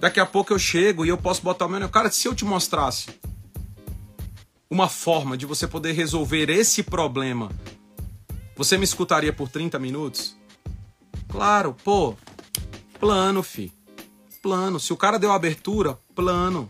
Daqui 0.00 0.18
a 0.18 0.26
pouco 0.26 0.52
eu 0.52 0.58
chego 0.58 1.04
e 1.04 1.10
eu 1.10 1.18
posso 1.18 1.42
botar 1.42 1.66
o 1.66 1.68
meu. 1.68 1.88
Cara, 1.88 2.10
se 2.10 2.26
eu 2.26 2.34
te 2.34 2.44
mostrasse 2.44 3.08
uma 4.70 4.88
forma 4.88 5.36
de 5.36 5.46
você 5.46 5.66
poder 5.66 5.92
resolver 5.92 6.50
esse 6.50 6.82
problema, 6.82 7.50
você 8.56 8.76
me 8.76 8.84
escutaria 8.84 9.32
por 9.32 9.48
30 9.48 9.78
minutos? 9.78 10.36
Claro, 11.28 11.76
pô, 11.84 12.14
plano, 12.98 13.42
fi. 13.42 13.72
Plano. 14.42 14.78
Se 14.78 14.92
o 14.92 14.96
cara 14.96 15.18
deu 15.18 15.32
abertura, 15.32 15.98
plano. 16.14 16.68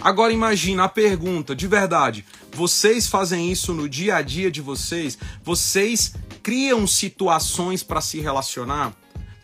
Agora 0.00 0.32
imagina 0.32 0.84
a 0.84 0.88
pergunta, 0.88 1.56
de 1.56 1.66
verdade, 1.66 2.24
vocês 2.52 3.08
fazem 3.08 3.50
isso 3.50 3.74
no 3.74 3.88
dia 3.88 4.16
a 4.16 4.22
dia 4.22 4.50
de 4.50 4.60
vocês? 4.60 5.18
Vocês 5.42 6.14
criam 6.42 6.86
situações 6.86 7.82
para 7.82 8.00
se 8.00 8.20
relacionar? 8.20 8.94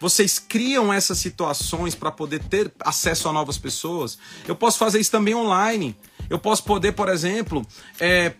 Vocês 0.01 0.39
criam 0.39 0.93
essas 0.93 1.19
situações 1.19 1.95
para 1.95 2.11
poder 2.11 2.43
ter 2.45 2.73
acesso 2.81 3.29
a 3.29 3.33
novas 3.33 3.59
pessoas. 3.59 4.19
Eu 4.47 4.55
posso 4.55 4.79
fazer 4.79 5.01
isso 5.01 5.11
também 5.11 5.35
online. 5.35 5.97
Eu 6.29 6.39
posso 6.39 6.65
poder, 6.65 6.93
por 6.93 7.09
exemplo, 7.09 7.67
é, 8.01 8.33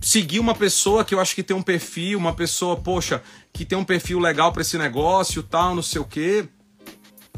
seguir 0.00 0.38
uma 0.38 0.54
pessoa 0.54 1.04
que 1.04 1.14
eu 1.14 1.20
acho 1.20 1.34
que 1.34 1.42
tem 1.42 1.56
um 1.56 1.62
perfil, 1.62 2.18
uma 2.18 2.34
pessoa, 2.34 2.76
poxa, 2.76 3.22
que 3.52 3.64
tem 3.64 3.76
um 3.76 3.84
perfil 3.84 4.18
legal 4.18 4.52
para 4.52 4.62
esse 4.62 4.78
negócio, 4.78 5.42
tal, 5.42 5.74
não 5.74 5.82
sei 5.82 6.00
o 6.00 6.04
quê. 6.04 6.48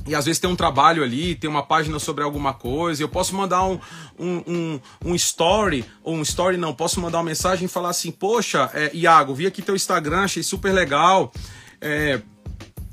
E 0.07 0.14
às 0.14 0.24
vezes 0.24 0.41
tem 0.41 0.49
um 0.49 0.57
trabalho 0.57 1.03
ali, 1.03 1.34
tem 1.34 1.49
uma 1.49 1.62
página 1.62 1.99
sobre 1.99 2.24
alguma 2.24 2.55
coisa. 2.55 3.03
Eu 3.03 3.09
posso 3.09 3.34
mandar 3.36 3.64
um, 3.64 3.78
um, 4.18 4.43
um, 4.47 4.80
um 5.05 5.14
story, 5.14 5.84
ou 6.03 6.16
um 6.16 6.22
story 6.22 6.57
não, 6.57 6.74
posso 6.74 7.01
mandar 7.01 7.18
uma 7.18 7.24
mensagem 7.24 7.66
e 7.66 7.68
falar 7.68 7.91
assim: 7.91 8.11
Poxa, 8.11 8.70
é, 8.72 8.91
Iago, 8.95 9.34
vi 9.34 9.47
aqui 9.47 9.61
teu 9.61 9.76
Instagram, 9.76 10.22
achei 10.22 10.43
super 10.43 10.72
legal. 10.72 11.32
É, 11.80 12.20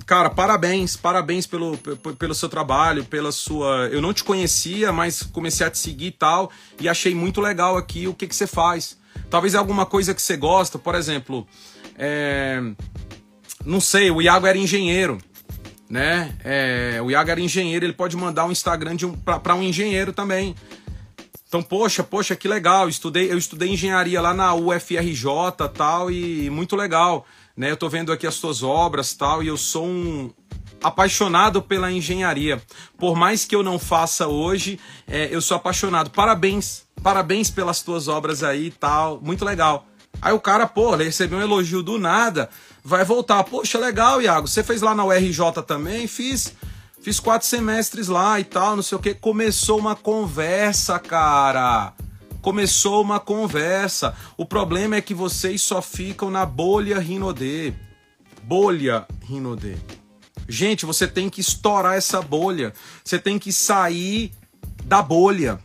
cara, 0.07 0.31
parabéns, 0.31 0.97
parabéns 0.97 1.45
pelo, 1.45 1.77
pelo 2.17 2.33
seu 2.33 2.49
trabalho, 2.49 3.05
pela 3.05 3.31
sua. 3.31 3.89
Eu 3.91 4.01
não 4.01 4.13
te 4.13 4.23
conhecia, 4.23 4.91
mas 4.91 5.21
comecei 5.21 5.67
a 5.67 5.69
te 5.69 5.77
seguir 5.77 6.07
e 6.07 6.11
tal, 6.11 6.51
e 6.79 6.89
achei 6.89 7.13
muito 7.13 7.39
legal 7.39 7.77
aqui 7.77 8.07
o 8.07 8.13
que, 8.13 8.25
que 8.25 8.35
você 8.35 8.47
faz. 8.47 8.97
Talvez 9.29 9.53
é 9.53 9.57
alguma 9.57 9.85
coisa 9.85 10.15
que 10.15 10.21
você 10.21 10.35
gosta, 10.35 10.79
por 10.79 10.95
exemplo, 10.95 11.45
é, 11.95 12.61
não 13.63 13.79
sei, 13.79 14.09
o 14.09 14.21
Iago 14.21 14.47
era 14.47 14.57
engenheiro 14.57 15.19
né? 15.89 16.35
É, 16.43 16.99
o 17.01 17.09
Iago 17.09 17.31
era 17.31 17.39
engenheiro, 17.39 17.85
ele 17.85 17.93
pode 17.93 18.17
mandar 18.17 18.45
um 18.45 18.51
Instagram 18.51 18.97
um, 19.03 19.13
para 19.13 19.55
um 19.55 19.63
engenheiro 19.63 20.11
também. 20.11 20.55
Então, 21.47 21.63
poxa, 21.63 22.03
poxa, 22.03 22.35
que 22.35 22.47
legal. 22.47 22.89
Estudei, 22.89 23.31
eu 23.31 23.37
estudei 23.37 23.69
engenharia 23.69 24.19
lá 24.19 24.33
na 24.33 24.53
UFRJ 24.53 25.69
tal, 25.73 26.11
e 26.11 26.49
muito 26.49 26.75
legal. 26.75 27.25
Né? 27.57 27.71
Eu 27.71 27.77
tô 27.77 27.89
vendo 27.89 28.11
aqui 28.11 28.27
as 28.27 28.35
suas 28.35 28.61
obras 28.61 29.13
tal, 29.13 29.43
e 29.43 29.47
eu 29.47 29.57
sou 29.57 29.85
um 29.85 30.31
apaixonado 30.81 31.61
pela 31.61 31.91
engenharia. 31.91 32.61
Por 32.97 33.15
mais 33.15 33.43
que 33.43 33.55
eu 33.55 33.63
não 33.63 33.79
faça 33.79 34.27
hoje, 34.27 34.79
é, 35.07 35.27
eu 35.31 35.41
sou 35.41 35.57
apaixonado. 35.57 36.11
Parabéns, 36.11 36.83
parabéns 37.01 37.49
pelas 37.49 37.81
tuas 37.81 38.07
obras 38.07 38.43
aí 38.43 38.69
tal. 38.69 39.19
Muito 39.19 39.43
legal. 39.43 39.87
Aí 40.21 40.33
o 40.33 40.39
cara, 40.39 40.67
pô, 40.67 40.95
recebeu 40.95 41.39
um 41.39 41.41
elogio 41.41 41.81
do 41.81 41.97
nada 41.97 42.49
vai 42.87 43.03
voltar. 43.03 43.43
Poxa, 43.43 43.77
legal, 43.77 44.21
Iago. 44.21 44.47
Você 44.47 44.63
fez 44.63 44.81
lá 44.81 44.95
na 44.95 45.03
URJ 45.03 45.61
também? 45.67 46.07
Fiz. 46.07 46.53
Fiz 47.01 47.19
quatro 47.19 47.47
semestres 47.47 48.07
lá 48.07 48.39
e 48.39 48.43
tal, 48.43 48.75
não 48.75 48.83
sei 48.83 48.97
o 48.97 49.01
que. 49.01 49.13
Começou 49.13 49.77
uma 49.77 49.95
conversa, 49.95 50.97
cara. 50.97 51.93
Começou 52.41 53.01
uma 53.01 53.19
conversa. 53.19 54.15
O 54.37 54.45
problema 54.45 54.95
é 54.95 55.01
que 55.01 55.13
vocês 55.13 55.61
só 55.61 55.81
ficam 55.81 56.29
na 56.29 56.45
bolha 56.45 56.99
Rinodê. 56.99 57.73
Bolha 58.43 59.05
Rinodê. 59.23 59.75
Gente, 60.47 60.85
você 60.85 61.07
tem 61.07 61.29
que 61.29 61.41
estourar 61.41 61.95
essa 61.95 62.21
bolha. 62.21 62.73
Você 63.03 63.19
tem 63.19 63.37
que 63.37 63.51
sair 63.51 64.31
da 64.85 65.01
bolha. 65.01 65.59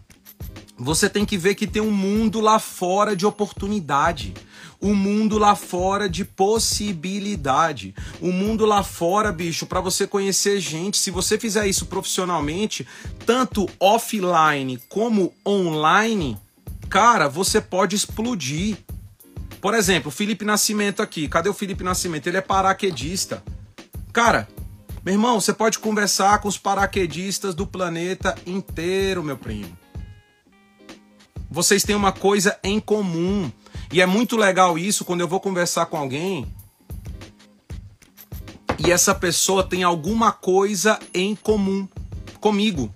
Você 0.79 1.09
tem 1.09 1.25
que 1.25 1.37
ver 1.37 1.55
que 1.55 1.67
tem 1.67 1.83
um 1.83 1.93
mundo 1.93 2.41
lá 2.41 2.59
fora 2.59 3.15
de 3.15 3.25
oportunidade 3.25 4.35
o 4.83 4.97
mundo 4.97 5.39
lá 5.39 5.55
fora 5.55 6.09
de 6.09 6.25
possibilidade. 6.25 7.95
O 8.21 8.33
mundo 8.33 8.67
lá 8.67 8.83
fora, 8.83 9.31
bicho, 9.31 9.65
para 9.65 9.81
você 9.81 10.09
conhecer 10.09 10.59
gente, 10.59 10.99
se 10.99 11.11
você 11.11 11.39
fizer 11.39 11.69
isso 11.69 11.87
profissionalmente, 11.87 12.85
tanto 13.25 13.71
offline 13.79 14.83
como 14.89 15.33
online, 15.47 16.37
cara, 16.93 17.27
você 17.27 17.59
pode 17.59 17.97
explodir. 17.97 18.77
Por 19.63 19.73
exemplo, 19.73 20.11
Felipe 20.11 20.45
Nascimento 20.45 21.01
aqui. 21.01 21.27
Cadê 21.27 21.49
o 21.49 21.55
Felipe 21.55 21.83
Nascimento? 21.83 22.27
Ele 22.27 22.37
é 22.37 22.43
paraquedista. 22.43 23.43
Cara, 24.13 24.47
meu 25.03 25.15
irmão, 25.15 25.41
você 25.41 25.55
pode 25.55 25.79
conversar 25.79 26.39
com 26.41 26.49
os 26.49 26.59
paraquedistas 26.59 27.55
do 27.55 27.67
planeta 27.67 28.37
inteiro, 28.45 29.25
meu 29.25 29.39
primo. 29.39 29.75
Vocês 31.51 31.83
têm 31.83 31.97
uma 31.97 32.13
coisa 32.13 32.59
em 32.63 32.79
comum. 32.79 33.51
E 33.91 34.03
é 34.03 34.07
muito 34.07 34.37
legal 34.37 34.79
isso 34.79 35.03
quando 35.03 35.23
eu 35.23 35.29
vou 35.29 35.41
conversar 35.41 35.87
com 35.87 35.97
alguém 35.97 36.47
e 38.79 38.91
essa 38.91 39.15
pessoa 39.15 39.63
tem 39.63 39.83
alguma 39.83 40.31
coisa 40.31 40.99
em 41.15 41.35
comum 41.37 41.89
comigo. 42.41 42.93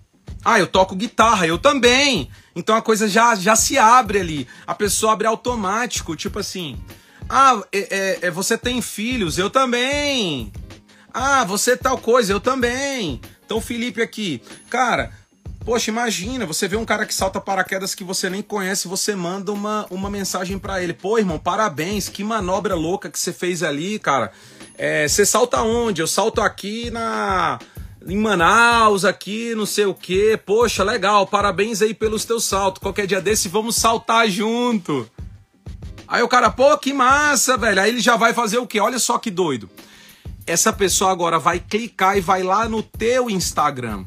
Ah, 0.48 0.60
eu 0.60 0.68
toco 0.68 0.94
guitarra, 0.94 1.44
eu 1.44 1.58
também. 1.58 2.30
Então 2.54 2.76
a 2.76 2.80
coisa 2.80 3.08
já, 3.08 3.34
já 3.34 3.56
se 3.56 3.76
abre 3.76 4.20
ali. 4.20 4.46
A 4.64 4.76
pessoa 4.76 5.12
abre 5.12 5.26
automático, 5.26 6.14
tipo 6.14 6.38
assim. 6.38 6.78
Ah, 7.28 7.60
é, 7.72 7.78
é, 8.22 8.26
é 8.28 8.30
você 8.30 8.56
tem 8.56 8.80
filhos, 8.80 9.38
eu 9.38 9.50
também. 9.50 10.52
Ah, 11.12 11.42
você 11.42 11.76
tal 11.76 11.98
coisa, 11.98 12.32
eu 12.32 12.38
também. 12.38 13.20
Então, 13.44 13.60
Felipe 13.60 14.00
aqui, 14.00 14.40
cara, 14.70 15.10
Poxa, 15.64 15.90
imagina, 15.90 16.46
você 16.46 16.68
vê 16.68 16.76
um 16.76 16.84
cara 16.84 17.04
que 17.04 17.12
salta 17.12 17.40
paraquedas 17.40 17.92
que 17.92 18.04
você 18.04 18.30
nem 18.30 18.40
conhece, 18.40 18.86
você 18.86 19.16
manda 19.16 19.52
uma, 19.52 19.84
uma 19.90 20.08
mensagem 20.08 20.60
para 20.60 20.80
ele. 20.80 20.92
Pô, 20.92 21.18
irmão, 21.18 21.40
parabéns, 21.40 22.08
que 22.08 22.22
manobra 22.22 22.76
louca 22.76 23.10
que 23.10 23.18
você 23.18 23.32
fez 23.32 23.64
ali, 23.64 23.98
cara. 23.98 24.30
É, 24.78 25.08
você 25.08 25.26
salta 25.26 25.60
onde? 25.62 26.00
Eu 26.00 26.06
salto 26.06 26.40
aqui 26.40 26.88
na 26.92 27.58
em 28.08 28.16
Manaus, 28.16 29.04
aqui, 29.04 29.54
não 29.54 29.66
sei 29.66 29.86
o 29.86 29.94
que. 29.94 30.36
Poxa, 30.36 30.84
legal, 30.84 31.26
parabéns 31.26 31.82
aí 31.82 31.92
pelos 31.92 32.24
teus 32.24 32.44
saltos. 32.44 32.80
Qualquer 32.80 33.06
dia 33.06 33.20
desse 33.20 33.48
vamos 33.48 33.76
saltar 33.76 34.28
junto. 34.28 35.08
Aí 36.06 36.22
o 36.22 36.28
cara, 36.28 36.50
pô, 36.50 36.76
que 36.78 36.92
massa, 36.92 37.56
velho. 37.56 37.80
Aí 37.80 37.90
ele 37.90 38.00
já 38.00 38.16
vai 38.16 38.32
fazer 38.32 38.58
o 38.58 38.66
quê? 38.66 38.78
Olha 38.78 38.98
só 38.98 39.18
que 39.18 39.30
doido. 39.30 39.68
Essa 40.46 40.72
pessoa 40.72 41.10
agora 41.10 41.38
vai 41.38 41.58
clicar 41.58 42.16
e 42.16 42.20
vai 42.20 42.42
lá 42.42 42.68
no 42.68 42.82
teu 42.82 43.28
Instagram. 43.28 44.04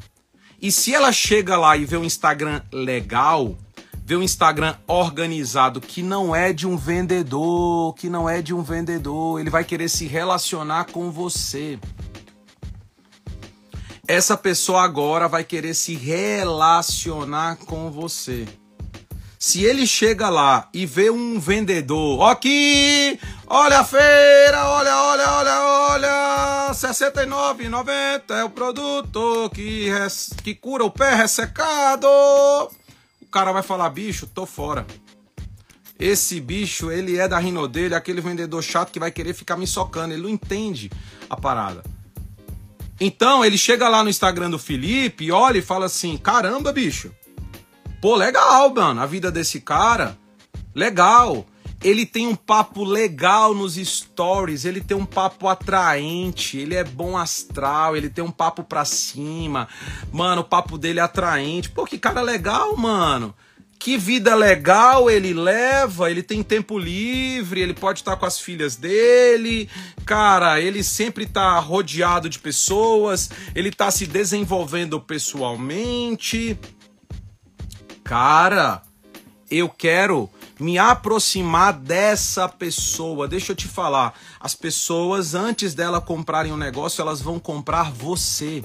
E 0.60 0.72
se 0.72 0.94
ela 0.94 1.12
chega 1.12 1.56
lá 1.56 1.76
e 1.76 1.84
vê 1.84 1.98
um 1.98 2.04
Instagram 2.04 2.62
legal, 2.72 3.56
vê 4.04 4.16
um 4.16 4.22
Instagram 4.22 4.74
organizado 4.86 5.80
que 5.80 6.02
não 6.02 6.34
é 6.34 6.52
de 6.52 6.66
um 6.66 6.76
vendedor, 6.76 7.94
que 7.94 8.08
não 8.08 8.28
é 8.28 8.40
de 8.40 8.54
um 8.54 8.62
vendedor, 8.62 9.38
ele 9.38 9.50
vai 9.50 9.64
querer 9.64 9.90
se 9.90 10.06
relacionar 10.06 10.86
com 10.86 11.10
você. 11.10 11.78
Essa 14.10 14.36
pessoa 14.36 14.82
agora 14.82 15.28
vai 15.28 15.44
querer 15.44 15.72
se 15.72 15.94
relacionar 15.94 17.54
com 17.58 17.92
você. 17.92 18.44
Se 19.38 19.62
ele 19.62 19.86
chega 19.86 20.28
lá 20.28 20.68
e 20.74 20.84
vê 20.84 21.12
um 21.12 21.38
vendedor, 21.38 22.28
aqui, 22.28 23.20
olha 23.46 23.78
a 23.78 23.84
feira, 23.84 24.66
olha, 24.66 24.96
olha, 24.96 25.30
olha, 25.30 25.60
olha, 25.62 26.66
R$ 26.70 26.74
69,90 26.74 28.34
é 28.34 28.42
o 28.42 28.50
produto 28.50 29.48
que, 29.54 29.88
res, 29.88 30.30
que 30.42 30.56
cura 30.56 30.84
o 30.84 30.90
pé 30.90 31.14
ressecado. 31.14 32.08
O 33.22 33.26
cara 33.30 33.52
vai 33.52 33.62
falar, 33.62 33.88
bicho, 33.90 34.26
tô 34.26 34.44
fora. 34.44 34.84
Esse 35.96 36.40
bicho, 36.40 36.90
ele 36.90 37.16
é 37.16 37.28
da 37.28 37.38
rino 37.38 37.68
dele, 37.68 37.94
aquele 37.94 38.20
vendedor 38.20 38.60
chato 38.60 38.90
que 38.90 38.98
vai 38.98 39.12
querer 39.12 39.34
ficar 39.34 39.56
me 39.56 39.68
socando, 39.68 40.14
ele 40.14 40.22
não 40.24 40.28
entende 40.28 40.90
a 41.28 41.36
parada. 41.36 41.99
Então, 43.00 43.44
ele 43.44 43.56
chega 43.56 43.88
lá 43.88 44.04
no 44.04 44.10
Instagram 44.10 44.50
do 44.50 44.58
Felipe, 44.58 45.32
olha 45.32 45.58
e 45.58 45.62
fala 45.62 45.86
assim: 45.86 46.16
caramba, 46.18 46.72
bicho, 46.72 47.10
Pô, 48.00 48.16
legal, 48.16 48.72
mano, 48.72 49.02
a 49.02 49.06
vida 49.06 49.30
desse 49.30 49.60
cara. 49.60 50.16
Legal. 50.74 51.44
Ele 51.82 52.04
tem 52.04 52.26
um 52.26 52.34
papo 52.34 52.84
legal 52.84 53.54
nos 53.54 53.74
stories, 53.74 54.66
ele 54.66 54.82
tem 54.82 54.94
um 54.96 55.06
papo 55.06 55.48
atraente, 55.48 56.58
ele 56.58 56.74
é 56.74 56.84
bom 56.84 57.16
astral, 57.16 57.96
ele 57.96 58.10
tem 58.10 58.22
um 58.22 58.30
papo 58.30 58.62
pra 58.62 58.84
cima. 58.84 59.66
Mano, 60.12 60.42
o 60.42 60.44
papo 60.44 60.76
dele 60.76 61.00
é 61.00 61.02
atraente. 61.02 61.70
Pô, 61.70 61.84
que 61.84 61.98
cara 61.98 62.20
legal, 62.20 62.76
mano. 62.76 63.34
Que 63.80 63.98
vida 63.98 64.34
legal 64.36 65.10
ele 65.10 65.34
leva, 65.34 66.08
ele 66.08 66.22
tem 66.22 66.40
tempo 66.42 66.78
livre, 66.78 67.60
ele 67.60 67.74
pode 67.74 68.00
estar 68.00 68.14
com 68.14 68.26
as 68.26 68.38
filhas 68.38 68.76
dele. 68.76 69.68
Cara, 70.04 70.60
ele 70.60 70.84
sempre 70.84 71.26
tá 71.26 71.58
rodeado 71.58 72.28
de 72.28 72.38
pessoas, 72.38 73.28
ele 73.54 73.72
tá 73.72 73.90
se 73.90 74.06
desenvolvendo 74.06 75.00
pessoalmente 75.00 76.56
cara, 78.10 78.82
eu 79.48 79.68
quero 79.68 80.28
me 80.58 80.76
aproximar 80.76 81.72
dessa 81.72 82.48
pessoa. 82.48 83.28
Deixa 83.28 83.52
eu 83.52 83.56
te 83.56 83.68
falar, 83.68 84.14
as 84.40 84.52
pessoas 84.52 85.32
antes 85.32 85.74
dela 85.74 86.00
comprarem 86.00 86.52
um 86.52 86.56
negócio, 86.56 87.00
elas 87.00 87.20
vão 87.20 87.38
comprar 87.38 87.92
você. 87.92 88.64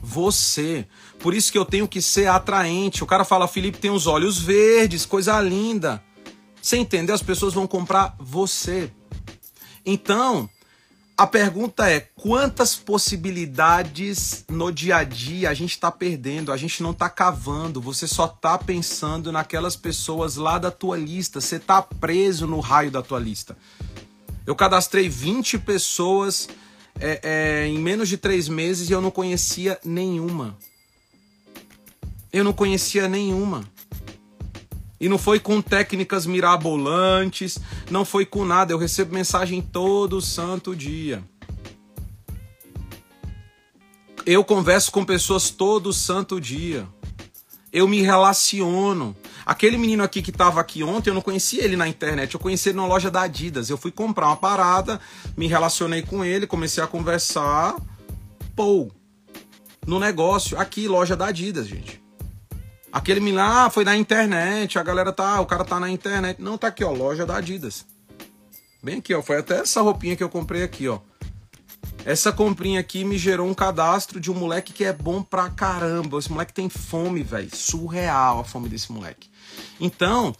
Você. 0.00 0.86
Por 1.18 1.34
isso 1.34 1.50
que 1.50 1.58
eu 1.58 1.64
tenho 1.64 1.88
que 1.88 2.00
ser 2.00 2.28
atraente. 2.28 3.02
O 3.02 3.06
cara 3.06 3.24
fala, 3.24 3.48
Felipe 3.48 3.78
tem 3.78 3.90
os 3.90 4.06
olhos 4.06 4.38
verdes, 4.38 5.04
coisa 5.04 5.40
linda. 5.40 6.02
Você 6.62 6.76
entendeu? 6.76 7.14
As 7.14 7.22
pessoas 7.22 7.54
vão 7.54 7.66
comprar 7.66 8.14
você. 8.18 8.92
Então, 9.84 10.48
a 11.16 11.26
pergunta 11.26 11.90
é: 11.90 11.98
quantas 12.14 12.76
possibilidades 12.76 14.44
no 14.48 14.70
dia 14.70 14.98
a 14.98 15.04
dia 15.04 15.50
a 15.50 15.54
gente 15.54 15.72
está 15.72 15.90
perdendo? 15.90 16.52
A 16.52 16.56
gente 16.56 16.80
não 16.80 16.92
está 16.92 17.10
cavando, 17.10 17.80
você 17.80 18.06
só 18.06 18.26
está 18.26 18.56
pensando 18.56 19.32
naquelas 19.32 19.74
pessoas 19.74 20.36
lá 20.36 20.58
da 20.58 20.70
tua 20.70 20.96
lista, 20.96 21.40
você 21.40 21.56
está 21.56 21.82
preso 21.82 22.46
no 22.46 22.60
raio 22.60 22.92
da 22.92 23.02
tua 23.02 23.18
lista. 23.18 23.56
Eu 24.46 24.54
cadastrei 24.54 25.08
20 25.08 25.58
pessoas 25.58 26.48
é, 27.00 27.20
é, 27.22 27.66
em 27.66 27.78
menos 27.78 28.08
de 28.08 28.16
três 28.16 28.48
meses 28.48 28.88
e 28.88 28.92
eu 28.92 29.00
não 29.00 29.10
conhecia 29.10 29.78
nenhuma. 29.84 30.56
Eu 32.32 32.44
não 32.44 32.52
conhecia 32.52 33.08
nenhuma. 33.08 33.64
E 35.00 35.08
não 35.08 35.16
foi 35.16 35.38
com 35.38 35.62
técnicas 35.62 36.26
mirabolantes, 36.26 37.58
não 37.90 38.04
foi 38.04 38.26
com 38.26 38.44
nada. 38.44 38.72
Eu 38.72 38.78
recebo 38.78 39.14
mensagem 39.14 39.62
todo 39.62 40.20
santo 40.20 40.74
dia. 40.74 41.22
Eu 44.26 44.44
converso 44.44 44.90
com 44.90 45.04
pessoas 45.04 45.50
todo 45.50 45.92
santo 45.92 46.40
dia. 46.40 46.86
Eu 47.72 47.86
me 47.86 48.02
relaciono. 48.02 49.16
Aquele 49.46 49.78
menino 49.78 50.02
aqui 50.02 50.20
que 50.20 50.30
estava 50.30 50.60
aqui 50.60 50.82
ontem, 50.82 51.08
eu 51.08 51.14
não 51.14 51.22
conhecia 51.22 51.64
ele 51.64 51.76
na 51.76 51.88
internet, 51.88 52.34
eu 52.34 52.40
conheci 52.40 52.68
ele 52.68 52.76
numa 52.76 52.88
loja 52.88 53.10
da 53.10 53.22
Adidas. 53.22 53.70
Eu 53.70 53.78
fui 53.78 53.90
comprar 53.90 54.26
uma 54.26 54.36
parada, 54.36 55.00
me 55.34 55.46
relacionei 55.46 56.02
com 56.02 56.22
ele, 56.22 56.46
comecei 56.46 56.82
a 56.82 56.86
conversar. 56.86 57.74
Pô, 58.54 58.90
no 59.86 59.98
negócio, 59.98 60.58
aqui, 60.58 60.86
loja 60.86 61.16
da 61.16 61.28
Adidas, 61.28 61.66
gente. 61.66 62.07
Aquele 62.92 63.20
menino, 63.20 63.42
ah, 63.42 63.68
foi 63.70 63.84
na 63.84 63.96
internet, 63.96 64.78
a 64.78 64.82
galera 64.82 65.12
tá, 65.12 65.40
o 65.40 65.46
cara 65.46 65.64
tá 65.64 65.78
na 65.78 65.90
internet. 65.90 66.40
Não, 66.40 66.56
tá 66.56 66.68
aqui, 66.68 66.82
ó, 66.82 66.90
loja 66.90 67.26
da 67.26 67.36
Adidas. 67.36 67.84
Bem 68.82 68.98
aqui, 68.98 69.14
ó, 69.14 69.22
foi 69.22 69.38
até 69.38 69.60
essa 69.60 69.82
roupinha 69.82 70.16
que 70.16 70.22
eu 70.22 70.28
comprei 70.28 70.62
aqui, 70.62 70.88
ó. 70.88 71.00
Essa 72.04 72.32
comprinha 72.32 72.80
aqui 72.80 73.04
me 73.04 73.18
gerou 73.18 73.46
um 73.46 73.52
cadastro 73.52 74.18
de 74.18 74.30
um 74.30 74.34
moleque 74.34 74.72
que 74.72 74.84
é 74.84 74.92
bom 74.92 75.22
pra 75.22 75.50
caramba. 75.50 76.18
Esse 76.18 76.32
moleque 76.32 76.54
tem 76.54 76.68
fome, 76.68 77.22
velho. 77.22 77.54
Surreal 77.54 78.40
a 78.40 78.44
fome 78.44 78.68
desse 78.68 78.90
moleque. 78.90 79.28
Então, 79.78 80.34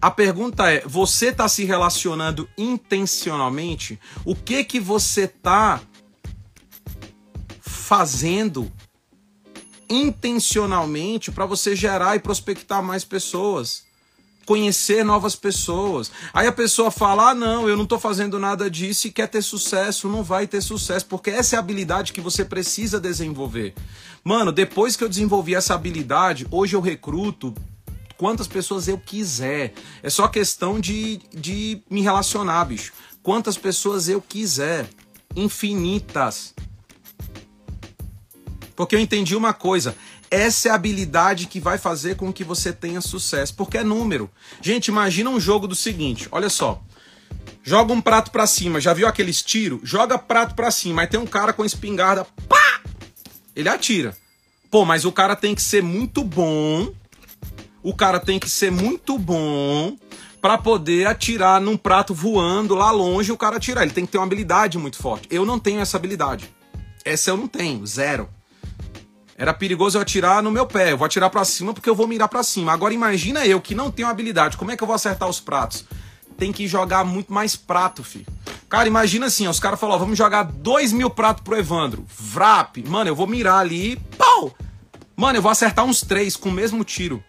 a 0.00 0.10
pergunta 0.10 0.70
é: 0.70 0.82
você 0.84 1.28
está 1.28 1.46
se 1.46 1.64
relacionando 1.64 2.48
intencionalmente? 2.58 4.00
O 4.24 4.34
que 4.34 4.64
que 4.64 4.80
você 4.80 5.22
está 5.22 5.80
fazendo 7.60 8.72
intencionalmente 9.88 11.30
para 11.30 11.46
você 11.46 11.74
gerar 11.74 12.16
e 12.16 12.20
prospectar 12.20 12.82
mais 12.82 13.04
pessoas? 13.04 13.86
conhecer 14.46 15.04
novas 15.04 15.34
pessoas. 15.34 16.10
Aí 16.32 16.46
a 16.46 16.52
pessoa 16.52 16.90
fala: 16.90 17.30
ah, 17.30 17.34
não, 17.34 17.68
eu 17.68 17.76
não 17.76 17.82
estou 17.82 17.98
fazendo 17.98 18.38
nada 18.38 18.70
disso 18.70 19.08
e 19.08 19.10
quer 19.10 19.26
ter 19.26 19.42
sucesso. 19.42 20.08
Não 20.08 20.22
vai 20.22 20.46
ter 20.46 20.62
sucesso, 20.62 21.04
porque 21.06 21.28
essa 21.30 21.56
é 21.56 21.58
a 21.58 21.60
habilidade 21.60 22.12
que 22.12 22.20
você 22.20 22.44
precisa 22.44 23.00
desenvolver. 23.00 23.74
Mano, 24.24 24.52
depois 24.52 24.96
que 24.96 25.04
eu 25.04 25.08
desenvolvi 25.08 25.54
essa 25.54 25.74
habilidade, 25.74 26.46
hoje 26.50 26.74
eu 26.74 26.80
recruto 26.80 27.52
quantas 28.16 28.46
pessoas 28.46 28.88
eu 28.88 28.98
quiser. 28.98 29.74
É 30.02 30.08
só 30.08 30.28
questão 30.28 30.80
de, 30.80 31.18
de 31.34 31.82
me 31.90 32.00
relacionar, 32.00 32.64
bicho. 32.64 32.92
Quantas 33.22 33.58
pessoas 33.58 34.08
eu 34.08 34.22
quiser. 34.22 34.88
Infinitas. 35.34 36.54
Porque 38.76 38.94
eu 38.94 39.00
entendi 39.00 39.34
uma 39.34 39.54
coisa. 39.54 39.96
Essa 40.30 40.68
é 40.68 40.70
a 40.70 40.74
habilidade 40.74 41.46
que 41.46 41.58
vai 41.58 41.78
fazer 41.78 42.16
com 42.16 42.32
que 42.32 42.44
você 42.44 42.72
tenha 42.72 43.00
sucesso, 43.00 43.54
porque 43.54 43.78
é 43.78 43.82
número. 43.82 44.30
Gente, 44.60 44.88
imagina 44.88 45.30
um 45.30 45.40
jogo 45.40 45.66
do 45.66 45.74
seguinte, 45.74 46.28
olha 46.30 46.50
só. 46.50 46.82
Joga 47.62 47.92
um 47.92 48.00
prato 48.00 48.30
para 48.30 48.46
cima, 48.46 48.80
já 48.80 48.92
viu 48.92 49.08
aqueles 49.08 49.42
tiros? 49.42 49.80
Joga 49.82 50.18
prato 50.18 50.54
para 50.54 50.70
cima, 50.70 51.02
aí 51.02 51.08
tem 51.08 51.18
um 51.18 51.26
cara 51.26 51.52
com 51.52 51.64
espingarda, 51.64 52.24
pá! 52.48 52.80
Ele 53.56 53.68
atira. 53.68 54.16
Pô, 54.70 54.84
mas 54.84 55.04
o 55.04 55.10
cara 55.10 55.34
tem 55.34 55.54
que 55.54 55.62
ser 55.62 55.82
muito 55.82 56.22
bom. 56.22 56.92
O 57.82 57.94
cara 57.94 58.20
tem 58.20 58.38
que 58.38 58.50
ser 58.50 58.70
muito 58.70 59.16
bom 59.18 59.96
para 60.40 60.58
poder 60.58 61.06
atirar 61.06 61.60
num 61.60 61.76
prato 61.76 62.12
voando 62.12 62.74
lá 62.74 62.90
longe, 62.90 63.32
o 63.32 63.36
cara 63.36 63.56
atirar. 63.56 63.82
Ele 63.82 63.92
tem 63.92 64.04
que 64.04 64.12
ter 64.12 64.18
uma 64.18 64.26
habilidade 64.26 64.76
muito 64.76 64.98
forte. 64.98 65.26
Eu 65.30 65.46
não 65.46 65.58
tenho 65.58 65.80
essa 65.80 65.96
habilidade. 65.96 66.48
Essa 67.04 67.30
eu 67.30 67.36
não 67.36 67.48
tenho, 67.48 67.86
zero. 67.86 68.28
Era 69.38 69.52
perigoso 69.52 69.98
eu 69.98 70.02
atirar 70.02 70.42
no 70.42 70.50
meu 70.50 70.66
pé. 70.66 70.92
Eu 70.92 70.98
vou 70.98 71.04
atirar 71.04 71.28
para 71.28 71.44
cima 71.44 71.74
porque 71.74 71.90
eu 71.90 71.94
vou 71.94 72.06
mirar 72.06 72.26
para 72.26 72.42
cima. 72.42 72.72
Agora 72.72 72.94
imagina 72.94 73.46
eu 73.46 73.60
que 73.60 73.74
não 73.74 73.90
tenho 73.90 74.08
habilidade. 74.08 74.56
Como 74.56 74.70
é 74.70 74.76
que 74.76 74.82
eu 74.82 74.86
vou 74.86 74.94
acertar 74.94 75.28
os 75.28 75.38
pratos? 75.38 75.84
Tem 76.38 76.52
que 76.52 76.66
jogar 76.66 77.04
muito 77.04 77.32
mais 77.32 77.54
prato, 77.54 78.02
filho. 78.02 78.26
Cara, 78.68 78.88
imagina 78.88 79.26
assim, 79.26 79.46
ó, 79.46 79.50
os 79.50 79.60
caras 79.60 79.78
falaram, 79.78 80.00
vamos 80.00 80.18
jogar 80.18 80.42
dois 80.42 80.92
mil 80.92 81.10
pratos 81.10 81.42
pro 81.42 81.56
Evandro. 81.56 82.06
Vrap. 82.08 82.78
Mano, 82.86 83.10
eu 83.10 83.14
vou 83.14 83.26
mirar 83.26 83.58
ali. 83.58 83.96
Pau! 84.16 84.54
Mano, 85.14 85.38
eu 85.38 85.42
vou 85.42 85.50
acertar 85.50 85.84
uns 85.84 86.00
três 86.00 86.34
com 86.34 86.48
o 86.48 86.52
mesmo 86.52 86.82
tiro. 86.82 87.22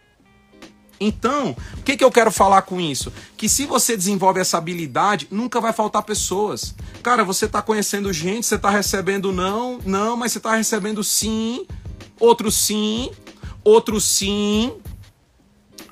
Então, 0.99 1.55
o 1.77 1.83
que, 1.83 1.95
que 1.95 2.03
eu 2.03 2.11
quero 2.11 2.31
falar 2.31 2.63
com 2.63 2.81
isso? 2.81 3.13
Que 3.35 3.47
se 3.47 3.65
você 3.65 3.95
desenvolve 3.95 4.39
essa 4.39 4.57
habilidade, 4.57 5.27
nunca 5.29 5.61
vai 5.61 5.71
faltar 5.71 6.01
pessoas. 6.03 6.73
Cara, 7.03 7.23
você 7.23 7.45
está 7.45 7.61
conhecendo 7.61 8.11
gente, 8.11 8.47
você 8.47 8.55
está 8.55 8.69
recebendo 8.69 9.31
não, 9.31 9.79
não, 9.85 10.17
mas 10.17 10.31
você 10.31 10.39
está 10.39 10.55
recebendo 10.55 11.03
sim 11.03 11.67
outro 12.19 12.51
sim, 12.51 13.11
outro 13.63 13.99
sim. 13.99 14.73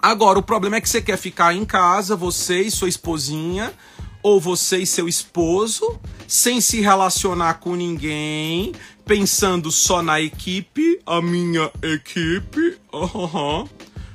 Agora, 0.01 0.39
o 0.39 0.43
problema 0.43 0.75
é 0.75 0.81
que 0.81 0.89
você 0.89 1.01
quer 1.01 1.17
ficar 1.17 1.53
em 1.53 1.65
casa, 1.65 2.15
você 2.15 2.61
e 2.61 2.71
sua 2.71 2.87
esposinha, 2.87 3.73
ou 4.21 4.39
você 4.39 4.79
e 4.79 4.87
seu 4.87 5.07
esposo, 5.07 5.99
sem 6.27 6.59
se 6.61 6.81
relacionar 6.81 7.55
com 7.55 7.75
ninguém, 7.75 8.73
pensando 9.05 9.71
só 9.71 10.01
na 10.01 10.19
equipe, 10.19 10.99
a 11.05 11.21
minha 11.21 11.71
equipe, 11.81 12.77
uhum, 12.91 13.67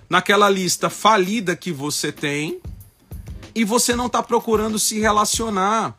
naquela 0.09 0.51
lista 0.51 0.91
falida 0.91 1.55
que 1.55 1.71
você 1.71 2.11
tem, 2.11 2.61
e 3.55 3.65
você 3.65 3.95
não 3.95 4.07
está 4.07 4.23
procurando 4.23 4.79
se 4.79 4.99
relacionar, 4.99 5.97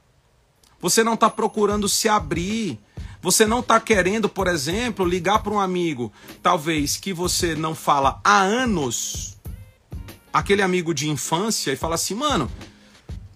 você 0.80 1.04
não 1.04 1.14
está 1.14 1.30
procurando 1.30 1.88
se 1.88 2.10
abrir, 2.10 2.80
você 3.22 3.46
não 3.46 3.60
está 3.60 3.80
querendo, 3.80 4.28
por 4.28 4.48
exemplo, 4.48 5.06
ligar 5.06 5.44
para 5.44 5.54
um 5.54 5.60
amigo, 5.60 6.12
talvez 6.42 6.98
que 6.98 7.14
você 7.14 7.56
não 7.56 7.76
fala 7.76 8.20
há 8.24 8.40
anos, 8.40 9.38
aquele 10.34 10.62
amigo 10.62 10.94
de 10.94 11.10
infância, 11.10 11.72
e 11.72 11.76
fala 11.76 11.96
assim, 11.96 12.16
mano, 12.16 12.50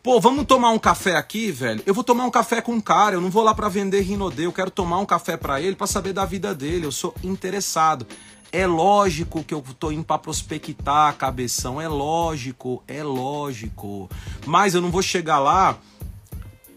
pô, 0.01 0.19
vamos 0.19 0.45
tomar 0.45 0.71
um 0.71 0.79
café 0.79 1.15
aqui, 1.15 1.51
velho? 1.51 1.83
Eu 1.85 1.93
vou 1.93 2.03
tomar 2.03 2.25
um 2.25 2.31
café 2.31 2.61
com 2.61 2.73
um 2.73 2.81
cara, 2.81 3.15
eu 3.15 3.21
não 3.21 3.29
vou 3.29 3.43
lá 3.43 3.53
para 3.53 3.69
vender 3.69 4.01
Rinodê, 4.01 4.45
eu 4.45 4.53
quero 4.53 4.71
tomar 4.71 4.97
um 4.99 5.05
café 5.05 5.37
para 5.37 5.61
ele 5.61 5.75
para 5.75 5.87
saber 5.87 6.13
da 6.13 6.25
vida 6.25 6.55
dele, 6.55 6.85
eu 6.85 6.91
sou 6.91 7.13
interessado. 7.23 8.07
É 8.51 8.65
lógico 8.65 9.43
que 9.43 9.53
eu 9.53 9.61
tô 9.77 9.91
indo 9.91 10.05
para 10.05 10.17
prospectar, 10.17 11.13
cabeção, 11.15 11.81
é 11.81 11.89
lógico, 11.89 12.81
é 12.87 13.03
lógico. 13.03 14.09
Mas 14.45 14.73
eu 14.73 14.81
não 14.81 14.89
vou 14.89 15.01
chegar 15.01 15.39
lá 15.39 15.77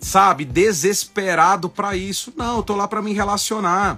sabe, 0.01 0.45
desesperado 0.45 1.69
para 1.69 1.97
isso. 1.97 2.33
Não, 2.37 2.59
eu 2.59 2.63
tô 2.63 2.77
lá 2.77 2.87
para 2.87 3.03
me 3.03 3.13
relacionar. 3.13 3.97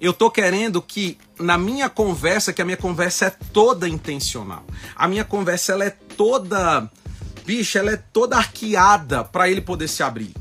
Eu 0.00 0.12
tô 0.12 0.30
querendo 0.30 0.82
que 0.82 1.16
na 1.38 1.56
minha 1.56 1.88
conversa, 1.88 2.52
que 2.52 2.60
a 2.60 2.64
minha 2.64 2.76
conversa 2.76 3.26
é 3.26 3.30
toda 3.30 3.88
intencional. 3.88 4.64
A 4.96 5.06
minha 5.06 5.24
conversa 5.24 5.72
ela 5.72 5.84
é 5.84 5.90
toda, 5.90 6.90
bicho, 7.44 7.78
ela 7.78 7.92
é 7.92 7.96
toda 7.96 8.36
arqueada 8.36 9.22
para 9.22 9.48
ele 9.48 9.60
poder 9.60 9.88
se 9.88 10.02
abrir. 10.02 10.34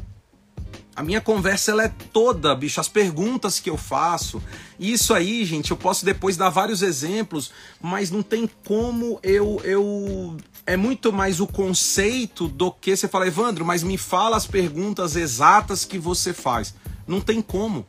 A 0.96 1.04
minha 1.04 1.22
conversa 1.22 1.72
ela 1.72 1.86
é 1.86 1.92
toda, 2.12 2.54
bicho, 2.54 2.82
as 2.82 2.90
perguntas 2.90 3.60
que 3.60 3.70
eu 3.70 3.78
faço. 3.78 4.42
Isso 4.80 5.14
aí, 5.14 5.46
gente, 5.46 5.72
eu 5.72 5.78
posso 5.78 6.04
depois 6.04 6.36
dar 6.36 6.50
vários 6.50 6.82
exemplos, 6.82 7.52
mas 7.82 8.12
não 8.12 8.22
tem 8.22 8.50
como 8.66 9.20
eu 9.24 9.62
eu 9.64 10.38
é 10.72 10.78
muito 10.78 11.12
mais 11.12 11.42
o 11.42 11.48
conceito 11.48 12.48
do 12.48 12.72
que 12.72 12.96
você 12.96 13.06
fala, 13.06 13.28
Evandro, 13.28 13.66
mas 13.66 13.84
me 13.84 13.98
fala 13.98 14.38
as 14.38 14.48
perguntas 14.48 15.18
exatas 15.18 15.84
que 15.84 16.00
você 16.00 16.32
faz. 16.32 16.74
Não 17.06 17.20
tem 17.20 17.42
como 17.42 17.86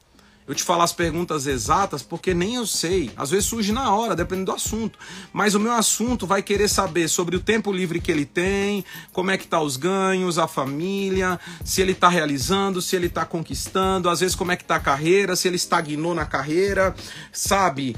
eu 0.49 0.53
te 0.53 0.64
falar 0.64 0.83
as 0.83 0.93
perguntas 0.93 1.47
exatas, 1.47 2.03
porque 2.03 2.35
nem 2.35 2.57
eu 2.57 2.66
sei. 2.66 3.12
Às 3.16 3.30
vezes 3.30 3.47
surge 3.47 3.70
na 3.70 3.95
hora, 3.95 4.16
dependendo 4.16 4.47
do 4.47 4.57
assunto. 4.57 4.99
Mas 5.33 5.55
o 5.55 5.61
meu 5.61 5.70
assunto 5.70 6.26
vai 6.26 6.43
querer 6.43 6.66
saber 6.66 7.07
sobre 7.07 7.37
o 7.37 7.41
tempo 7.41 7.70
livre 7.70 8.01
que 8.01 8.11
ele 8.11 8.26
tem, 8.26 8.85
como 9.12 9.30
é 9.30 9.39
que 9.39 9.47
tá 9.47 9.61
os 9.61 9.76
ganhos, 9.76 10.37
a 10.37 10.49
família, 10.49 11.39
se 11.64 11.80
ele 11.80 11.93
está 11.93 12.09
realizando, 12.09 12.83
se 12.83 12.97
ele 12.97 13.07
está 13.07 13.24
conquistando, 13.24 14.11
às 14.11 14.18
vezes 14.18 14.35
como 14.35 14.51
é 14.51 14.57
que 14.57 14.64
tá 14.64 14.74
a 14.76 14.80
carreira, 14.80 15.37
se 15.37 15.47
ele 15.47 15.57
estagnou 15.57 16.16
na 16.16 16.26
carreira, 16.26 16.95
sabe? 17.33 17.95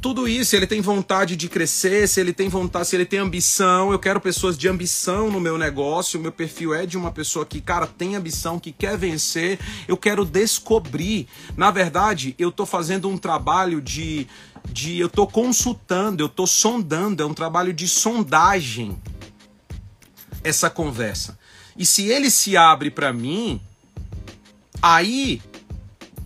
Tudo 0.00 0.28
isso, 0.28 0.54
ele 0.56 0.66
tem 0.66 0.80
vontade 0.80 1.36
de 1.36 1.48
crescer, 1.48 2.08
se 2.08 2.20
ele 2.20 2.32
tem 2.32 2.48
vontade, 2.48 2.88
se 2.88 2.96
ele 2.96 3.04
tem 3.06 3.18
ambição, 3.18 3.92
eu 3.92 3.98
quero 3.98 4.20
pessoas 4.20 4.56
de 4.56 4.68
ambição 4.68 5.30
no 5.30 5.40
meu 5.40 5.56
negócio, 5.56 6.18
o 6.18 6.22
meu 6.22 6.32
perfil 6.32 6.74
é 6.74 6.86
de 6.86 6.96
uma 6.96 7.10
pessoa 7.10 7.44
que, 7.46 7.60
cara, 7.60 7.86
tem 7.86 8.16
ambição, 8.16 8.58
que 8.58 8.72
quer 8.72 8.96
vencer, 8.96 9.58
eu 9.86 9.96
quero 9.96 10.24
descobrir. 10.24 11.28
Na 11.56 11.70
verdade, 11.70 12.34
eu 12.38 12.50
tô 12.50 12.66
fazendo 12.66 13.08
um 13.08 13.16
trabalho 13.18 13.80
de 13.80 14.26
de 14.72 14.98
eu 14.98 15.08
tô 15.08 15.28
consultando, 15.28 16.22
eu 16.22 16.28
tô 16.28 16.44
sondando, 16.44 17.22
é 17.22 17.26
um 17.26 17.34
trabalho 17.34 17.72
de 17.72 17.86
sondagem 17.86 19.00
essa 20.42 20.68
conversa. 20.68 21.38
E 21.76 21.84
se 21.84 22.06
ele 22.06 22.30
se 22.30 22.56
abre 22.56 22.90
para 22.90 23.12
mim, 23.12 23.60
aí 24.80 25.42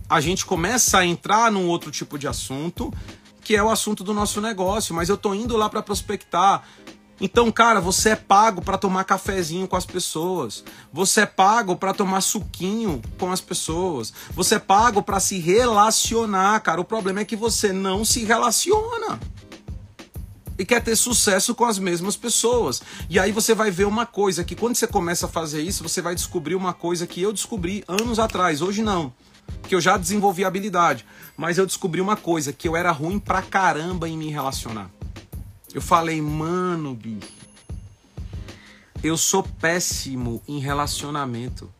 a 0.09 0.19
gente 0.19 0.45
começa 0.45 0.99
a 0.99 1.05
entrar 1.05 1.51
num 1.51 1.67
outro 1.67 1.91
tipo 1.91 2.17
de 2.17 2.27
assunto 2.27 2.93
que 3.43 3.55
é 3.55 3.63
o 3.63 3.69
assunto 3.69 4.03
do 4.03 4.13
nosso 4.13 4.39
negócio, 4.39 4.93
mas 4.93 5.09
eu 5.09 5.17
tô 5.17 5.33
indo 5.33 5.57
lá 5.57 5.69
para 5.69 5.81
prospectar. 5.81 6.63
Então, 7.19 7.51
cara, 7.51 7.79
você 7.79 8.09
é 8.09 8.15
pago 8.15 8.63
para 8.63 8.79
tomar 8.79 9.03
cafezinho 9.03 9.67
com 9.67 9.75
as 9.75 9.85
pessoas. 9.85 10.63
Você 10.91 11.21
é 11.21 11.25
pago 11.27 11.75
para 11.75 11.93
tomar 11.93 12.21
suquinho 12.21 12.99
com 13.19 13.31
as 13.31 13.39
pessoas. 13.39 14.11
Você 14.31 14.55
é 14.55 14.59
pago 14.59 15.03
para 15.03 15.19
se 15.19 15.37
relacionar, 15.37 16.59
cara. 16.61 16.81
O 16.81 16.85
problema 16.85 17.19
é 17.19 17.25
que 17.25 17.35
você 17.35 17.71
não 17.71 18.03
se 18.03 18.23
relaciona. 18.23 19.19
E 20.57 20.65
quer 20.65 20.81
ter 20.83 20.95
sucesso 20.95 21.53
com 21.53 21.65
as 21.65 21.77
mesmas 21.77 22.15
pessoas. 22.15 22.81
E 23.07 23.19
aí 23.19 23.31
você 23.31 23.53
vai 23.53 23.69
ver 23.69 23.85
uma 23.85 24.05
coisa 24.07 24.43
que 24.43 24.55
quando 24.55 24.75
você 24.75 24.87
começa 24.87 25.27
a 25.27 25.29
fazer 25.29 25.61
isso, 25.61 25.83
você 25.87 26.01
vai 26.01 26.15
descobrir 26.15 26.55
uma 26.55 26.73
coisa 26.73 27.05
que 27.05 27.21
eu 27.21 27.31
descobri 27.31 27.83
anos 27.87 28.17
atrás, 28.17 28.63
hoje 28.63 28.81
não. 28.81 29.13
Que 29.67 29.75
eu 29.75 29.81
já 29.81 29.97
desenvolvi 29.97 30.43
habilidade, 30.43 31.05
mas 31.37 31.57
eu 31.57 31.65
descobri 31.65 32.01
uma 32.01 32.17
coisa 32.17 32.51
que 32.51 32.67
eu 32.67 32.75
era 32.75 32.91
ruim 32.91 33.19
pra 33.19 33.41
caramba 33.41 34.07
em 34.07 34.17
me 34.17 34.29
relacionar. 34.29 34.89
Eu 35.73 35.81
falei, 35.81 36.21
mano, 36.21 36.93
bicho, 36.93 37.41
eu 39.03 39.17
sou 39.17 39.41
péssimo 39.43 40.41
em 40.47 40.59
relacionamento. 40.59 41.71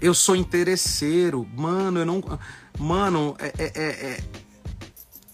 Eu 0.00 0.14
sou 0.14 0.34
interesseiro, 0.34 1.46
mano, 1.54 2.00
eu 2.00 2.06
não. 2.06 2.40
Mano, 2.78 3.36
é, 3.38 3.52
é, 3.58 3.72
é, 3.74 3.86
é, 3.86 4.24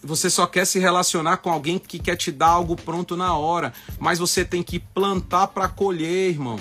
você 0.03 0.29
só 0.29 0.47
quer 0.47 0.67
se 0.67 0.79
relacionar 0.79 1.39
com 1.39 1.51
alguém 1.51 1.79
que 1.79 1.99
quer 1.99 2.17
te 2.17 2.31
dar 2.31 2.49
algo 2.49 2.77
pronto 2.77 3.17
na 3.17 3.35
hora, 3.35 3.73
mas 3.99 4.19
você 4.19 4.45
tem 4.45 4.63
que 4.63 4.79
plantar 4.79 5.49
para 5.49 5.69
colher, 5.69 6.31
irmão. 6.31 6.61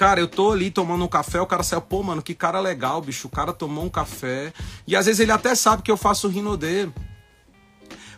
Cara, 0.00 0.18
eu 0.18 0.26
tô 0.26 0.52
ali 0.52 0.70
tomando 0.70 1.04
um 1.04 1.08
café, 1.08 1.42
o 1.42 1.46
cara 1.46 1.62
saiu, 1.62 1.82
pô, 1.82 2.02
mano, 2.02 2.22
que 2.22 2.34
cara 2.34 2.58
legal, 2.58 3.02
bicho. 3.02 3.28
O 3.28 3.30
cara 3.30 3.52
tomou 3.52 3.84
um 3.84 3.90
café. 3.90 4.50
E 4.86 4.96
às 4.96 5.04
vezes 5.04 5.20
ele 5.20 5.30
até 5.30 5.54
sabe 5.54 5.82
que 5.82 5.90
eu 5.90 5.96
faço 5.98 6.26
rinodê. 6.26 6.88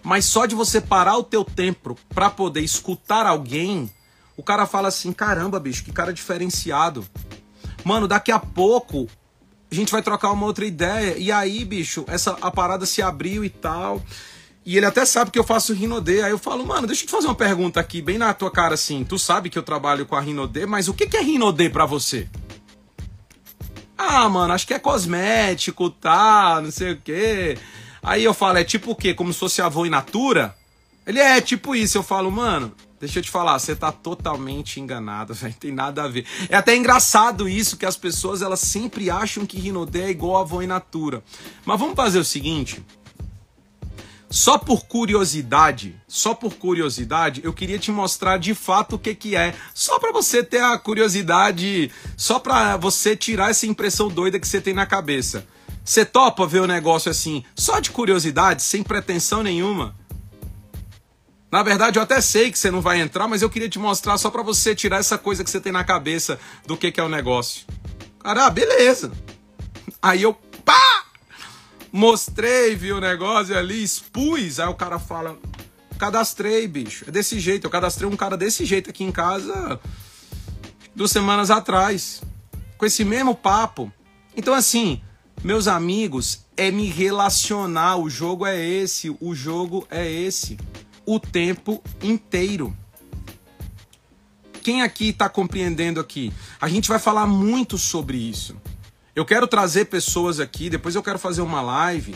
Mas 0.00 0.24
só 0.24 0.46
de 0.46 0.54
você 0.54 0.80
parar 0.80 1.16
o 1.16 1.24
teu 1.24 1.44
tempo 1.44 1.98
para 2.14 2.30
poder 2.30 2.60
escutar 2.60 3.26
alguém, 3.26 3.90
o 4.36 4.44
cara 4.44 4.64
fala 4.64 4.86
assim: 4.86 5.12
caramba, 5.12 5.58
bicho, 5.58 5.82
que 5.82 5.90
cara 5.90 6.12
diferenciado. 6.12 7.04
Mano, 7.84 8.06
daqui 8.06 8.30
a 8.30 8.38
pouco 8.38 9.08
a 9.68 9.74
gente 9.74 9.90
vai 9.90 10.02
trocar 10.02 10.30
uma 10.30 10.46
outra 10.46 10.64
ideia. 10.64 11.18
E 11.18 11.32
aí, 11.32 11.64
bicho, 11.64 12.04
essa 12.06 12.38
a 12.40 12.50
parada 12.52 12.86
se 12.86 13.02
abriu 13.02 13.44
e 13.44 13.50
tal. 13.50 14.00
E 14.64 14.76
ele 14.76 14.86
até 14.86 15.04
sabe 15.04 15.30
que 15.30 15.38
eu 15.38 15.44
faço 15.44 15.74
Rinodê. 15.74 16.22
Aí 16.22 16.30
eu 16.30 16.38
falo, 16.38 16.64
mano, 16.64 16.86
deixa 16.86 17.02
eu 17.02 17.06
te 17.06 17.10
fazer 17.10 17.26
uma 17.26 17.34
pergunta 17.34 17.80
aqui, 17.80 18.00
bem 18.00 18.16
na 18.16 18.32
tua 18.32 18.50
cara 18.50 18.74
assim. 18.74 19.04
Tu 19.04 19.18
sabe 19.18 19.50
que 19.50 19.58
eu 19.58 19.62
trabalho 19.62 20.06
com 20.06 20.14
a 20.14 20.20
Rinodê, 20.20 20.66
mas 20.66 20.88
o 20.88 20.94
que, 20.94 21.06
que 21.06 21.16
é 21.16 21.22
Rinodê 21.22 21.68
pra 21.68 21.84
você? 21.84 22.28
Ah, 23.98 24.28
mano, 24.28 24.52
acho 24.52 24.66
que 24.66 24.74
é 24.74 24.78
cosmético, 24.78 25.90
tá, 25.90 26.60
não 26.62 26.70
sei 26.70 26.92
o 26.92 26.96
quê. 26.96 27.58
Aí 28.02 28.24
eu 28.24 28.34
falo, 28.34 28.58
é 28.58 28.64
tipo 28.64 28.92
o 28.92 28.96
quê? 28.96 29.14
Como 29.14 29.32
se 29.32 29.38
fosse 29.38 29.62
avô 29.62 29.86
in 29.86 29.90
natura? 29.90 30.56
Ele 31.06 31.18
é 31.18 31.40
tipo 31.40 31.74
isso. 31.74 31.98
Eu 31.98 32.02
falo, 32.02 32.30
mano, 32.30 32.72
deixa 33.00 33.18
eu 33.18 33.22
te 33.22 33.30
falar, 33.30 33.58
você 33.58 33.74
tá 33.74 33.90
totalmente 33.90 34.80
enganado, 34.80 35.34
velho. 35.34 35.54
Tem 35.54 35.72
nada 35.72 36.04
a 36.04 36.08
ver. 36.08 36.24
É 36.48 36.56
até 36.56 36.76
engraçado 36.76 37.48
isso, 37.48 37.76
que 37.76 37.86
as 37.86 37.96
pessoas 37.96 38.42
elas 38.42 38.60
sempre 38.60 39.10
acham 39.10 39.44
que 39.44 39.58
Rinodé 39.58 40.04
é 40.04 40.10
igual 40.10 40.40
avô 40.40 40.62
in 40.62 40.66
natura. 40.66 41.22
Mas 41.64 41.78
vamos 41.78 41.96
fazer 41.96 42.18
o 42.18 42.24
seguinte. 42.24 42.84
Só 44.32 44.56
por 44.56 44.86
curiosidade, 44.86 45.94
só 46.08 46.34
por 46.34 46.54
curiosidade, 46.54 47.42
eu 47.44 47.52
queria 47.52 47.78
te 47.78 47.92
mostrar 47.92 48.38
de 48.38 48.54
fato 48.54 48.96
o 48.96 48.98
que 48.98 49.14
que 49.14 49.36
é. 49.36 49.54
Só 49.74 49.98
para 49.98 50.10
você 50.10 50.42
ter 50.42 50.62
a 50.62 50.78
curiosidade, 50.78 51.92
só 52.16 52.38
para 52.38 52.78
você 52.78 53.14
tirar 53.14 53.50
essa 53.50 53.66
impressão 53.66 54.08
doida 54.08 54.40
que 54.40 54.48
você 54.48 54.58
tem 54.58 54.72
na 54.72 54.86
cabeça. 54.86 55.46
Você 55.84 56.02
topa 56.02 56.46
ver 56.46 56.60
o 56.60 56.66
negócio 56.66 57.10
assim, 57.10 57.44
só 57.54 57.78
de 57.78 57.90
curiosidade, 57.90 58.62
sem 58.62 58.82
pretensão 58.82 59.42
nenhuma? 59.42 59.94
Na 61.50 61.62
verdade, 61.62 61.98
eu 61.98 62.02
até 62.02 62.18
sei 62.22 62.50
que 62.50 62.58
você 62.58 62.70
não 62.70 62.80
vai 62.80 63.02
entrar, 63.02 63.28
mas 63.28 63.42
eu 63.42 63.50
queria 63.50 63.68
te 63.68 63.78
mostrar 63.78 64.16
só 64.16 64.30
para 64.30 64.42
você 64.42 64.74
tirar 64.74 64.96
essa 64.96 65.18
coisa 65.18 65.44
que 65.44 65.50
você 65.50 65.60
tem 65.60 65.72
na 65.72 65.84
cabeça 65.84 66.40
do 66.66 66.74
que, 66.74 66.90
que 66.90 66.98
é 66.98 67.04
o 67.04 67.08
negócio. 67.10 67.66
Cara, 68.20 68.46
ah, 68.46 68.50
beleza. 68.50 69.12
Aí 70.00 70.22
eu, 70.22 70.32
pá! 70.64 71.01
Mostrei, 71.92 72.74
vi 72.74 72.90
o 72.92 73.00
negócio 73.00 73.56
ali, 73.56 73.82
expus. 73.82 74.58
Aí 74.58 74.68
o 74.68 74.74
cara 74.74 74.98
fala, 74.98 75.38
cadastrei, 75.98 76.66
bicho. 76.66 77.04
É 77.06 77.10
desse 77.10 77.38
jeito. 77.38 77.66
Eu 77.66 77.70
cadastrei 77.70 78.08
um 78.08 78.16
cara 78.16 78.36
desse 78.36 78.64
jeito 78.64 78.88
aqui 78.88 79.04
em 79.04 79.12
casa 79.12 79.78
duas 80.94 81.10
semanas 81.10 81.50
atrás. 81.50 82.22
Com 82.76 82.86
esse 82.86 83.04
mesmo 83.04 83.34
papo. 83.34 83.92
Então, 84.36 84.54
assim, 84.54 85.00
meus 85.42 85.68
amigos, 85.68 86.44
é 86.56 86.70
me 86.70 86.86
relacionar. 86.86 87.96
O 87.96 88.08
jogo 88.08 88.46
é 88.46 88.58
esse, 88.58 89.14
o 89.20 89.34
jogo 89.34 89.86
é 89.90 90.10
esse. 90.10 90.58
O 91.06 91.18
tempo 91.20 91.82
inteiro. 92.02 92.76
Quem 94.62 94.82
aqui 94.82 95.08
está 95.08 95.28
compreendendo 95.28 95.98
aqui? 95.98 96.32
A 96.60 96.68
gente 96.68 96.88
vai 96.88 96.98
falar 96.98 97.26
muito 97.26 97.76
sobre 97.76 98.16
isso. 98.16 98.56
Eu 99.14 99.26
quero 99.26 99.46
trazer 99.46 99.86
pessoas 99.86 100.40
aqui, 100.40 100.70
depois 100.70 100.94
eu 100.94 101.02
quero 101.02 101.18
fazer 101.18 101.42
uma 101.42 101.60
live 101.60 102.14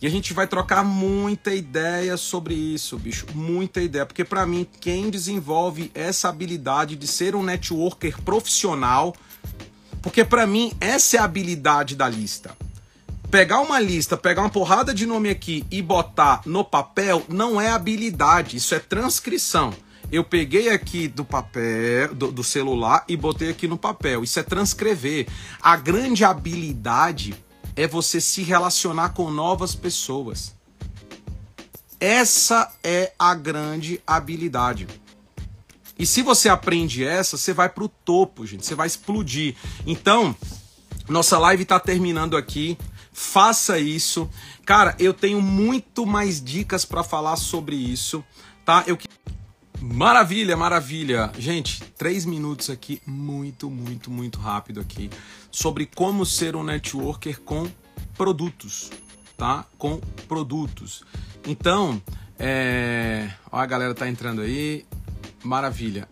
e 0.00 0.06
a 0.06 0.10
gente 0.10 0.32
vai 0.32 0.46
trocar 0.46 0.82
muita 0.82 1.52
ideia 1.52 2.16
sobre 2.16 2.54
isso, 2.54 2.96
bicho, 2.98 3.26
muita 3.34 3.82
ideia, 3.82 4.06
porque 4.06 4.24
para 4.24 4.46
mim 4.46 4.66
quem 4.80 5.10
desenvolve 5.10 5.90
essa 5.94 6.30
habilidade 6.30 6.96
de 6.96 7.06
ser 7.06 7.36
um 7.36 7.42
networker 7.42 8.22
profissional, 8.22 9.14
porque 10.00 10.24
para 10.24 10.46
mim 10.46 10.72
essa 10.80 11.18
é 11.18 11.20
a 11.20 11.24
habilidade 11.24 11.94
da 11.94 12.08
lista. 12.08 12.56
Pegar 13.30 13.60
uma 13.60 13.78
lista, 13.78 14.16
pegar 14.16 14.40
uma 14.40 14.48
porrada 14.48 14.94
de 14.94 15.04
nome 15.04 15.28
aqui 15.28 15.66
e 15.70 15.82
botar 15.82 16.40
no 16.46 16.64
papel 16.64 17.22
não 17.28 17.60
é 17.60 17.68
habilidade, 17.68 18.56
isso 18.56 18.74
é 18.74 18.78
transcrição. 18.78 19.74
Eu 20.10 20.24
peguei 20.24 20.70
aqui 20.70 21.06
do 21.06 21.24
papel, 21.24 22.14
do, 22.14 22.32
do, 22.32 22.42
celular 22.42 23.04
e 23.06 23.16
botei 23.16 23.50
aqui 23.50 23.68
no 23.68 23.76
papel. 23.76 24.24
Isso 24.24 24.40
é 24.40 24.42
transcrever. 24.42 25.28
A 25.60 25.76
grande 25.76 26.24
habilidade 26.24 27.34
é 27.76 27.86
você 27.86 28.20
se 28.20 28.42
relacionar 28.42 29.10
com 29.10 29.30
novas 29.30 29.74
pessoas. 29.74 30.54
Essa 32.00 32.72
é 32.82 33.12
a 33.18 33.34
grande 33.34 34.00
habilidade. 34.06 34.86
E 35.98 36.06
se 36.06 36.22
você 36.22 36.48
aprende 36.48 37.04
essa, 37.04 37.36
você 37.36 37.52
vai 37.52 37.68
pro 37.68 37.88
topo, 37.88 38.46
gente. 38.46 38.64
Você 38.64 38.74
vai 38.74 38.86
explodir. 38.86 39.56
Então, 39.86 40.34
nossa 41.08 41.38
live 41.38 41.64
está 41.64 41.78
terminando 41.78 42.36
aqui 42.36 42.78
faça 43.18 43.80
isso. 43.80 44.30
Cara, 44.64 44.94
eu 44.98 45.12
tenho 45.12 45.42
muito 45.42 46.06
mais 46.06 46.42
dicas 46.42 46.84
para 46.84 47.02
falar 47.02 47.36
sobre 47.36 47.74
isso, 47.74 48.24
tá? 48.64 48.84
Eu 48.86 48.96
Maravilha, 49.80 50.56
maravilha. 50.56 51.30
Gente, 51.38 51.82
três 51.96 52.24
minutos 52.24 52.68
aqui, 52.68 53.00
muito, 53.06 53.70
muito, 53.70 54.10
muito 54.10 54.38
rápido 54.38 54.80
aqui, 54.80 55.08
sobre 55.50 55.86
como 55.86 56.26
ser 56.26 56.56
um 56.56 56.62
networker 56.62 57.40
com 57.40 57.70
produtos, 58.16 58.90
tá? 59.36 59.64
Com 59.78 59.98
produtos. 60.26 61.04
Então, 61.46 62.02
é... 62.38 63.30
Ó, 63.50 63.58
a 63.58 63.66
galera 63.66 63.94
tá 63.94 64.08
entrando 64.08 64.42
aí. 64.42 64.84
Maravilha. 65.44 66.08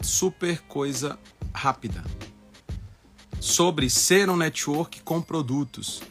Super 0.00 0.60
coisa 0.62 1.18
rápida 1.52 2.02
sobre 3.40 3.88
ser 3.88 4.28
um 4.28 4.36
network 4.36 5.00
com 5.00 5.20
produtos. 5.20 6.02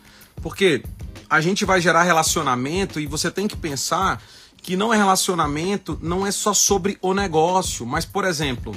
Porque 0.41 0.83
a 1.29 1.39
gente 1.39 1.63
vai 1.63 1.79
gerar 1.79 2.03
relacionamento 2.03 2.99
e 2.99 3.05
você 3.05 3.29
tem 3.29 3.47
que 3.47 3.55
pensar 3.55 4.21
que 4.61 4.75
não 4.75 4.93
é 4.93 4.97
relacionamento, 4.97 5.97
não 6.01 6.25
é 6.25 6.31
só 6.31 6.53
sobre 6.53 6.97
o 7.01 7.13
negócio, 7.13 7.85
mas, 7.85 8.05
por 8.05 8.25
exemplo, 8.25 8.75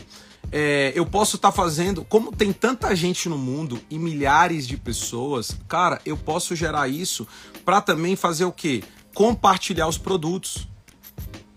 é, 0.50 0.92
eu 0.94 1.06
posso 1.06 1.36
estar 1.36 1.50
tá 1.50 1.56
fazendo, 1.56 2.04
como 2.04 2.30
tem 2.30 2.52
tanta 2.52 2.94
gente 2.94 3.28
no 3.28 3.38
mundo 3.38 3.80
e 3.90 3.98
milhares 3.98 4.66
de 4.66 4.76
pessoas, 4.76 5.56
cara, 5.66 6.00
eu 6.04 6.16
posso 6.16 6.54
gerar 6.54 6.88
isso 6.88 7.26
para 7.64 7.80
também 7.80 8.16
fazer 8.16 8.44
o 8.44 8.52
quê? 8.52 8.82
Compartilhar 9.14 9.88
os 9.88 9.98
produtos. 9.98 10.68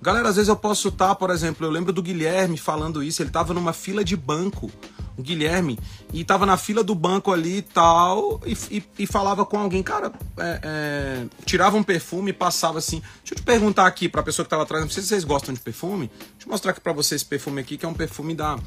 Galera, 0.06 0.30
às 0.30 0.36
vezes 0.36 0.50
eu 0.50 0.56
posso 0.56 0.90
estar, 0.90 1.08
tá, 1.08 1.16
por 1.16 1.32
exemplo, 1.32 1.66
eu 1.66 1.72
lembro 1.72 1.92
do 1.92 2.00
Guilherme 2.00 2.58
falando 2.58 3.02
isso, 3.02 3.24
ele 3.24 3.30
estava 3.30 3.56
numa 3.56 3.74
fila 3.74 4.04
de 4.04 4.16
banco 4.16 4.72
o 5.18 5.24
Guilherme, 5.24 5.80
e 6.14 6.24
tava 6.24 6.46
na 6.46 6.58
fila 6.58 6.84
do 6.84 6.94
banco 6.94 7.32
ali 7.32 7.64
tal, 7.64 8.40
e, 8.46 8.54
e, 8.70 8.84
e 9.00 9.08
falava 9.08 9.44
com 9.46 9.58
alguém, 9.58 9.82
cara, 9.82 10.12
é, 10.38 10.60
é, 10.62 11.26
tirava 11.44 11.76
um 11.76 11.82
perfume 11.82 12.30
e 12.30 12.34
passava 12.34 12.78
assim. 12.78 13.02
Deixa 13.20 13.34
eu 13.34 13.38
te 13.38 13.42
perguntar 13.42 13.88
aqui 13.88 14.08
pra 14.08 14.22
pessoa 14.22 14.44
que 14.46 14.50
tava 14.50 14.62
atrás, 14.62 14.84
não 14.84 14.92
sei 14.92 15.02
se 15.02 15.10
vocês 15.10 15.24
gostam 15.24 15.56
de 15.56 15.60
perfume. 15.60 16.12
Deixa 16.34 16.46
eu 16.46 16.52
mostrar 16.52 16.72
aqui 16.72 16.82
pra 16.82 16.94
vocês 16.94 17.22
esse 17.22 17.30
perfume 17.30 17.62
aqui, 17.62 17.76
que 17.76 17.86
é 17.86 17.90
um 17.90 17.94
perfume 17.94 18.36
da, 18.36 18.60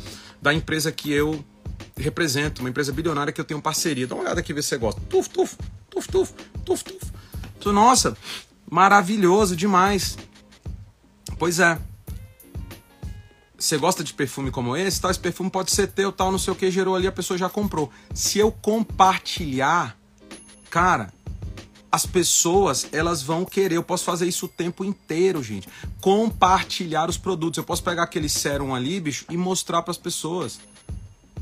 da 0.43 0.53
empresa 0.53 0.91
que 0.91 1.13
eu 1.13 1.45
represento, 1.97 2.63
uma 2.63 2.71
empresa 2.71 2.93
bilionária 2.93 3.33
que 3.33 3.41
eu 3.41 3.45
tenho 3.45 3.63
parceria. 3.63 4.09
Dá 4.09 4.17
uma 4.17 4.25
olhada 4.25 4.41
aqui, 4.41 4.53
ver 4.53 4.63
se 4.63 4.71
você 4.71 4.79
gosta. 4.79 5.01
Tuf, 5.03 5.29
tuf, 5.29 5.57
tuf, 5.89 6.09
tuf, 6.09 6.33
tuf, 6.65 6.83
tuf. 6.83 7.13
Nossa, 7.71 8.17
maravilhoso 8.71 9.55
demais. 9.55 10.17
Pois 11.39 11.61
é 11.61 11.79
você 13.59 13.77
gosta 13.77 14.05
de 14.05 14.15
perfume 14.15 14.53
como 14.53 14.77
esse, 14.77 15.01
tal, 15.01 15.11
esse 15.11 15.19
perfume 15.19 15.51
pode 15.51 15.73
ser 15.73 15.89
teu, 15.89 16.13
tal, 16.13 16.31
não 16.31 16.39
sei 16.39 16.53
o 16.53 16.57
que, 16.57 16.71
gerou 16.71 16.95
ali, 16.95 17.09
a 17.09 17.13
pessoa 17.13 17.37
já 17.37 17.51
comprou. 17.51 17.91
Se 18.15 18.39
eu 18.39 18.53
compartilhar, 18.53 19.99
cara, 20.71 21.13
as 21.91 22.07
pessoas 22.07 22.87
elas 22.93 23.21
vão 23.21 23.45
querer. 23.45 23.75
Eu 23.75 23.83
posso 23.83 24.05
fazer 24.05 24.29
isso 24.29 24.47
o 24.47 24.49
tempo 24.49 24.85
inteiro, 24.85 25.43
gente. 25.43 25.69
Compartilhar 26.01 27.09
os 27.09 27.17
produtos. 27.17 27.59
Eu 27.59 27.65
posso 27.65 27.83
pegar 27.83 28.05
aquele 28.05 28.29
sérum 28.29 28.75
ali, 28.75 29.01
bicho, 29.01 29.25
e 29.29 29.37
mostrar 29.37 29.83
para 29.83 29.91
as 29.91 29.99
pessoas. 29.99 30.61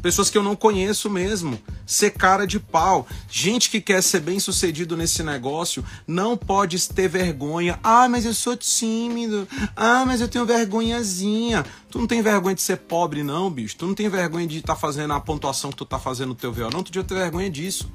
Pessoas 0.07 0.31
que 0.31 0.39
eu 0.39 0.43
não 0.45 0.55
conheço 0.55 1.11
mesmo. 1.11 1.59
Ser 1.85 2.13
cara 2.13 2.47
de 2.47 2.61
pau. 2.61 3.09
Gente 3.29 3.69
que 3.69 3.81
quer 3.81 4.01
ser 4.01 4.21
bem 4.21 4.39
sucedido 4.39 4.97
nesse 4.97 5.21
negócio 5.21 5.85
não 6.07 6.37
pode 6.37 6.79
ter 6.91 7.09
vergonha. 7.09 7.77
Ah, 7.83 8.09
mas 8.09 8.25
eu 8.25 8.33
sou 8.33 8.57
tímido. 8.57 9.49
Ah, 9.75 10.05
mas 10.07 10.21
eu 10.21 10.29
tenho 10.29 10.47
vergonhazinha. 10.47 11.67
Tu 11.91 11.99
não 11.99 12.07
tem 12.07 12.23
vergonha 12.23 12.55
de 12.55 12.63
ser 12.63 12.77
pobre, 12.77 13.25
não, 13.25 13.51
bicho. 13.51 13.75
Tu 13.75 13.85
não 13.85 13.95
tem 13.95 14.09
vergonha 14.09 14.47
de 14.47 14.59
estar 14.59 14.75
tá 14.77 14.81
fazendo 14.81 15.13
a 15.13 15.19
pontuação 15.19 15.71
que 15.71 15.77
tu 15.77 15.85
tá 15.85 15.99
fazendo 15.99 16.29
no 16.29 16.35
teu 16.37 16.53
violão. 16.53 16.85
Tu 16.85 16.93
devia 16.93 17.09
ter 17.09 17.17
vergonha 17.17 17.51
disso. 17.51 17.91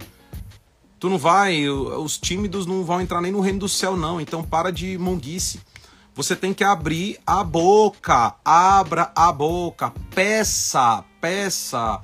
Tu 0.99 1.09
não 1.09 1.17
vai, 1.17 1.69
os 1.69 2.17
tímidos 2.17 2.65
não 2.65 2.83
vão 2.83 2.99
entrar 2.99 3.21
nem 3.21 3.31
no 3.31 3.39
reino 3.39 3.59
do 3.59 3.69
céu, 3.69 3.95
não. 3.95 4.19
Então 4.19 4.43
para 4.43 4.69
de 4.69 4.97
monguice. 4.97 5.61
Você 6.13 6.35
tem 6.35 6.53
que 6.53 6.65
abrir 6.65 7.17
a 7.25 7.41
boca. 7.41 8.35
Abra 8.43 9.13
a 9.15 9.31
boca. 9.31 9.93
Peça, 10.13 11.05
peça, 11.21 12.01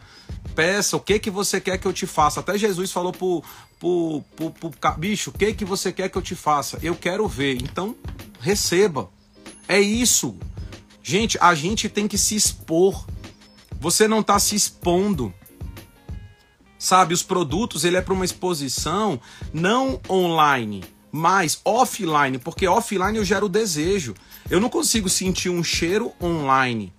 peça. 0.55 0.95
O 0.95 0.99
que 0.99 1.19
que 1.19 1.29
você 1.29 1.59
quer 1.59 1.77
que 1.77 1.87
eu 1.87 1.93
te 1.93 2.05
faça? 2.05 2.39
Até 2.39 2.57
Jesus 2.57 2.91
falou 2.91 3.11
pro, 3.11 3.43
pro, 3.79 4.23
pro, 4.35 4.51
pro 4.51 4.97
bicho: 4.97 5.31
o 5.31 5.33
que 5.33 5.53
que 5.53 5.65
você 5.65 5.91
quer 5.91 6.09
que 6.09 6.17
eu 6.17 6.21
te 6.21 6.35
faça? 6.35 6.79
Eu 6.81 6.95
quero 6.95 7.27
ver. 7.27 7.55
Então 7.55 7.95
receba. 8.39 9.09
É 9.67 9.79
isso. 9.79 10.37
Gente, 11.03 11.37
a 11.41 11.55
gente 11.55 11.89
tem 11.89 12.07
que 12.07 12.17
se 12.17 12.35
expor. 12.35 13.05
Você 13.79 14.07
não 14.07 14.21
está 14.21 14.39
se 14.39 14.55
expondo. 14.55 15.33
Sabe, 16.79 17.13
os 17.13 17.23
produtos, 17.23 17.83
ele 17.83 17.97
é 17.97 18.01
para 18.01 18.13
uma 18.13 18.25
exposição 18.25 19.19
não 19.51 19.99
online, 20.07 20.83
mas 21.11 21.59
offline, 21.65 22.37
porque 22.37 22.67
offline 22.67 23.17
eu 23.17 23.25
gero 23.25 23.49
desejo. 23.49 24.13
Eu 24.49 24.59
não 24.59 24.69
consigo 24.69 25.09
sentir 25.09 25.49
um 25.49 25.63
cheiro 25.63 26.13
online. 26.21 26.93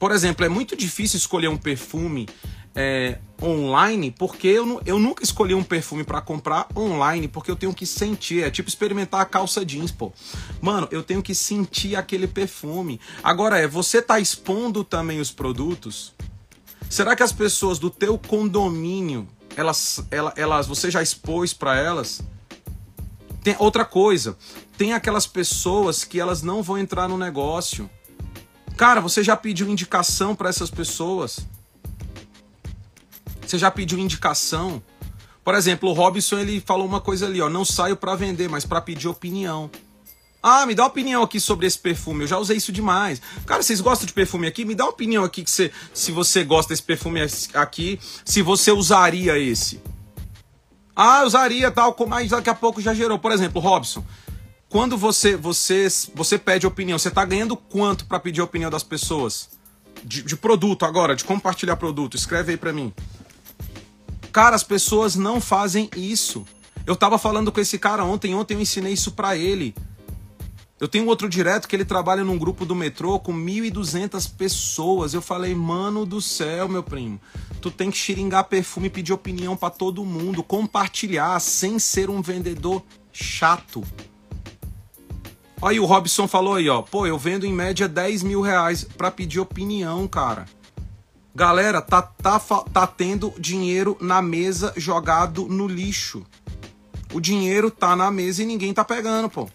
Por 0.00 0.12
exemplo, 0.12 0.46
é 0.46 0.48
muito 0.48 0.74
difícil 0.74 1.18
escolher 1.18 1.48
um 1.48 1.58
perfume 1.58 2.26
é, 2.74 3.18
online, 3.42 4.10
porque 4.10 4.48
eu, 4.48 4.80
eu 4.86 4.98
nunca 4.98 5.22
escolhi 5.22 5.54
um 5.54 5.62
perfume 5.62 6.04
para 6.04 6.22
comprar 6.22 6.66
online, 6.74 7.28
porque 7.28 7.50
eu 7.50 7.56
tenho 7.56 7.74
que 7.74 7.84
sentir. 7.84 8.42
É 8.42 8.50
tipo 8.50 8.66
experimentar 8.66 9.20
a 9.20 9.26
calça 9.26 9.62
jeans, 9.62 9.90
pô. 9.90 10.10
Mano, 10.58 10.88
eu 10.90 11.02
tenho 11.02 11.22
que 11.22 11.34
sentir 11.34 11.96
aquele 11.96 12.26
perfume. 12.26 12.98
Agora 13.22 13.58
é, 13.58 13.66
você 13.66 14.00
tá 14.00 14.18
expondo 14.18 14.82
também 14.82 15.20
os 15.20 15.30
produtos? 15.30 16.14
Será 16.88 17.14
que 17.14 17.22
as 17.22 17.30
pessoas 17.30 17.78
do 17.78 17.90
teu 17.90 18.16
condomínio, 18.16 19.28
elas, 19.54 20.02
elas, 20.10 20.32
elas 20.34 20.66
você 20.66 20.90
já 20.90 21.02
expôs 21.02 21.52
para 21.52 21.76
elas? 21.76 22.22
Tem 23.44 23.54
outra 23.58 23.84
coisa, 23.84 24.34
tem 24.78 24.94
aquelas 24.94 25.26
pessoas 25.26 26.04
que 26.04 26.18
elas 26.18 26.40
não 26.40 26.62
vão 26.62 26.78
entrar 26.78 27.06
no 27.06 27.18
negócio. 27.18 27.88
Cara, 28.80 28.98
você 28.98 29.22
já 29.22 29.36
pediu 29.36 29.68
indicação 29.68 30.34
para 30.34 30.48
essas 30.48 30.70
pessoas? 30.70 31.40
Você 33.46 33.58
já 33.58 33.70
pediu 33.70 33.98
indicação? 33.98 34.82
Por 35.44 35.54
exemplo, 35.54 35.90
o 35.90 35.92
Robson 35.92 36.38
ele 36.38 36.62
falou 36.62 36.86
uma 36.86 36.98
coisa 36.98 37.26
ali, 37.26 37.42
ó, 37.42 37.50
não 37.50 37.62
saio 37.62 37.94
para 37.94 38.14
vender, 38.14 38.48
mas 38.48 38.64
para 38.64 38.80
pedir 38.80 39.06
opinião. 39.06 39.70
Ah, 40.42 40.64
me 40.64 40.74
dá 40.74 40.86
opinião 40.86 41.22
aqui 41.22 41.38
sobre 41.38 41.66
esse 41.66 41.78
perfume. 41.78 42.22
Eu 42.22 42.28
já 42.28 42.38
usei 42.38 42.56
isso 42.56 42.72
demais. 42.72 43.20
Cara, 43.44 43.62
vocês 43.62 43.82
gostam 43.82 44.06
de 44.06 44.14
perfume 44.14 44.46
aqui? 44.46 44.64
Me 44.64 44.74
dá 44.74 44.86
opinião 44.86 45.24
aqui 45.24 45.44
que 45.44 45.50
você, 45.50 45.70
se 45.92 46.10
você 46.10 46.42
gosta 46.42 46.72
desse 46.72 46.82
perfume 46.82 47.20
aqui, 47.52 48.00
se 48.24 48.40
você 48.40 48.72
usaria 48.72 49.38
esse. 49.38 49.78
Ah, 50.96 51.24
usaria 51.24 51.70
tal, 51.70 51.94
mas 52.08 52.30
daqui 52.30 52.48
a 52.48 52.54
pouco 52.54 52.80
já 52.80 52.94
gerou. 52.94 53.18
Por 53.18 53.30
exemplo, 53.30 53.60
Robson, 53.60 54.02
quando 54.70 54.96
você 54.96 55.36
você 55.36 55.88
você 56.14 56.38
pede 56.38 56.66
opinião, 56.66 56.98
você 56.98 57.08
está 57.08 57.24
ganhando 57.24 57.56
quanto 57.56 58.06
para 58.06 58.20
pedir 58.20 58.40
a 58.40 58.44
opinião 58.44 58.70
das 58.70 58.84
pessoas? 58.84 59.50
De, 60.02 60.22
de, 60.22 60.34
produto 60.34 60.86
agora, 60.86 61.14
de 61.14 61.24
compartilhar 61.24 61.76
produto. 61.76 62.16
Escreve 62.16 62.52
aí 62.52 62.56
para 62.56 62.72
mim. 62.72 62.90
Cara, 64.32 64.56
as 64.56 64.62
pessoas 64.62 65.14
não 65.16 65.40
fazem 65.40 65.90
isso. 65.94 66.46
Eu 66.86 66.96
tava 66.96 67.18
falando 67.18 67.52
com 67.52 67.60
esse 67.60 67.78
cara 67.78 68.04
ontem, 68.04 68.34
ontem 68.34 68.54
eu 68.54 68.60
ensinei 68.60 68.94
isso 68.94 69.12
para 69.12 69.36
ele. 69.36 69.74
Eu 70.78 70.88
tenho 70.88 71.06
outro 71.06 71.28
direto 71.28 71.68
que 71.68 71.76
ele 71.76 71.84
trabalha 71.84 72.24
num 72.24 72.38
grupo 72.38 72.64
do 72.64 72.74
metrô 72.74 73.18
com 73.18 73.34
1.200 73.34 74.34
pessoas. 74.34 75.12
Eu 75.12 75.20
falei, 75.20 75.54
mano 75.54 76.06
do 76.06 76.22
céu, 76.22 76.66
meu 76.66 76.82
primo. 76.82 77.20
Tu 77.60 77.70
tem 77.70 77.90
que 77.90 77.98
xiringar 77.98 78.44
perfume 78.44 78.86
e 78.86 78.90
pedir 78.90 79.12
opinião 79.12 79.54
para 79.54 79.68
todo 79.68 80.02
mundo. 80.06 80.42
Compartilhar 80.42 81.38
sem 81.40 81.78
ser 81.78 82.08
um 82.08 82.22
vendedor 82.22 82.82
chato. 83.12 83.84
Aí 85.62 85.78
o 85.78 85.84
Robson 85.84 86.26
falou 86.26 86.54
aí, 86.54 86.68
ó. 86.70 86.80
Pô, 86.80 87.06
eu 87.06 87.18
vendo 87.18 87.44
em 87.44 87.52
média 87.52 87.86
10 87.86 88.22
mil 88.22 88.40
reais 88.40 88.84
pra 88.84 89.10
pedir 89.10 89.40
opinião, 89.40 90.08
cara. 90.08 90.46
Galera, 91.34 91.82
tá, 91.82 92.00
tá, 92.00 92.38
tá 92.40 92.86
tendo 92.86 93.32
dinheiro 93.38 93.96
na 94.00 94.22
mesa 94.22 94.72
jogado 94.76 95.46
no 95.46 95.68
lixo. 95.68 96.24
O 97.12 97.20
dinheiro 97.20 97.70
tá 97.70 97.94
na 97.94 98.10
mesa 98.10 98.42
e 98.42 98.46
ninguém 98.46 98.72
tá 98.72 98.84
pegando, 98.84 99.28
pô. 99.28 99.48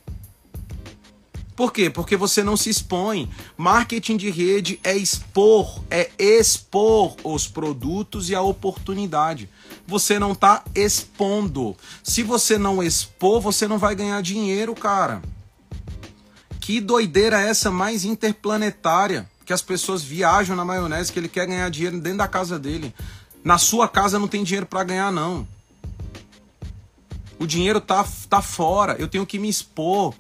Por 1.56 1.72
quê? 1.72 1.90
Porque 1.90 2.16
você 2.16 2.44
não 2.44 2.56
se 2.56 2.70
expõe. 2.70 3.30
Marketing 3.58 4.18
de 4.18 4.30
rede 4.30 4.80
é 4.84 4.96
expor, 4.96 5.82
é 5.90 6.12
expor 6.20 7.16
os 7.24 7.48
produtos 7.48 8.30
e 8.30 8.36
a 8.36 8.42
oportunidade. 8.42 9.50
Você 9.88 10.20
não 10.20 10.34
está 10.34 10.64
expondo. 10.76 11.76
Se 12.04 12.24
você 12.24 12.58
não 12.58 12.84
expor, 12.84 13.40
você 13.40 13.68
não 13.68 13.78
vai 13.78 13.96
ganhar 13.96 14.22
dinheiro, 14.22 14.76
cara. 14.76 15.22
Que 16.66 16.82
doideira 16.82 17.40
é 17.40 17.48
essa 17.48 17.70
mais 17.70 18.04
interplanetária? 18.06 19.30
Que 19.46 19.54
as 19.54 19.62
pessoas 19.62 20.02
viajam 20.02 20.56
na 20.56 20.66
maionese, 20.66 21.14
que 21.14 21.20
ele 21.20 21.30
quer 21.30 21.46
ganhar 21.46 21.70
dinheiro 21.70 22.00
dentro 22.00 22.18
da 22.18 22.28
casa 22.28 22.58
dele. 22.58 22.92
Na 23.44 23.60
sua 23.60 23.88
casa 23.88 24.18
não 24.18 24.28
tem 24.28 24.44
dinheiro 24.44 24.66
para 24.66 24.84
ganhar, 24.84 25.12
não. 25.12 25.48
O 27.38 27.46
dinheiro 27.46 27.80
tá, 27.80 28.04
tá 28.28 28.42
fora. 28.42 28.96
Eu 28.98 29.08
tenho 29.08 29.28
que 29.28 29.38
me 29.38 29.48
expor 29.48 30.16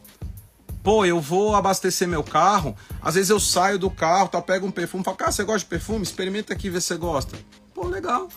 Pô, 0.83 1.03
eu 1.03 1.19
vou 1.19 1.55
abastecer 1.55 2.07
meu 2.07 2.23
carro, 2.23 2.77
às 3.01 3.15
vezes 3.15 3.31
eu 3.31 3.39
saio 3.39 3.79
do 3.79 3.89
carro, 3.89 4.29
tá, 4.29 4.39
pego 4.39 4.67
um 4.67 4.71
perfume, 4.71 5.03
falo, 5.03 5.17
cara, 5.17 5.31
você 5.31 5.43
gosta 5.43 5.61
de 5.61 5.65
perfume? 5.65 6.03
Experimenta 6.03 6.53
aqui, 6.53 6.69
vê 6.69 6.79
se 6.79 6.89
você 6.89 6.95
gosta. 6.95 7.35
Pô, 7.73 7.87
legal. 7.87 8.29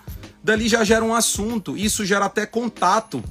Dali 0.43 0.67
já 0.67 0.83
gera 0.83 1.05
um 1.05 1.15
assunto, 1.15 1.77
isso 1.77 2.07
gera 2.07 2.25
até 2.25 2.47
contato. 2.47 3.23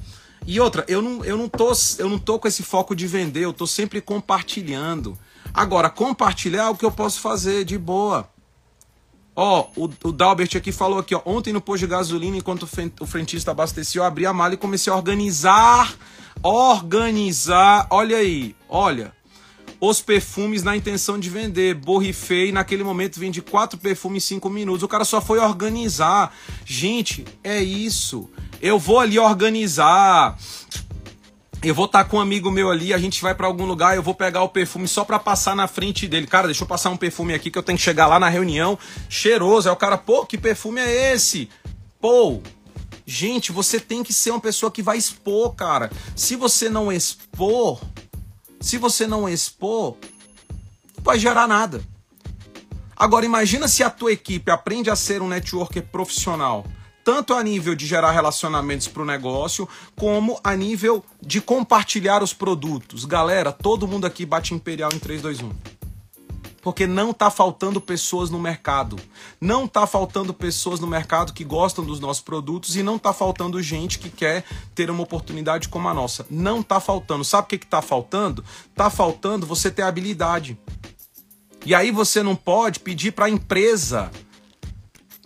E 0.46 0.60
outra, 0.60 0.84
eu 0.88 1.02
não, 1.02 1.24
eu 1.24 1.36
não, 1.36 1.48
tô, 1.48 1.72
eu 1.98 2.08
não 2.08 2.18
tô 2.18 2.38
com 2.38 2.48
esse 2.48 2.62
foco 2.62 2.94
de 2.94 3.06
vender, 3.06 3.44
eu 3.44 3.52
tô 3.52 3.66
sempre 3.66 4.00
compartilhando. 4.00 5.18
Agora, 5.52 5.90
compartilhar 5.90 6.64
é 6.64 6.68
o 6.68 6.76
que 6.76 6.84
eu 6.84 6.92
posso 6.92 7.20
fazer 7.20 7.64
de 7.64 7.76
boa. 7.76 8.28
Ó, 9.36 9.68
o, 9.76 9.84
o 10.04 10.12
Dalbert 10.12 10.56
aqui 10.56 10.72
falou 10.72 10.98
aqui, 10.98 11.14
ó, 11.14 11.22
ontem 11.24 11.52
no 11.52 11.60
posto 11.60 11.80
de 11.80 11.86
gasolina, 11.86 12.36
enquanto 12.36 12.68
o 13.00 13.06
frentista 13.06 13.50
abastecia, 13.50 14.00
eu 14.00 14.04
abri 14.04 14.26
a 14.26 14.32
mala 14.32 14.54
e 14.54 14.56
comecei 14.56 14.92
a 14.92 14.96
organizar 14.96 15.96
organizar, 16.42 17.86
olha 17.90 18.16
aí, 18.16 18.54
olha, 18.68 19.12
os 19.80 20.00
perfumes 20.00 20.62
na 20.62 20.76
intenção 20.76 21.18
de 21.18 21.30
vender. 21.30 21.74
Borrifei, 21.74 22.50
naquele 22.50 22.82
momento 22.82 23.20
vendi 23.20 23.40
quatro 23.40 23.78
perfumes 23.78 24.24
em 24.24 24.26
cinco 24.26 24.50
minutos. 24.50 24.82
O 24.82 24.88
cara 24.88 25.04
só 25.04 25.20
foi 25.20 25.38
organizar. 25.38 26.34
Gente, 26.64 27.24
é 27.44 27.62
isso. 27.62 28.28
Eu 28.60 28.78
vou 28.78 28.98
ali 28.98 29.18
organizar. 29.18 30.36
Eu 31.62 31.74
vou 31.74 31.86
estar 31.86 32.04
tá 32.04 32.10
com 32.10 32.18
um 32.18 32.20
amigo 32.20 32.50
meu 32.50 32.70
ali, 32.70 32.94
a 32.94 32.98
gente 32.98 33.20
vai 33.20 33.34
para 33.34 33.48
algum 33.48 33.64
lugar, 33.64 33.96
eu 33.96 34.02
vou 34.02 34.14
pegar 34.14 34.42
o 34.42 34.48
perfume 34.48 34.86
só 34.86 35.04
para 35.04 35.18
passar 35.18 35.56
na 35.56 35.66
frente 35.66 36.06
dele. 36.06 36.26
Cara, 36.26 36.46
deixa 36.46 36.62
eu 36.62 36.68
passar 36.68 36.90
um 36.90 36.96
perfume 36.96 37.34
aqui 37.34 37.50
que 37.50 37.58
eu 37.58 37.62
tenho 37.64 37.76
que 37.76 37.82
chegar 37.82 38.06
lá 38.06 38.20
na 38.20 38.28
reunião 38.28 38.78
cheiroso. 39.08 39.68
Aí 39.68 39.72
o 39.72 39.76
cara, 39.76 39.98
pô, 39.98 40.24
que 40.24 40.38
perfume 40.38 40.80
é 40.80 41.12
esse? 41.12 41.48
Pô, 42.00 42.40
Gente, 43.10 43.52
você 43.52 43.80
tem 43.80 44.04
que 44.04 44.12
ser 44.12 44.32
uma 44.32 44.38
pessoa 44.38 44.70
que 44.70 44.82
vai 44.82 44.98
expor, 44.98 45.54
cara. 45.54 45.90
Se 46.14 46.36
você 46.36 46.68
não 46.68 46.92
expor, 46.92 47.80
se 48.60 48.76
você 48.76 49.06
não 49.06 49.26
expor, 49.26 49.96
não 50.94 51.02
vai 51.02 51.18
gerar 51.18 51.48
nada. 51.48 51.82
Agora 52.94 53.24
imagina 53.24 53.66
se 53.66 53.82
a 53.82 53.88
tua 53.88 54.12
equipe 54.12 54.50
aprende 54.50 54.90
a 54.90 54.96
ser 54.96 55.22
um 55.22 55.28
networker 55.28 55.84
profissional, 55.84 56.66
tanto 57.08 57.32
a 57.32 57.42
nível 57.42 57.74
de 57.74 57.86
gerar 57.86 58.10
relacionamentos 58.10 58.86
para 58.86 59.02
o 59.02 59.06
negócio, 59.06 59.66
como 59.96 60.38
a 60.44 60.54
nível 60.54 61.02
de 61.22 61.40
compartilhar 61.40 62.22
os 62.22 62.34
produtos. 62.34 63.06
Galera, 63.06 63.50
todo 63.50 63.88
mundo 63.88 64.06
aqui 64.06 64.26
bate 64.26 64.52
imperial 64.52 64.90
em 64.92 64.98
3, 64.98 65.22
2, 65.22 65.40
1 65.40 65.52
porque 66.60 66.86
não 66.86 67.12
está 67.12 67.30
faltando 67.30 67.80
pessoas 67.80 68.28
no 68.28 68.38
mercado. 68.38 68.98
Não 69.40 69.64
está 69.64 69.86
faltando 69.86 70.34
pessoas 70.34 70.80
no 70.80 70.86
mercado 70.86 71.32
que 71.32 71.44
gostam 71.44 71.82
dos 71.82 71.98
nossos 71.98 72.22
produtos 72.22 72.76
e 72.76 72.82
não 72.82 72.96
está 72.96 73.10
faltando 73.14 73.62
gente 73.62 73.98
que 73.98 74.10
quer 74.10 74.44
ter 74.74 74.90
uma 74.90 75.02
oportunidade 75.02 75.66
como 75.68 75.88
a 75.88 75.94
nossa. 75.94 76.26
Não 76.28 76.60
está 76.60 76.78
faltando. 76.78 77.24
Sabe 77.24 77.46
o 77.46 77.48
que 77.48 77.64
está 77.64 77.80
faltando? 77.80 78.44
Está 78.68 78.90
faltando 78.90 79.46
você 79.46 79.70
ter 79.70 79.80
habilidade. 79.80 80.58
E 81.64 81.74
aí 81.74 81.90
você 81.90 82.22
não 82.22 82.36
pode 82.36 82.80
pedir 82.80 83.12
para 83.12 83.26
a 83.26 83.30
empresa 83.30 84.10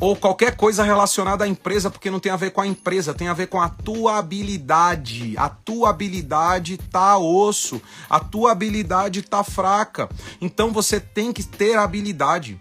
ou 0.00 0.16
qualquer 0.16 0.56
coisa 0.56 0.82
relacionada 0.82 1.44
à 1.44 1.48
empresa, 1.48 1.90
porque 1.90 2.10
não 2.10 2.18
tem 2.18 2.32
a 2.32 2.36
ver 2.36 2.50
com 2.50 2.60
a 2.60 2.66
empresa, 2.66 3.14
tem 3.14 3.28
a 3.28 3.34
ver 3.34 3.46
com 3.46 3.60
a 3.60 3.68
tua 3.68 4.18
habilidade. 4.18 5.34
A 5.36 5.48
tua 5.48 5.90
habilidade 5.90 6.76
tá 6.76 7.18
osso, 7.18 7.80
a 8.08 8.18
tua 8.18 8.52
habilidade 8.52 9.22
tá 9.22 9.44
fraca. 9.44 10.08
Então 10.40 10.72
você 10.72 10.98
tem 10.98 11.32
que 11.32 11.44
ter 11.44 11.76
habilidade. 11.76 12.60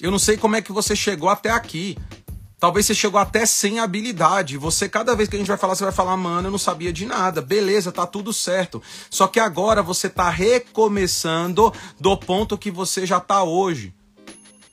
Eu 0.00 0.10
não 0.10 0.18
sei 0.18 0.36
como 0.36 0.56
é 0.56 0.62
que 0.62 0.72
você 0.72 0.96
chegou 0.96 1.28
até 1.28 1.50
aqui. 1.50 1.96
Talvez 2.58 2.86
você 2.86 2.94
chegou 2.94 3.20
até 3.20 3.44
sem 3.44 3.78
habilidade. 3.78 4.56
Você, 4.56 4.88
cada 4.88 5.14
vez 5.14 5.28
que 5.28 5.36
a 5.36 5.38
gente 5.38 5.48
vai 5.48 5.58
falar, 5.58 5.74
você 5.74 5.84
vai 5.84 5.92
falar, 5.92 6.16
mano, 6.16 6.48
eu 6.48 6.50
não 6.50 6.58
sabia 6.58 6.92
de 6.92 7.06
nada. 7.06 7.40
Beleza, 7.40 7.92
tá 7.92 8.06
tudo 8.06 8.32
certo. 8.32 8.82
Só 9.10 9.26
que 9.26 9.38
agora 9.38 9.82
você 9.82 10.08
tá 10.08 10.28
recomeçando 10.30 11.72
do 12.00 12.16
ponto 12.16 12.58
que 12.58 12.70
você 12.70 13.06
já 13.06 13.20
tá 13.20 13.44
hoje 13.44 13.94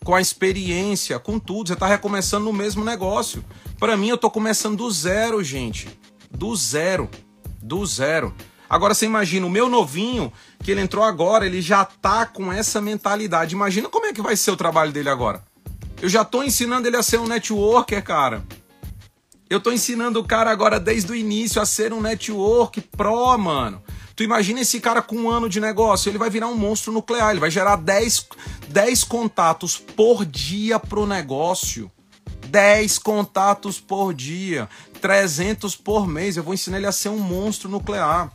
com 0.03 0.13
a 0.13 0.21
experiência, 0.21 1.17
com 1.19 1.39
tudo. 1.39 1.67
Você 1.67 1.73
está 1.73 1.87
recomeçando 1.87 2.45
no 2.45 2.53
mesmo 2.53 2.83
negócio. 2.83 3.43
Para 3.79 3.97
mim, 3.97 4.09
eu 4.09 4.15
estou 4.15 4.29
começando 4.29 4.77
do 4.77 4.91
zero, 4.91 5.43
gente. 5.43 5.87
Do 6.31 6.55
zero. 6.55 7.09
Do 7.61 7.85
zero. 7.85 8.33
Agora 8.69 8.93
você 8.93 9.05
imagina, 9.05 9.45
o 9.45 9.49
meu 9.49 9.69
novinho, 9.69 10.33
que 10.63 10.71
ele 10.71 10.81
entrou 10.81 11.03
agora, 11.03 11.45
ele 11.45 11.61
já 11.61 11.85
tá 11.85 12.25
com 12.25 12.51
essa 12.51 12.81
mentalidade. 12.81 13.53
Imagina 13.53 13.87
como 13.87 14.07
é 14.07 14.13
que 14.13 14.21
vai 14.21 14.35
ser 14.35 14.51
o 14.51 14.57
trabalho 14.57 14.91
dele 14.91 15.09
agora. 15.09 15.43
Eu 16.01 16.09
já 16.09 16.25
tô 16.25 16.43
ensinando 16.43 16.87
ele 16.87 16.97
a 16.97 17.03
ser 17.03 17.19
um 17.19 17.27
networker, 17.27 18.03
cara. 18.03 18.43
Eu 19.49 19.59
tô 19.59 19.71
ensinando 19.71 20.19
o 20.19 20.23
cara 20.23 20.49
agora 20.49 20.79
desde 20.79 21.11
o 21.11 21.15
início 21.15 21.61
a 21.61 21.65
ser 21.65 21.93
um 21.93 22.01
network 22.01 22.81
pro, 22.81 23.37
mano. 23.37 23.82
Tu 24.15 24.23
imagina 24.23 24.61
esse 24.61 24.79
cara 24.79 25.01
com 25.01 25.15
um 25.15 25.29
ano 25.29 25.49
de 25.49 25.59
negócio, 25.59 26.09
ele 26.09 26.17
vai 26.17 26.29
virar 26.29 26.47
um 26.47 26.55
monstro 26.55 26.91
nuclear, 26.91 27.31
ele 27.31 27.39
vai 27.39 27.49
gerar 27.49 27.77
10, 27.77 28.27
10 28.69 29.03
contatos 29.03 29.77
por 29.77 30.25
dia 30.25 30.79
pro 30.79 31.05
negócio. 31.05 31.91
10 32.47 32.99
contatos 32.99 33.79
por 33.79 34.13
dia, 34.13 34.69
300 35.01 35.75
por 35.75 36.07
mês. 36.07 36.37
Eu 36.37 36.43
vou 36.43 36.53
ensinar 36.53 36.77
ele 36.77 36.85
a 36.85 36.91
ser 36.91 37.09
um 37.09 37.17
monstro 37.17 37.67
nuclear. 37.67 38.31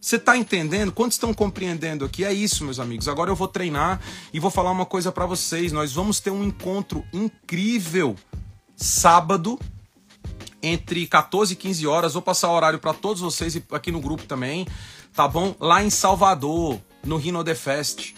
Você 0.00 0.16
está 0.16 0.36
entendendo? 0.36 0.90
Quantos 0.90 1.14
estão 1.14 1.32
compreendendo 1.32 2.04
aqui? 2.04 2.24
É 2.24 2.32
isso, 2.32 2.64
meus 2.64 2.80
amigos. 2.80 3.06
Agora 3.06 3.30
eu 3.30 3.36
vou 3.36 3.46
treinar 3.46 4.00
e 4.32 4.40
vou 4.40 4.50
falar 4.50 4.72
uma 4.72 4.84
coisa 4.84 5.12
para 5.12 5.26
vocês. 5.26 5.70
Nós 5.70 5.92
vamos 5.92 6.18
ter 6.18 6.30
um 6.30 6.42
encontro 6.42 7.04
incrível 7.12 8.16
sábado 8.76 9.60
entre 10.62 11.06
14 11.06 11.54
e 11.54 11.56
15 11.56 11.86
horas. 11.86 12.12
Vou 12.12 12.22
passar 12.22 12.50
o 12.50 12.54
horário 12.54 12.78
para 12.78 12.94
todos 12.94 13.20
vocês 13.20 13.60
aqui 13.72 13.90
no 13.90 14.00
grupo 14.00 14.24
também, 14.24 14.66
tá 15.14 15.26
bom? 15.26 15.54
Lá 15.58 15.82
em 15.82 15.90
Salvador, 15.90 16.80
no 17.04 17.16
Rino 17.16 17.42
The 17.42 17.54
Fest. 17.54 18.14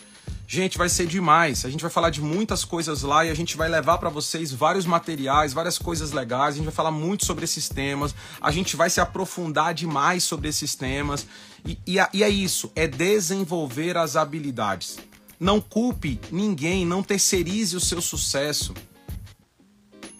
Gente, 0.47 0.77
vai 0.77 0.89
ser 0.89 1.07
demais. 1.07 1.65
A 1.65 1.71
gente 1.71 1.81
vai 1.81 1.91
falar 1.91 2.11
de 2.11 2.21
muitas 2.21 2.65
coisas 2.65 3.03
lá 3.03 3.25
e 3.25 3.31
a 3.31 3.35
gente 3.35 3.57
vai 3.57 3.69
levar 3.69 3.99
para 3.99 4.11
vocês 4.11 4.53
vários 4.53 4.85
materiais, 4.85 5.55
várias 5.55 5.79
coisas 5.79 6.13
legais. 6.13 6.55
A 6.55 6.57
gente 6.59 6.67
vai 6.67 6.75
falar 6.75 6.91
muito 6.91 7.25
sobre 7.25 7.45
esses 7.45 7.69
temas. 7.69 8.15
A 8.41 8.51
gente 8.51 8.77
vai 8.77 8.91
se 8.91 9.01
aprofundar 9.01 9.73
demais 9.73 10.23
sobre 10.23 10.49
esses 10.49 10.75
temas. 10.75 11.27
E, 11.65 11.79
e, 11.87 11.97
e 12.13 12.23
é 12.23 12.29
isso: 12.29 12.71
é 12.77 12.87
desenvolver 12.87 13.97
as 13.97 14.17
habilidades. 14.17 14.99
Não 15.41 15.61
culpe 15.61 16.21
ninguém, 16.31 16.87
não 16.87 17.03
terceirize 17.03 17.77
o 17.77 17.81
seu 17.81 18.01
sucesso. 18.01 18.75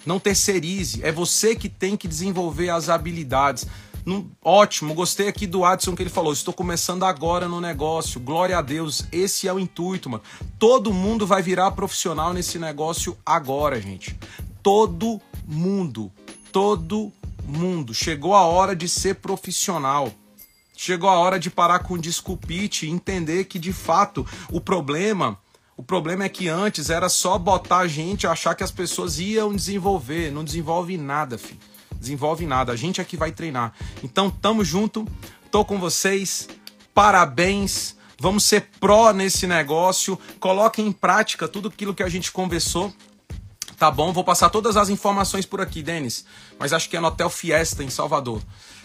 Não 0.07 0.21
terceirize. 0.21 1.01
É 1.03 1.11
você 1.11 1.55
que 1.55 1.69
tem 1.69 1.97
que 1.97 2.09
desenvolver 2.09 2.71
as 2.71 2.89
habilidades. 2.89 3.67
ótimo, 4.45 4.95
gostei 4.95 5.29
aqui 5.29 5.47
do 5.47 5.65
Adson 5.65 5.95
que 5.95 6.03
ele 6.03 6.11
falou. 6.11 6.33
Estou 6.33 6.53
começando 6.53 7.05
agora 7.05 7.49
no 7.49 7.61
negócio. 7.61 8.21
Glória 8.21 8.59
a 8.59 8.63
Deus. 8.63 9.05
Esse 9.11 9.49
é 9.49 9.53
o 9.53 9.59
intuito, 9.59 10.11
mano. 10.11 10.23
Todo 10.59 10.93
mundo 10.93 11.27
vai 11.27 11.43
virar 11.43 11.71
profissional 11.73 12.33
nesse 12.33 12.59
negócio 12.59 13.17
agora, 13.25 13.81
gente. 13.81 14.17
Todo 14.63 15.21
mundo. 15.47 16.13
Todo 16.53 17.13
mundo. 17.47 17.95
Chegou 17.95 18.35
a 18.35 18.45
hora 18.45 18.75
de 18.77 18.89
ser 18.89 19.17
profissional. 19.17 20.13
Chegou 20.77 21.09
a 21.09 21.19
hora 21.19 21.39
de 21.39 21.51
parar 21.51 21.79
com 21.81 21.97
desculpite 21.97 22.87
e 22.87 22.91
entender 22.91 23.45
que 23.45 23.59
de 23.59 23.73
fato 23.73 24.27
o 24.51 24.61
problema 24.61 25.39
o 25.77 25.83
problema 25.83 26.25
é 26.25 26.29
que 26.29 26.49
antes 26.49 26.89
era 26.89 27.09
só 27.09 27.37
botar 27.37 27.79
a 27.79 27.89
gente, 27.89 28.27
achar 28.27 28.55
que 28.55 28.63
as 28.63 28.71
pessoas 28.71 29.19
iam 29.19 29.55
desenvolver. 29.55 30.31
Não 30.31 30.45
desenvolve 30.45 30.97
nada, 30.97 31.37
filho. 31.37 31.59
Desenvolve 31.97 32.47
nada. 32.47 32.73
A 32.73 32.77
gente 32.77 33.01
é 33.01 33.05
que 33.05 33.17
vai 33.17 33.33
treinar. 33.33 33.73
Então, 34.03 34.31
tamo 34.31 34.65
junto. 34.65 35.07
Tô 35.51 35.65
com 35.65 35.79
vocês. 35.79 36.49
Parabéns. 36.95 37.97
Vamos 38.21 38.45
ser 38.45 38.71
pró 38.79 39.13
nesse 39.13 39.49
negócio. 39.49 40.19
Coloquem 40.39 40.87
em 40.87 40.93
prática 40.93 41.49
tudo 41.49 41.69
aquilo 41.69 41.95
que 41.95 42.05
a 42.05 42.09
gente 42.09 42.31
conversou. 42.31 42.93
Tá 43.77 43.91
bom? 43.91 44.13
Vou 44.13 44.23
passar 44.23 44.51
todas 44.51 44.77
as 44.77 44.89
informações 44.89 45.45
por 45.45 45.61
aqui, 45.61 45.83
Denis. 45.83 46.25
Mas 46.57 46.73
acho 46.73 46.89
que 46.89 46.97
é 46.97 47.01
no 47.01 47.09
Hotel 47.09 47.29
Fiesta, 47.29 47.83
em 47.83 47.91
Salvador. 47.91 48.41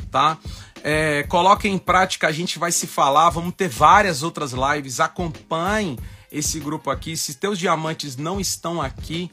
Tá? 0.10 0.40
É, 0.84 1.24
coloquem 1.24 1.76
em 1.76 1.78
prática, 1.78 2.28
a 2.28 2.32
gente 2.32 2.58
vai 2.58 2.72
se 2.72 2.88
falar. 2.88 3.30
Vamos 3.30 3.54
ter 3.54 3.70
várias 3.70 4.24
outras 4.24 4.54
lives. 4.54 5.00
Acompanhem 5.00 6.00
esse 6.32 6.60
grupo 6.60 6.90
aqui. 6.90 7.16
Se 7.18 7.36
teus 7.36 7.58
diamantes 7.58 8.16
não 8.16 8.40
estão 8.40 8.82
aqui, 8.82 9.32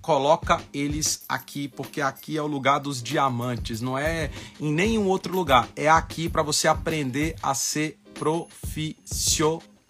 coloca 0.00 0.60
eles 0.72 1.24
aqui, 1.28 1.66
porque 1.66 2.00
aqui 2.00 2.36
é 2.36 2.42
o 2.42 2.46
lugar 2.46 2.78
dos 2.78 3.02
diamantes, 3.02 3.80
não 3.80 3.98
é 3.98 4.30
em 4.60 4.72
nenhum 4.72 5.06
outro 5.08 5.34
lugar. 5.34 5.68
É 5.74 5.88
aqui 5.88 6.28
para 6.28 6.42
você 6.42 6.68
aprender 6.68 7.34
a 7.42 7.54
ser 7.54 7.98
profissional. 8.14 9.80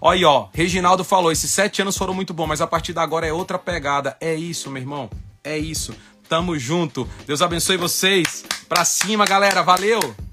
Olha 0.00 0.16
aí, 0.16 0.24
ó, 0.24 0.48
Reginaldo 0.52 1.04
falou: 1.04 1.30
esses 1.30 1.50
sete 1.50 1.80
anos 1.80 1.96
foram 1.96 2.12
muito 2.12 2.34
bons, 2.34 2.48
mas 2.48 2.60
a 2.60 2.66
partir 2.66 2.92
de 2.92 2.98
agora 2.98 3.26
é 3.26 3.32
outra 3.32 3.58
pegada. 3.58 4.16
É 4.20 4.34
isso, 4.34 4.70
meu 4.70 4.82
irmão. 4.82 5.08
É 5.44 5.56
isso. 5.56 5.94
Tamo 6.28 6.58
junto. 6.58 7.08
Deus 7.26 7.40
abençoe 7.40 7.76
vocês. 7.76 8.44
Pra 8.68 8.84
cima, 8.84 9.24
galera. 9.24 9.62
Valeu! 9.62 10.27